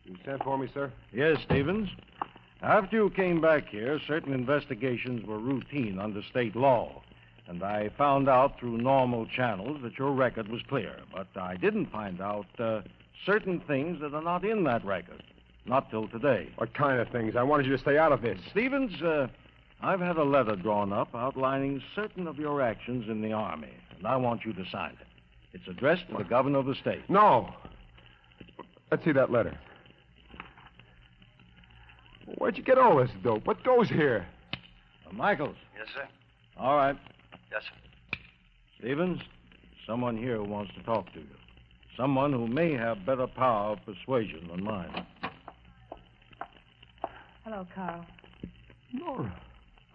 You 0.06 0.16
sent 0.26 0.44
for 0.44 0.58
me, 0.58 0.68
sir? 0.74 0.92
Yes, 1.14 1.38
Stevens. 1.44 1.90
After 2.62 2.98
you 2.98 3.10
came 3.10 3.42
back 3.42 3.68
here, 3.70 4.00
certain 4.08 4.34
investigations 4.34 5.26
were 5.26 5.40
routine 5.40 6.00
under 6.00 6.22
state 6.24 6.56
law. 6.56 7.02
And 7.48 7.64
I 7.64 7.90
found 7.98 8.30
out 8.30 8.60
through 8.60 8.78
normal 8.78 9.26
channels 9.26 9.82
that 9.84 9.98
your 9.98 10.12
record 10.12 10.48
was 10.48 10.62
clear. 10.70 10.96
But 11.14 11.28
I 11.36 11.56
didn't 11.56 11.92
find 11.92 12.22
out 12.22 12.46
uh, 12.60 12.82
certain 13.26 13.60
things 13.62 14.00
that 14.02 14.14
are 14.14 14.22
not 14.22 14.46
in 14.46 14.64
that 14.66 14.86
record. 14.86 15.24
Not 15.66 15.89
till 15.89 16.07
today. 16.07 16.49
What 16.57 16.74
kind 16.74 16.99
of 16.99 17.09
things? 17.09 17.36
I 17.36 17.43
wanted 17.43 17.66
you 17.66 17.74
to 17.74 17.78
stay 17.78 17.97
out 17.97 18.12
of 18.12 18.22
this. 18.22 18.39
Stevens, 18.49 18.99
uh, 19.01 19.28
I've 19.82 19.99
had 19.99 20.18
a 20.18 20.24
letter 20.24 20.55
drawn 20.55 20.91
up 20.91 21.14
outlining 21.16 21.82
certain 21.95 22.28
of 22.28 22.38
your 22.38 22.62
actions 22.62 23.09
in 23.09 23.22
the 23.22 23.34
Army, 23.34 23.74
and 23.97 24.07
I 24.07 24.16
want 24.16 24.43
you 24.45 24.53
to 24.53 24.64
sign 24.72 24.91
it. 24.99 25.07
It's 25.53 25.68
addressed 25.68 26.07
to 26.09 26.18
the 26.18 26.24
governor 26.24 26.59
of 26.59 26.66
the 26.66 26.76
state. 26.76 27.01
No. 27.09 27.53
Let's 28.89 29.03
see 29.03 29.12
that 29.12 29.32
letter. 29.32 29.57
Where'd 32.38 32.57
you 32.57 32.64
get 32.64 32.78
all 32.78 32.97
this 32.97 33.09
dope? 33.24 33.45
What 33.45 33.64
goes 33.64 33.89
here? 33.89 34.26
Uh, 35.07 35.14
Michaels. 35.14 35.55
Yes, 35.78 35.88
sir. 35.93 36.07
All 36.57 36.76
right. 36.76 36.97
Yes, 37.51 37.64
sir. 37.64 38.18
Stevens, 38.80 39.22
someone 39.86 40.18
here 40.18 40.41
wants 40.41 40.74
to 40.76 40.84
talk 40.84 41.12
to 41.14 41.20
you. 41.20 41.26
Someone 41.97 42.32
who 42.32 42.47
may 42.47 42.74
have 42.74 43.05
better 43.05 43.28
power 43.28 43.74
of 43.74 43.80
persuasion 43.86 44.47
than 44.49 44.64
mine. 44.64 45.05
Hello, 47.44 47.66
Carl. 47.74 48.06
Nora. 48.94 49.34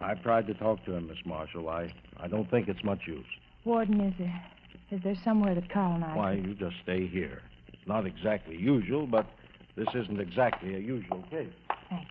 I've 0.00 0.22
tried 0.22 0.46
to 0.48 0.54
talk 0.54 0.84
to 0.84 0.94
him, 0.94 1.06
Miss 1.06 1.18
Marshall. 1.24 1.68
I, 1.68 1.92
I 2.18 2.26
don't 2.26 2.50
think 2.50 2.68
it's 2.68 2.82
much 2.82 3.00
use. 3.06 3.24
Warden, 3.64 4.00
is 4.00 4.14
there, 4.18 4.44
is 4.90 5.00
there 5.02 5.16
somewhere 5.24 5.54
that 5.54 5.70
Carl 5.70 5.94
and 5.94 6.04
I... 6.04 6.16
Why, 6.16 6.32
you 6.32 6.54
just 6.54 6.76
stay 6.82 7.06
here. 7.06 7.42
It's 7.72 7.86
not 7.86 8.04
exactly 8.04 8.56
usual, 8.56 9.06
but 9.06 9.26
this 9.76 9.86
isn't 9.94 10.20
exactly 10.20 10.74
a 10.74 10.78
usual 10.78 11.22
case. 11.30 11.52
Thank 11.88 12.08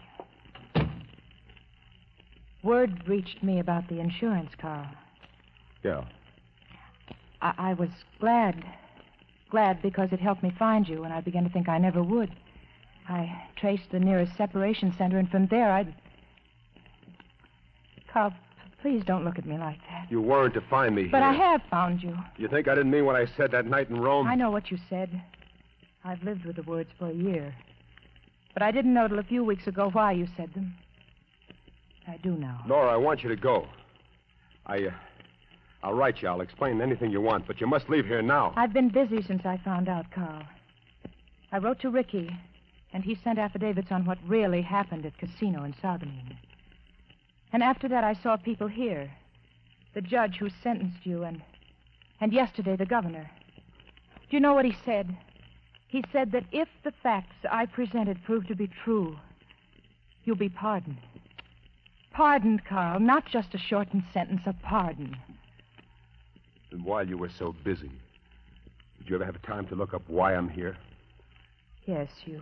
you. 0.76 0.86
Word 2.64 3.04
reached 3.08 3.44
me 3.44 3.60
about 3.60 3.88
the 3.90 4.00
insurance, 4.00 4.52
Carl. 4.60 4.88
Yeah. 5.84 6.06
I, 7.42 7.54
I 7.58 7.74
was 7.74 7.90
glad, 8.20 8.64
glad 9.52 9.82
because 9.82 10.10
it 10.12 10.20
helped 10.20 10.44
me 10.44 10.54
find 10.58 10.88
you, 10.88 11.04
and 11.04 11.14
I 11.14 11.22
began 11.22 11.44
to 11.44 11.50
think 11.50 11.70
I 11.70 11.78
never 11.78 12.02
would. 12.02 12.34
I 13.08 13.50
traced 13.56 13.92
the 13.92 14.00
nearest 14.00 14.36
separation 14.36 14.94
center, 14.98 15.18
and 15.18 15.30
from 15.30 15.48
there 15.48 15.72
I'd. 15.72 15.94
Carl, 18.12 18.34
please 18.82 19.04
don't 19.06 19.26
look 19.26 19.38
at 19.38 19.46
me 19.46 19.58
like 19.58 19.80
that. 19.90 20.08
You 20.10 20.22
weren't 20.22 20.54
to 20.54 20.62
find 20.62 20.96
me 20.96 21.06
But 21.06 21.22
here. 21.22 21.30
I 21.30 21.34
have 21.34 21.62
found 21.70 22.02
you. 22.02 22.18
You 22.38 22.48
think 22.48 22.68
I 22.68 22.76
didn't 22.76 22.92
mean 22.92 23.06
what 23.06 23.16
I 23.16 23.26
said 23.26 23.52
that 23.52 23.66
night 23.66 23.90
in 23.90 24.00
Rome? 24.00 24.28
I 24.28 24.36
know 24.36 24.52
what 24.52 24.72
you 24.72 24.78
said. 24.90 25.22
I've 26.04 26.24
lived 26.24 26.46
with 26.46 26.56
the 26.56 26.64
words 26.64 26.90
for 26.98 27.10
a 27.10 27.14
year. 27.14 27.54
But 28.54 28.64
I 28.64 28.72
didn't 28.72 28.94
know 28.94 29.08
till 29.08 29.20
a 29.20 29.24
few 29.24 29.44
weeks 29.44 29.68
ago 29.68 29.90
why 29.92 30.14
you 30.14 30.28
said 30.38 30.54
them. 30.54 30.76
I 32.08 32.18
do 32.18 32.36
now. 32.38 32.64
Nora, 32.68 32.94
I 32.94 32.98
want 32.98 33.24
you 33.24 33.30
to 33.30 33.36
go. 33.36 33.68
I, 34.66 34.86
uh, 34.86 34.92
I'll 35.84 35.94
write 35.94 36.22
you. 36.22 36.28
I'll 36.30 36.42
explain 36.42 36.80
anything 36.82 37.12
you 37.12 37.22
want, 37.22 37.48
but 37.48 37.60
you 37.60 37.68
must 37.68 37.90
leave 37.90 38.06
here 38.06 38.22
now. 38.22 38.54
I've 38.56 38.72
been 38.74 38.90
busy 38.90 39.22
since 39.22 39.46
I 39.46 39.58
found 39.66 39.90
out, 39.90 40.06
Carl. 40.12 40.44
I 41.52 41.58
wrote 41.58 41.80
to 41.82 41.90
Ricky, 41.90 42.30
and 42.96 43.04
he 43.04 43.14
sent 43.14 43.38
affidavits 43.38 43.92
on 43.92 44.06
what 44.06 44.18
really 44.26 44.62
happened 44.62 45.06
at 45.06 45.18
Cassino 45.18 45.66
in 45.66 45.74
Sargonine. 45.74 46.38
And 47.52 47.62
after 47.62 47.90
that, 47.90 48.06
I 48.06 48.14
saw 48.14 48.38
people 48.38 48.70
here. 48.70 49.12
The 49.94 50.00
judge 50.00 50.38
who 50.38 50.48
sentenced 50.64 51.06
you, 51.06 51.24
and 51.24 51.42
and 52.22 52.32
yesterday 52.32 52.78
the 52.78 52.86
governor. 52.86 53.30
Do 54.30 54.38
you 54.38 54.40
know 54.40 54.54
what 54.54 54.64
he 54.64 54.78
said? 54.86 55.14
He 55.90 56.06
said 56.14 56.32
that 56.32 56.46
if 56.54 56.70
the 56.86 56.94
facts 57.04 57.36
I 57.52 57.66
presented 57.66 58.24
prove 58.24 58.48
to 58.48 58.56
be 58.56 58.70
true, 58.86 59.18
you'll 60.24 60.38
be 60.38 60.48
pardoned. 60.48 61.00
Pardoned, 62.14 62.64
Carl, 62.64 63.02
not 63.02 63.26
just 63.26 63.54
a 63.54 63.58
shortened 63.58 64.06
sentence, 64.14 64.44
a 64.46 64.54
pardon. 64.64 65.18
And 66.72 66.86
while 66.86 67.06
you 67.06 67.18
were 67.18 67.32
so 67.38 67.54
busy, 67.66 67.92
did 69.00 69.10
you 69.10 69.16
ever 69.16 69.26
have 69.26 69.42
time 69.42 69.68
to 69.68 69.76
look 69.76 69.94
up 69.94 70.04
why 70.08 70.34
I'm 70.34 70.48
here? 70.48 70.78
Yes, 71.86 72.10
you 72.26 72.42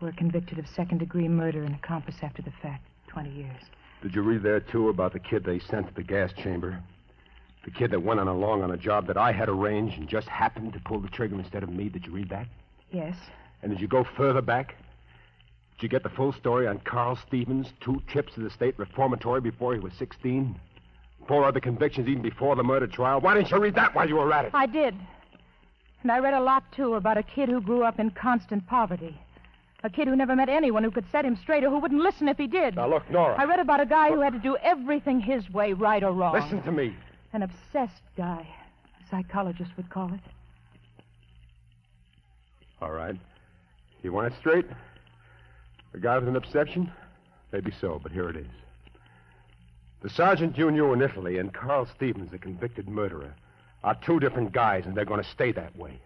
were 0.00 0.12
convicted 0.12 0.58
of 0.58 0.66
second 0.68 0.98
degree 0.98 1.28
murder 1.28 1.62
and 1.62 1.74
accomplice 1.74 2.16
after 2.22 2.42
the 2.42 2.52
fact. 2.62 2.84
20 3.08 3.30
years. 3.30 3.62
Did 4.02 4.14
you 4.14 4.22
read 4.22 4.42
there, 4.42 4.60
too, 4.60 4.88
about 4.88 5.12
the 5.12 5.20
kid 5.20 5.44
they 5.44 5.60
sent 5.60 5.86
to 5.88 5.94
the 5.94 6.02
gas 6.02 6.32
chamber? 6.42 6.82
The 7.64 7.70
kid 7.70 7.92
that 7.92 8.02
went 8.02 8.20
on 8.20 8.28
along 8.28 8.62
on 8.62 8.72
a 8.72 8.76
job 8.76 9.06
that 9.06 9.16
I 9.16 9.32
had 9.32 9.48
arranged 9.48 9.98
and 9.98 10.08
just 10.08 10.28
happened 10.28 10.72
to 10.74 10.80
pull 10.80 11.00
the 11.00 11.08
trigger 11.08 11.38
instead 11.38 11.62
of 11.62 11.70
me. 11.70 11.88
Did 11.88 12.04
you 12.04 12.12
read 12.12 12.28
that? 12.28 12.46
Yes. 12.90 13.16
And 13.62 13.70
did 13.70 13.80
you 13.80 13.88
go 13.88 14.04
further 14.16 14.42
back? 14.42 14.74
Did 15.76 15.84
you 15.84 15.88
get 15.88 16.02
the 16.02 16.10
full 16.10 16.32
story 16.32 16.66
on 16.66 16.80
Carl 16.80 17.16
Stevens, 17.26 17.68
two 17.80 18.02
trips 18.08 18.34
to 18.34 18.40
the 18.40 18.50
state 18.50 18.78
reformatory 18.78 19.40
before 19.40 19.74
he 19.74 19.80
was 19.80 19.92
16? 19.94 20.58
Four 21.26 21.44
other 21.44 21.60
convictions 21.60 22.06
even 22.06 22.22
before 22.22 22.54
the 22.56 22.62
murder 22.62 22.86
trial. 22.86 23.20
Why 23.20 23.34
didn't 23.34 23.50
you 23.50 23.58
read 23.58 23.76
that 23.76 23.94
while 23.94 24.08
you 24.08 24.16
were 24.16 24.32
at 24.32 24.44
it? 24.44 24.50
I 24.54 24.66
did. 24.66 24.94
And 26.02 26.12
I 26.12 26.18
read 26.18 26.34
a 26.34 26.40
lot, 26.40 26.64
too, 26.72 26.94
about 26.94 27.16
a 27.16 27.22
kid 27.22 27.48
who 27.48 27.62
grew 27.62 27.82
up 27.82 27.98
in 27.98 28.10
constant 28.10 28.66
poverty. 28.66 29.18
A 29.84 29.90
kid 29.90 30.08
who 30.08 30.16
never 30.16 30.34
met 30.34 30.48
anyone 30.48 30.82
who 30.82 30.90
could 30.90 31.04
set 31.12 31.26
him 31.26 31.36
straight 31.36 31.62
or 31.62 31.68
who 31.68 31.78
wouldn't 31.78 32.02
listen 32.02 32.26
if 32.26 32.38
he 32.38 32.46
did. 32.46 32.76
Now, 32.76 32.88
look, 32.88 33.08
Nora. 33.10 33.36
I 33.38 33.44
read 33.44 33.60
about 33.60 33.80
a 33.80 33.86
guy 33.86 34.10
who 34.10 34.22
had 34.22 34.32
to 34.32 34.38
do 34.38 34.56
everything 34.56 35.20
his 35.20 35.48
way, 35.50 35.74
right 35.74 36.02
or 36.02 36.10
wrong. 36.10 36.32
Listen 36.32 36.62
to 36.62 36.72
me. 36.72 36.96
An 37.34 37.42
obsessed 37.42 38.02
guy, 38.16 38.48
a 38.98 39.08
psychologist 39.10 39.70
would 39.76 39.90
call 39.90 40.10
it. 40.14 40.20
All 42.80 42.92
right. 42.92 43.14
You 44.02 44.12
want 44.12 44.32
it 44.32 44.38
straight? 44.40 44.64
A 45.92 45.98
guy 45.98 46.18
with 46.18 46.28
an 46.28 46.36
obsession? 46.36 46.90
Maybe 47.52 47.70
so, 47.78 48.00
but 48.02 48.10
here 48.10 48.30
it 48.30 48.36
is. 48.36 48.46
The 50.02 50.08
sergeant 50.08 50.56
you 50.56 50.70
knew 50.70 50.94
in 50.94 51.02
Italy 51.02 51.38
and 51.38 51.52
Carl 51.52 51.86
Stevens, 51.94 52.30
the 52.30 52.38
convicted 52.38 52.88
murderer, 52.88 53.34
are 53.82 53.96
two 54.04 54.18
different 54.18 54.52
guys, 54.52 54.86
and 54.86 54.96
they're 54.96 55.04
going 55.04 55.22
to 55.22 55.30
stay 55.30 55.52
that 55.52 55.76
way. 55.76 56.00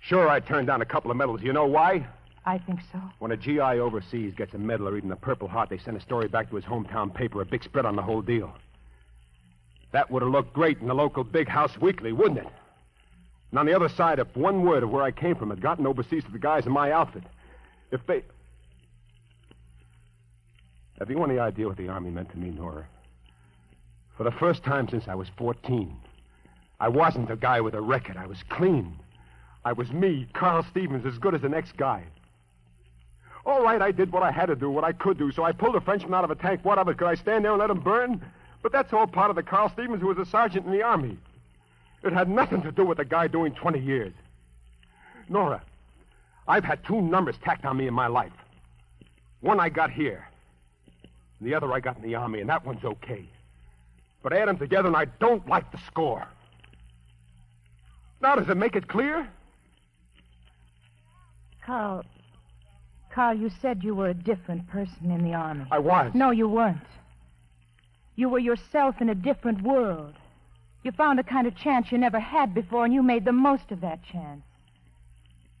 Sure, 0.00 0.28
I 0.28 0.40
turned 0.40 0.66
down 0.66 0.82
a 0.82 0.86
couple 0.86 1.10
of 1.10 1.16
medals. 1.16 1.42
You 1.42 1.54
know 1.54 1.66
why? 1.66 2.06
I 2.44 2.58
think 2.58 2.80
so. 2.90 3.00
When 3.18 3.30
a 3.30 3.36
GI 3.36 3.60
overseas 3.60 4.34
gets 4.34 4.52
a 4.54 4.58
medal 4.58 4.88
or 4.88 4.96
even 4.96 5.12
a 5.12 5.16
Purple 5.16 5.48
Heart, 5.48 5.70
they 5.70 5.78
send 5.78 5.96
a 5.96 6.00
story 6.00 6.26
back 6.28 6.50
to 6.50 6.56
his 6.56 6.64
hometown 6.64 7.14
paper, 7.14 7.40
a 7.40 7.44
big 7.44 7.62
spread 7.62 7.86
on 7.86 7.94
the 7.94 8.02
whole 8.02 8.22
deal. 8.22 8.52
That 9.92 10.10
would 10.10 10.22
have 10.22 10.32
looked 10.32 10.52
great 10.52 10.78
in 10.80 10.88
the 10.88 10.94
local 10.94 11.22
big 11.22 11.48
house 11.48 11.78
weekly, 11.80 12.12
wouldn't 12.12 12.38
it? 12.38 12.48
And 13.50 13.58
on 13.58 13.66
the 13.66 13.74
other 13.74 13.88
side, 13.90 14.18
if 14.18 14.34
one 14.34 14.62
word 14.62 14.82
of 14.82 14.90
where 14.90 15.02
I 15.02 15.10
came 15.12 15.36
from 15.36 15.50
had 15.50 15.60
gotten 15.60 15.86
overseas 15.86 16.24
to 16.24 16.32
the 16.32 16.38
guys 16.38 16.66
in 16.66 16.72
my 16.72 16.90
outfit, 16.90 17.22
if 17.90 18.04
they. 18.06 18.24
Have 20.98 21.10
you 21.10 21.22
any 21.22 21.38
idea 21.38 21.68
what 21.68 21.76
the 21.76 21.88
Army 21.88 22.10
meant 22.10 22.30
to 22.30 22.38
me, 22.38 22.50
Nora? 22.50 22.86
For 24.16 24.24
the 24.24 24.30
first 24.32 24.64
time 24.64 24.88
since 24.88 25.04
I 25.06 25.14
was 25.14 25.28
14, 25.36 25.94
I 26.80 26.88
wasn't 26.88 27.30
a 27.30 27.36
guy 27.36 27.60
with 27.60 27.74
a 27.74 27.80
record. 27.80 28.16
I 28.16 28.26
was 28.26 28.38
clean. 28.48 28.98
I 29.64 29.72
was 29.72 29.92
me, 29.92 30.26
Carl 30.32 30.64
Stevens, 30.70 31.06
as 31.06 31.18
good 31.18 31.34
as 31.34 31.42
the 31.42 31.48
next 31.48 31.76
guy. 31.76 32.04
All 33.44 33.62
right, 33.62 33.82
I 33.82 33.90
did 33.90 34.12
what 34.12 34.22
I 34.22 34.30
had 34.30 34.46
to 34.46 34.56
do, 34.56 34.70
what 34.70 34.84
I 34.84 34.92
could 34.92 35.18
do, 35.18 35.32
so 35.32 35.42
I 35.42 35.52
pulled 35.52 35.74
a 35.74 35.80
Frenchman 35.80 36.14
out 36.14 36.24
of 36.24 36.30
a 36.30 36.36
tank. 36.36 36.60
What 36.62 36.78
of 36.78 36.88
it? 36.88 36.98
Could 36.98 37.08
I 37.08 37.16
stand 37.16 37.44
there 37.44 37.52
and 37.52 37.60
let 37.60 37.70
him 37.70 37.80
burn? 37.80 38.22
But 38.62 38.70
that's 38.70 38.92
all 38.92 39.06
part 39.06 39.30
of 39.30 39.36
the 39.36 39.42
Carl 39.42 39.68
Stevens 39.68 40.00
who 40.00 40.06
was 40.08 40.18
a 40.18 40.26
sergeant 40.26 40.66
in 40.66 40.72
the 40.72 40.82
Army. 40.82 41.18
It 42.04 42.12
had 42.12 42.28
nothing 42.28 42.62
to 42.62 42.72
do 42.72 42.84
with 42.84 42.98
the 42.98 43.04
guy 43.04 43.26
doing 43.26 43.52
20 43.52 43.80
years. 43.80 44.12
Nora, 45.28 45.62
I've 46.46 46.64
had 46.64 46.84
two 46.84 47.00
numbers 47.00 47.36
tacked 47.42 47.64
on 47.64 47.76
me 47.76 47.86
in 47.86 47.94
my 47.94 48.06
life. 48.06 48.32
One 49.40 49.58
I 49.58 49.68
got 49.68 49.90
here, 49.90 50.28
and 51.38 51.48
the 51.48 51.54
other 51.54 51.72
I 51.72 51.80
got 51.80 51.96
in 51.96 52.02
the 52.02 52.14
Army, 52.14 52.40
and 52.40 52.48
that 52.48 52.64
one's 52.64 52.84
okay. 52.84 53.28
But 54.22 54.32
add 54.32 54.46
them 54.46 54.58
together, 54.58 54.86
and 54.86 54.96
I 54.96 55.06
don't 55.06 55.46
like 55.48 55.70
the 55.72 55.78
score. 55.78 56.26
Now, 58.20 58.36
does 58.36 58.48
it 58.48 58.56
make 58.56 58.76
it 58.76 58.86
clear? 58.86 59.28
Carl. 61.66 62.04
Carl, 63.12 63.36
you 63.36 63.50
said 63.60 63.84
you 63.84 63.94
were 63.94 64.08
a 64.08 64.14
different 64.14 64.68
person 64.68 65.10
in 65.10 65.22
the 65.22 65.34
Army. 65.34 65.66
I 65.70 65.78
was. 65.78 66.12
No, 66.14 66.30
you 66.30 66.48
weren't. 66.48 66.78
You 68.16 68.28
were 68.28 68.38
yourself 68.38 69.00
in 69.00 69.08
a 69.08 69.14
different 69.14 69.62
world. 69.62 70.14
You 70.82 70.92
found 70.92 71.20
a 71.20 71.22
kind 71.22 71.46
of 71.46 71.56
chance 71.56 71.92
you 71.92 71.98
never 71.98 72.18
had 72.18 72.54
before, 72.54 72.84
and 72.84 72.92
you 72.92 73.02
made 73.02 73.24
the 73.24 73.32
most 73.32 73.70
of 73.70 73.80
that 73.82 74.00
chance. 74.10 74.42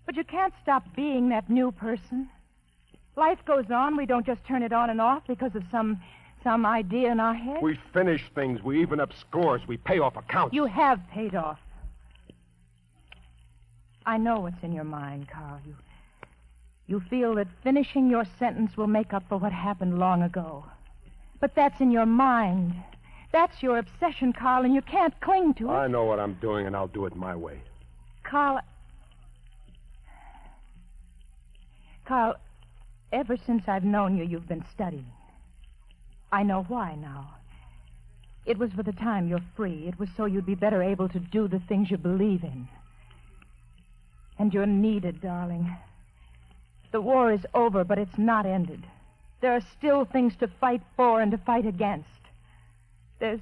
But 0.04 0.16
you 0.16 0.24
can't 0.24 0.52
stop 0.62 0.84
being 0.96 1.28
that 1.28 1.48
new 1.48 1.70
person. 1.70 2.28
Life 3.16 3.38
goes 3.44 3.70
on. 3.70 3.96
We 3.96 4.06
don't 4.06 4.26
just 4.26 4.44
turn 4.46 4.62
it 4.62 4.72
on 4.72 4.90
and 4.90 5.00
off 5.00 5.22
because 5.26 5.54
of 5.54 5.62
some 5.70 6.00
some 6.42 6.66
idea 6.66 7.12
in 7.12 7.20
our 7.20 7.34
head. 7.34 7.62
We 7.62 7.78
finish 7.92 8.24
things. 8.34 8.60
We 8.64 8.82
even 8.82 8.98
up 8.98 9.12
scores. 9.20 9.62
We 9.68 9.76
pay 9.76 10.00
off 10.00 10.16
accounts. 10.16 10.52
You 10.52 10.64
have 10.66 10.98
paid 11.12 11.36
off. 11.36 11.60
I 14.04 14.18
know 14.18 14.40
what's 14.40 14.60
in 14.64 14.72
your 14.72 14.82
mind, 14.82 15.28
Carl. 15.28 15.60
You, 15.64 15.76
you 16.86 17.00
feel 17.08 17.34
that 17.36 17.48
finishing 17.62 18.10
your 18.10 18.24
sentence 18.38 18.76
will 18.76 18.86
make 18.86 19.12
up 19.12 19.24
for 19.28 19.38
what 19.38 19.52
happened 19.52 19.98
long 19.98 20.22
ago. 20.22 20.64
But 21.40 21.54
that's 21.54 21.80
in 21.80 21.90
your 21.90 22.06
mind. 22.06 22.74
That's 23.32 23.62
your 23.62 23.78
obsession, 23.78 24.32
Carl, 24.32 24.64
and 24.64 24.74
you 24.74 24.82
can't 24.82 25.18
cling 25.20 25.54
to 25.54 25.70
it. 25.70 25.74
I 25.74 25.86
know 25.86 26.04
what 26.04 26.20
I'm 26.20 26.34
doing, 26.34 26.66
and 26.66 26.76
I'll 26.76 26.88
do 26.88 27.06
it 27.06 27.16
my 27.16 27.34
way. 27.34 27.60
Carl. 28.24 28.60
Carl, 32.04 32.34
ever 33.12 33.36
since 33.46 33.62
I've 33.66 33.84
known 33.84 34.16
you, 34.16 34.24
you've 34.24 34.48
been 34.48 34.64
studying. 34.74 35.06
I 36.30 36.42
know 36.42 36.64
why 36.68 36.94
now. 36.94 37.34
It 38.44 38.58
was 38.58 38.72
for 38.72 38.82
the 38.82 38.92
time 38.92 39.28
you're 39.28 39.44
free. 39.56 39.86
It 39.86 39.98
was 39.98 40.08
so 40.16 40.24
you'd 40.24 40.46
be 40.46 40.54
better 40.54 40.82
able 40.82 41.08
to 41.08 41.18
do 41.18 41.46
the 41.46 41.60
things 41.68 41.90
you 41.90 41.96
believe 41.96 42.42
in. 42.42 42.68
And 44.38 44.52
you're 44.52 44.66
needed, 44.66 45.20
darling. 45.20 45.74
The 46.92 47.00
war 47.00 47.32
is 47.32 47.44
over, 47.54 47.84
but 47.84 47.98
it's 47.98 48.18
not 48.18 48.46
ended. 48.46 48.86
There 49.40 49.54
are 49.54 49.62
still 49.78 50.04
things 50.04 50.36
to 50.36 50.46
fight 50.46 50.82
for 50.94 51.20
and 51.20 51.32
to 51.32 51.38
fight 51.38 51.66
against. 51.66 52.08
There's. 53.18 53.40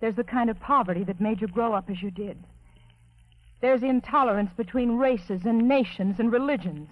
There's 0.00 0.16
the 0.16 0.24
kind 0.24 0.50
of 0.50 0.60
poverty 0.60 1.04
that 1.04 1.20
made 1.20 1.40
you 1.40 1.46
grow 1.46 1.72
up 1.72 1.88
as 1.88 2.02
you 2.02 2.10
did. 2.10 2.36
There's 3.60 3.82
intolerance 3.82 4.50
between 4.54 4.98
races 4.98 5.42
and 5.46 5.68
nations 5.68 6.16
and 6.18 6.30
religions. 6.32 6.88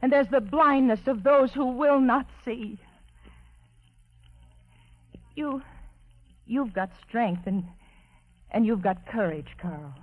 And 0.00 0.12
there's 0.12 0.28
the 0.28 0.40
blindness 0.40 1.00
of 1.06 1.22
those 1.22 1.52
who 1.52 1.66
will 1.66 2.00
not 2.00 2.26
see. 2.44 2.78
You. 5.34 5.62
You've 6.46 6.72
got 6.72 6.90
strength 7.06 7.46
and. 7.46 7.64
And 8.50 8.64
you've 8.64 8.82
got 8.82 9.06
courage, 9.06 9.56
Carl. 9.60 9.94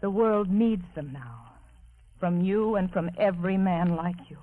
The 0.00 0.10
world 0.10 0.50
needs 0.50 0.84
them 0.96 1.12
now. 1.12 1.53
From 2.24 2.40
you 2.40 2.76
and 2.76 2.90
from 2.90 3.10
every 3.18 3.58
man 3.58 3.96
like 3.96 4.16
you. 4.30 4.38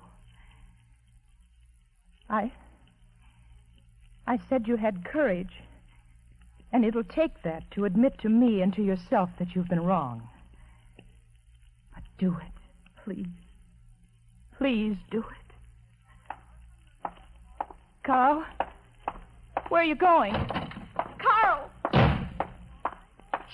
I. 2.30 2.52
I 4.24 4.38
said 4.48 4.68
you 4.68 4.76
had 4.76 5.04
courage. 5.04 5.50
And 6.72 6.84
it'll 6.84 7.02
take 7.02 7.42
that 7.42 7.68
to 7.72 7.84
admit 7.84 8.20
to 8.20 8.28
me 8.28 8.62
and 8.62 8.72
to 8.74 8.84
yourself 8.84 9.30
that 9.40 9.56
you've 9.56 9.66
been 9.66 9.82
wrong. 9.82 10.22
But 11.92 12.04
do 12.18 12.36
it, 12.40 13.02
please. 13.04 13.26
Please 14.58 14.94
do 15.10 15.18
it. 15.18 17.10
Carl? 18.04 18.44
Where 19.70 19.82
are 19.82 19.84
you 19.84 19.96
going? 19.96 20.34
Carl! 21.18 21.68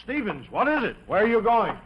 Stevens, 0.05 0.45
what 0.51 0.69
is 0.69 0.85
it? 0.85 0.97
Where 1.07 1.25
are 1.25 1.27
you 1.27 1.41
going? 1.41 1.79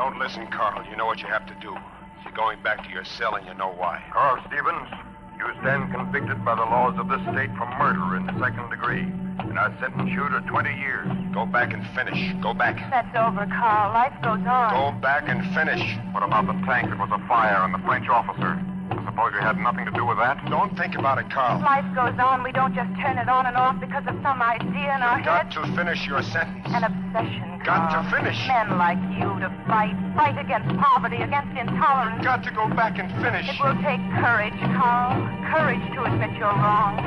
Don't 0.00 0.18
listen, 0.18 0.46
Carl. 0.46 0.82
You 0.88 0.96
know 0.96 1.04
what 1.04 1.20
you 1.20 1.26
have 1.26 1.44
to 1.44 1.54
do. 1.60 1.76
You're 2.24 2.32
going 2.32 2.62
back 2.62 2.82
to 2.84 2.88
your 2.88 3.04
cell, 3.04 3.34
and 3.34 3.46
you 3.46 3.52
know 3.52 3.68
why. 3.68 4.02
Carl 4.10 4.42
Stevens, 4.48 4.88
you 5.36 5.44
stand 5.60 5.92
convicted 5.92 6.42
by 6.42 6.54
the 6.54 6.64
laws 6.64 6.96
of 6.98 7.10
this 7.10 7.20
state 7.28 7.50
for 7.52 7.68
murder 7.76 8.16
in 8.16 8.24
the 8.24 8.32
second 8.40 8.70
degree, 8.70 9.04
and 9.44 9.58
I 9.58 9.68
sentence 9.78 10.08
you 10.08 10.26
to 10.26 10.40
20 10.48 10.72
years. 10.80 11.06
Go 11.34 11.44
back 11.44 11.74
and 11.74 11.86
finish. 11.94 12.16
Go 12.40 12.54
back. 12.54 12.80
That's 12.88 13.14
over, 13.14 13.44
Carl. 13.44 13.92
Life 13.92 14.16
goes 14.24 14.40
on. 14.48 14.72
Go 14.72 14.98
back 15.02 15.28
and 15.28 15.44
finish. 15.52 15.84
What 16.12 16.22
about 16.22 16.46
the 16.46 16.56
tank 16.64 16.88
that 16.88 16.98
was 16.98 17.10
afire 17.12 17.60
and 17.60 17.74
the 17.74 17.84
French 17.84 18.08
officer? 18.08 18.56
I 19.00 19.04
suppose 19.08 19.32
you 19.32 19.40
had 19.40 19.56
nothing 19.56 19.86
to 19.86 19.90
do 19.92 20.04
with 20.04 20.18
that? 20.18 20.44
Don't 20.50 20.76
think 20.76 20.94
about 20.94 21.16
it, 21.16 21.30
Carl. 21.32 21.56
Life 21.64 21.88
goes 21.96 22.12
on. 22.20 22.44
We 22.44 22.52
don't 22.52 22.74
just 22.74 22.92
turn 23.00 23.16
it 23.16 23.30
on 23.32 23.46
and 23.46 23.56
off 23.56 23.80
because 23.80 24.04
of 24.06 24.12
some 24.20 24.42
idea 24.42 24.92
in 24.92 25.00
our 25.00 25.16
You've 25.16 25.24
got 25.24 25.50
to 25.56 25.64
finish 25.74 26.06
your 26.06 26.20
sentence. 26.22 26.68
An 26.68 26.84
obsession. 26.84 27.64
Got 27.64 27.88
Carl. 27.88 28.04
to 28.04 28.10
finish. 28.12 28.36
Men 28.46 28.76
like 28.76 29.00
you 29.16 29.24
to 29.40 29.48
fight. 29.64 29.96
Fight 30.12 30.36
against 30.36 30.68
poverty, 30.76 31.16
against 31.16 31.56
intolerance. 31.56 32.20
You've 32.20 32.28
got 32.28 32.44
to 32.44 32.52
go 32.52 32.68
back 32.76 32.98
and 33.00 33.08
finish. 33.24 33.48
It 33.48 33.56
will 33.64 33.80
take 33.80 34.04
courage, 34.20 34.60
Carl. 34.76 35.16
Courage 35.48 35.84
to 35.96 36.04
admit 36.04 36.36
you're 36.36 36.52
wrong. 36.60 37.00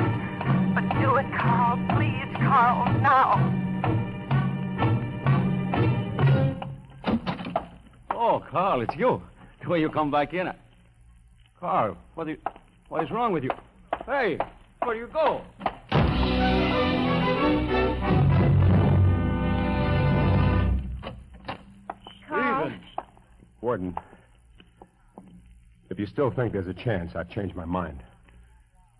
But 0.74 0.90
do 0.98 1.14
it, 1.14 1.30
Carl. 1.38 1.78
Please, 1.94 2.26
Carl. 2.42 2.90
Now. 3.06 3.38
Oh, 8.10 8.42
Carl, 8.50 8.82
it's 8.82 8.96
you. 8.96 9.22
The 9.62 9.68
way 9.70 9.78
you 9.78 9.88
come 9.90 10.10
back 10.10 10.34
in. 10.34 10.50
Carl, 11.64 11.96
what, 12.14 12.28
what 12.90 13.02
is 13.02 13.10
wrong 13.10 13.32
with 13.32 13.42
you? 13.42 13.48
Hey, 14.04 14.36
where 14.82 14.94
do 14.94 15.00
you 15.00 15.06
go? 15.10 15.40
Stevens. 22.26 22.82
Warden, 23.62 23.96
if 25.88 25.98
you 25.98 26.04
still 26.04 26.30
think 26.30 26.52
there's 26.52 26.66
a 26.66 26.74
chance, 26.74 27.12
I've 27.14 27.30
changed 27.30 27.56
my 27.56 27.64
mind. 27.64 28.02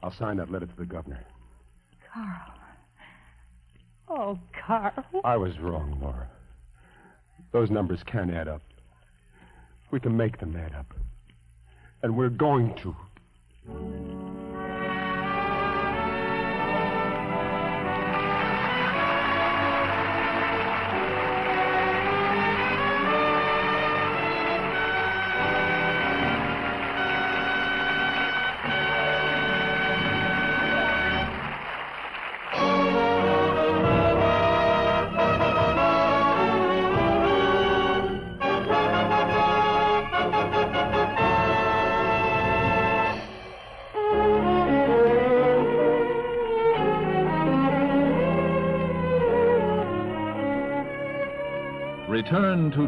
I'll 0.03 0.15
sign 0.15 0.39
that 0.39 0.51
letter 0.51 0.65
to 0.65 0.77
the 0.79 0.87
governor. 0.87 1.21
Carl. 2.15 2.55
Oh, 4.09 4.39
Carl. 4.67 5.05
I 5.23 5.37
was 5.37 5.59
wrong, 5.59 5.99
Laura. 6.01 6.31
Those 7.53 7.71
numbers 7.71 8.01
can't 8.07 8.31
add 8.33 8.49
up. 8.49 8.63
We 9.91 10.01
can 10.01 10.17
make 10.17 10.41
them 10.41 10.57
add 10.57 10.75
up. 10.75 10.87
And 12.05 12.15
we're 12.19 12.29
going 12.29 12.75
to. 12.75 14.24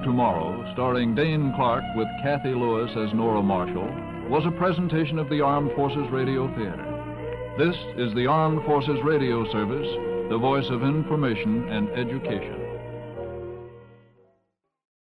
Tomorrow, 0.06 0.72
starring 0.72 1.16
Dane 1.16 1.52
Clark 1.56 1.82
with 1.96 2.06
Cathy 2.22 2.54
Lewis 2.54 2.92
as 2.96 3.12
Nora 3.12 3.42
Marshall, 3.42 3.88
was 4.30 4.46
a 4.46 4.56
presentation 4.56 5.18
of 5.18 5.28
the 5.28 5.40
Armed 5.40 5.72
Forces 5.74 6.08
Radio 6.12 6.46
Theater. 6.54 6.86
This 7.58 7.74
is 7.96 8.14
the 8.14 8.28
Armed 8.28 8.64
Forces 8.64 9.02
Radio 9.02 9.50
Service, 9.50 9.88
the 10.30 10.38
voice 10.38 10.70
of 10.70 10.84
information 10.84 11.68
and 11.70 11.88
education. 11.90 12.54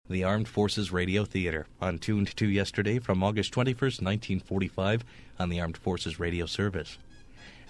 The 0.08 0.24
Armed 0.24 0.47
Forces 0.47 0.93
Radio 0.93 1.26
Theater, 1.26 1.68
on 1.82 1.99
Tuned 1.99 2.34
to 2.38 2.47
yesterday 2.47 2.97
from 2.97 3.24
August 3.24 3.54
21st, 3.54 4.01
1945, 4.01 5.04
on 5.38 5.49
the 5.49 5.60
Armed 5.60 5.76
Forces 5.76 6.18
Radio 6.18 6.45
Service. 6.45 6.97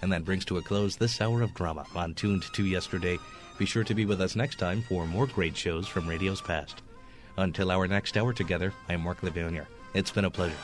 And 0.00 0.12
that 0.12 0.24
brings 0.24 0.44
to 0.44 0.58
a 0.58 0.62
close 0.62 0.94
this 0.94 1.20
hour 1.20 1.42
of 1.42 1.52
drama 1.52 1.84
on 1.96 2.14
Tuned 2.14 2.44
to 2.52 2.64
yesterday. 2.64 3.18
Be 3.58 3.66
sure 3.66 3.82
to 3.82 3.94
be 3.94 4.06
with 4.06 4.20
us 4.20 4.36
next 4.36 4.60
time 4.60 4.82
for 4.82 5.04
more 5.04 5.26
great 5.26 5.56
shows 5.56 5.88
from 5.88 6.08
radio's 6.08 6.40
past. 6.40 6.83
Until 7.36 7.70
our 7.70 7.88
next 7.88 8.16
hour 8.16 8.32
together, 8.32 8.72
I'm 8.88 9.02
Mark 9.02 9.20
Levernier. 9.22 9.66
It's 9.92 10.10
been 10.10 10.24
a 10.24 10.30
pleasure. 10.30 10.56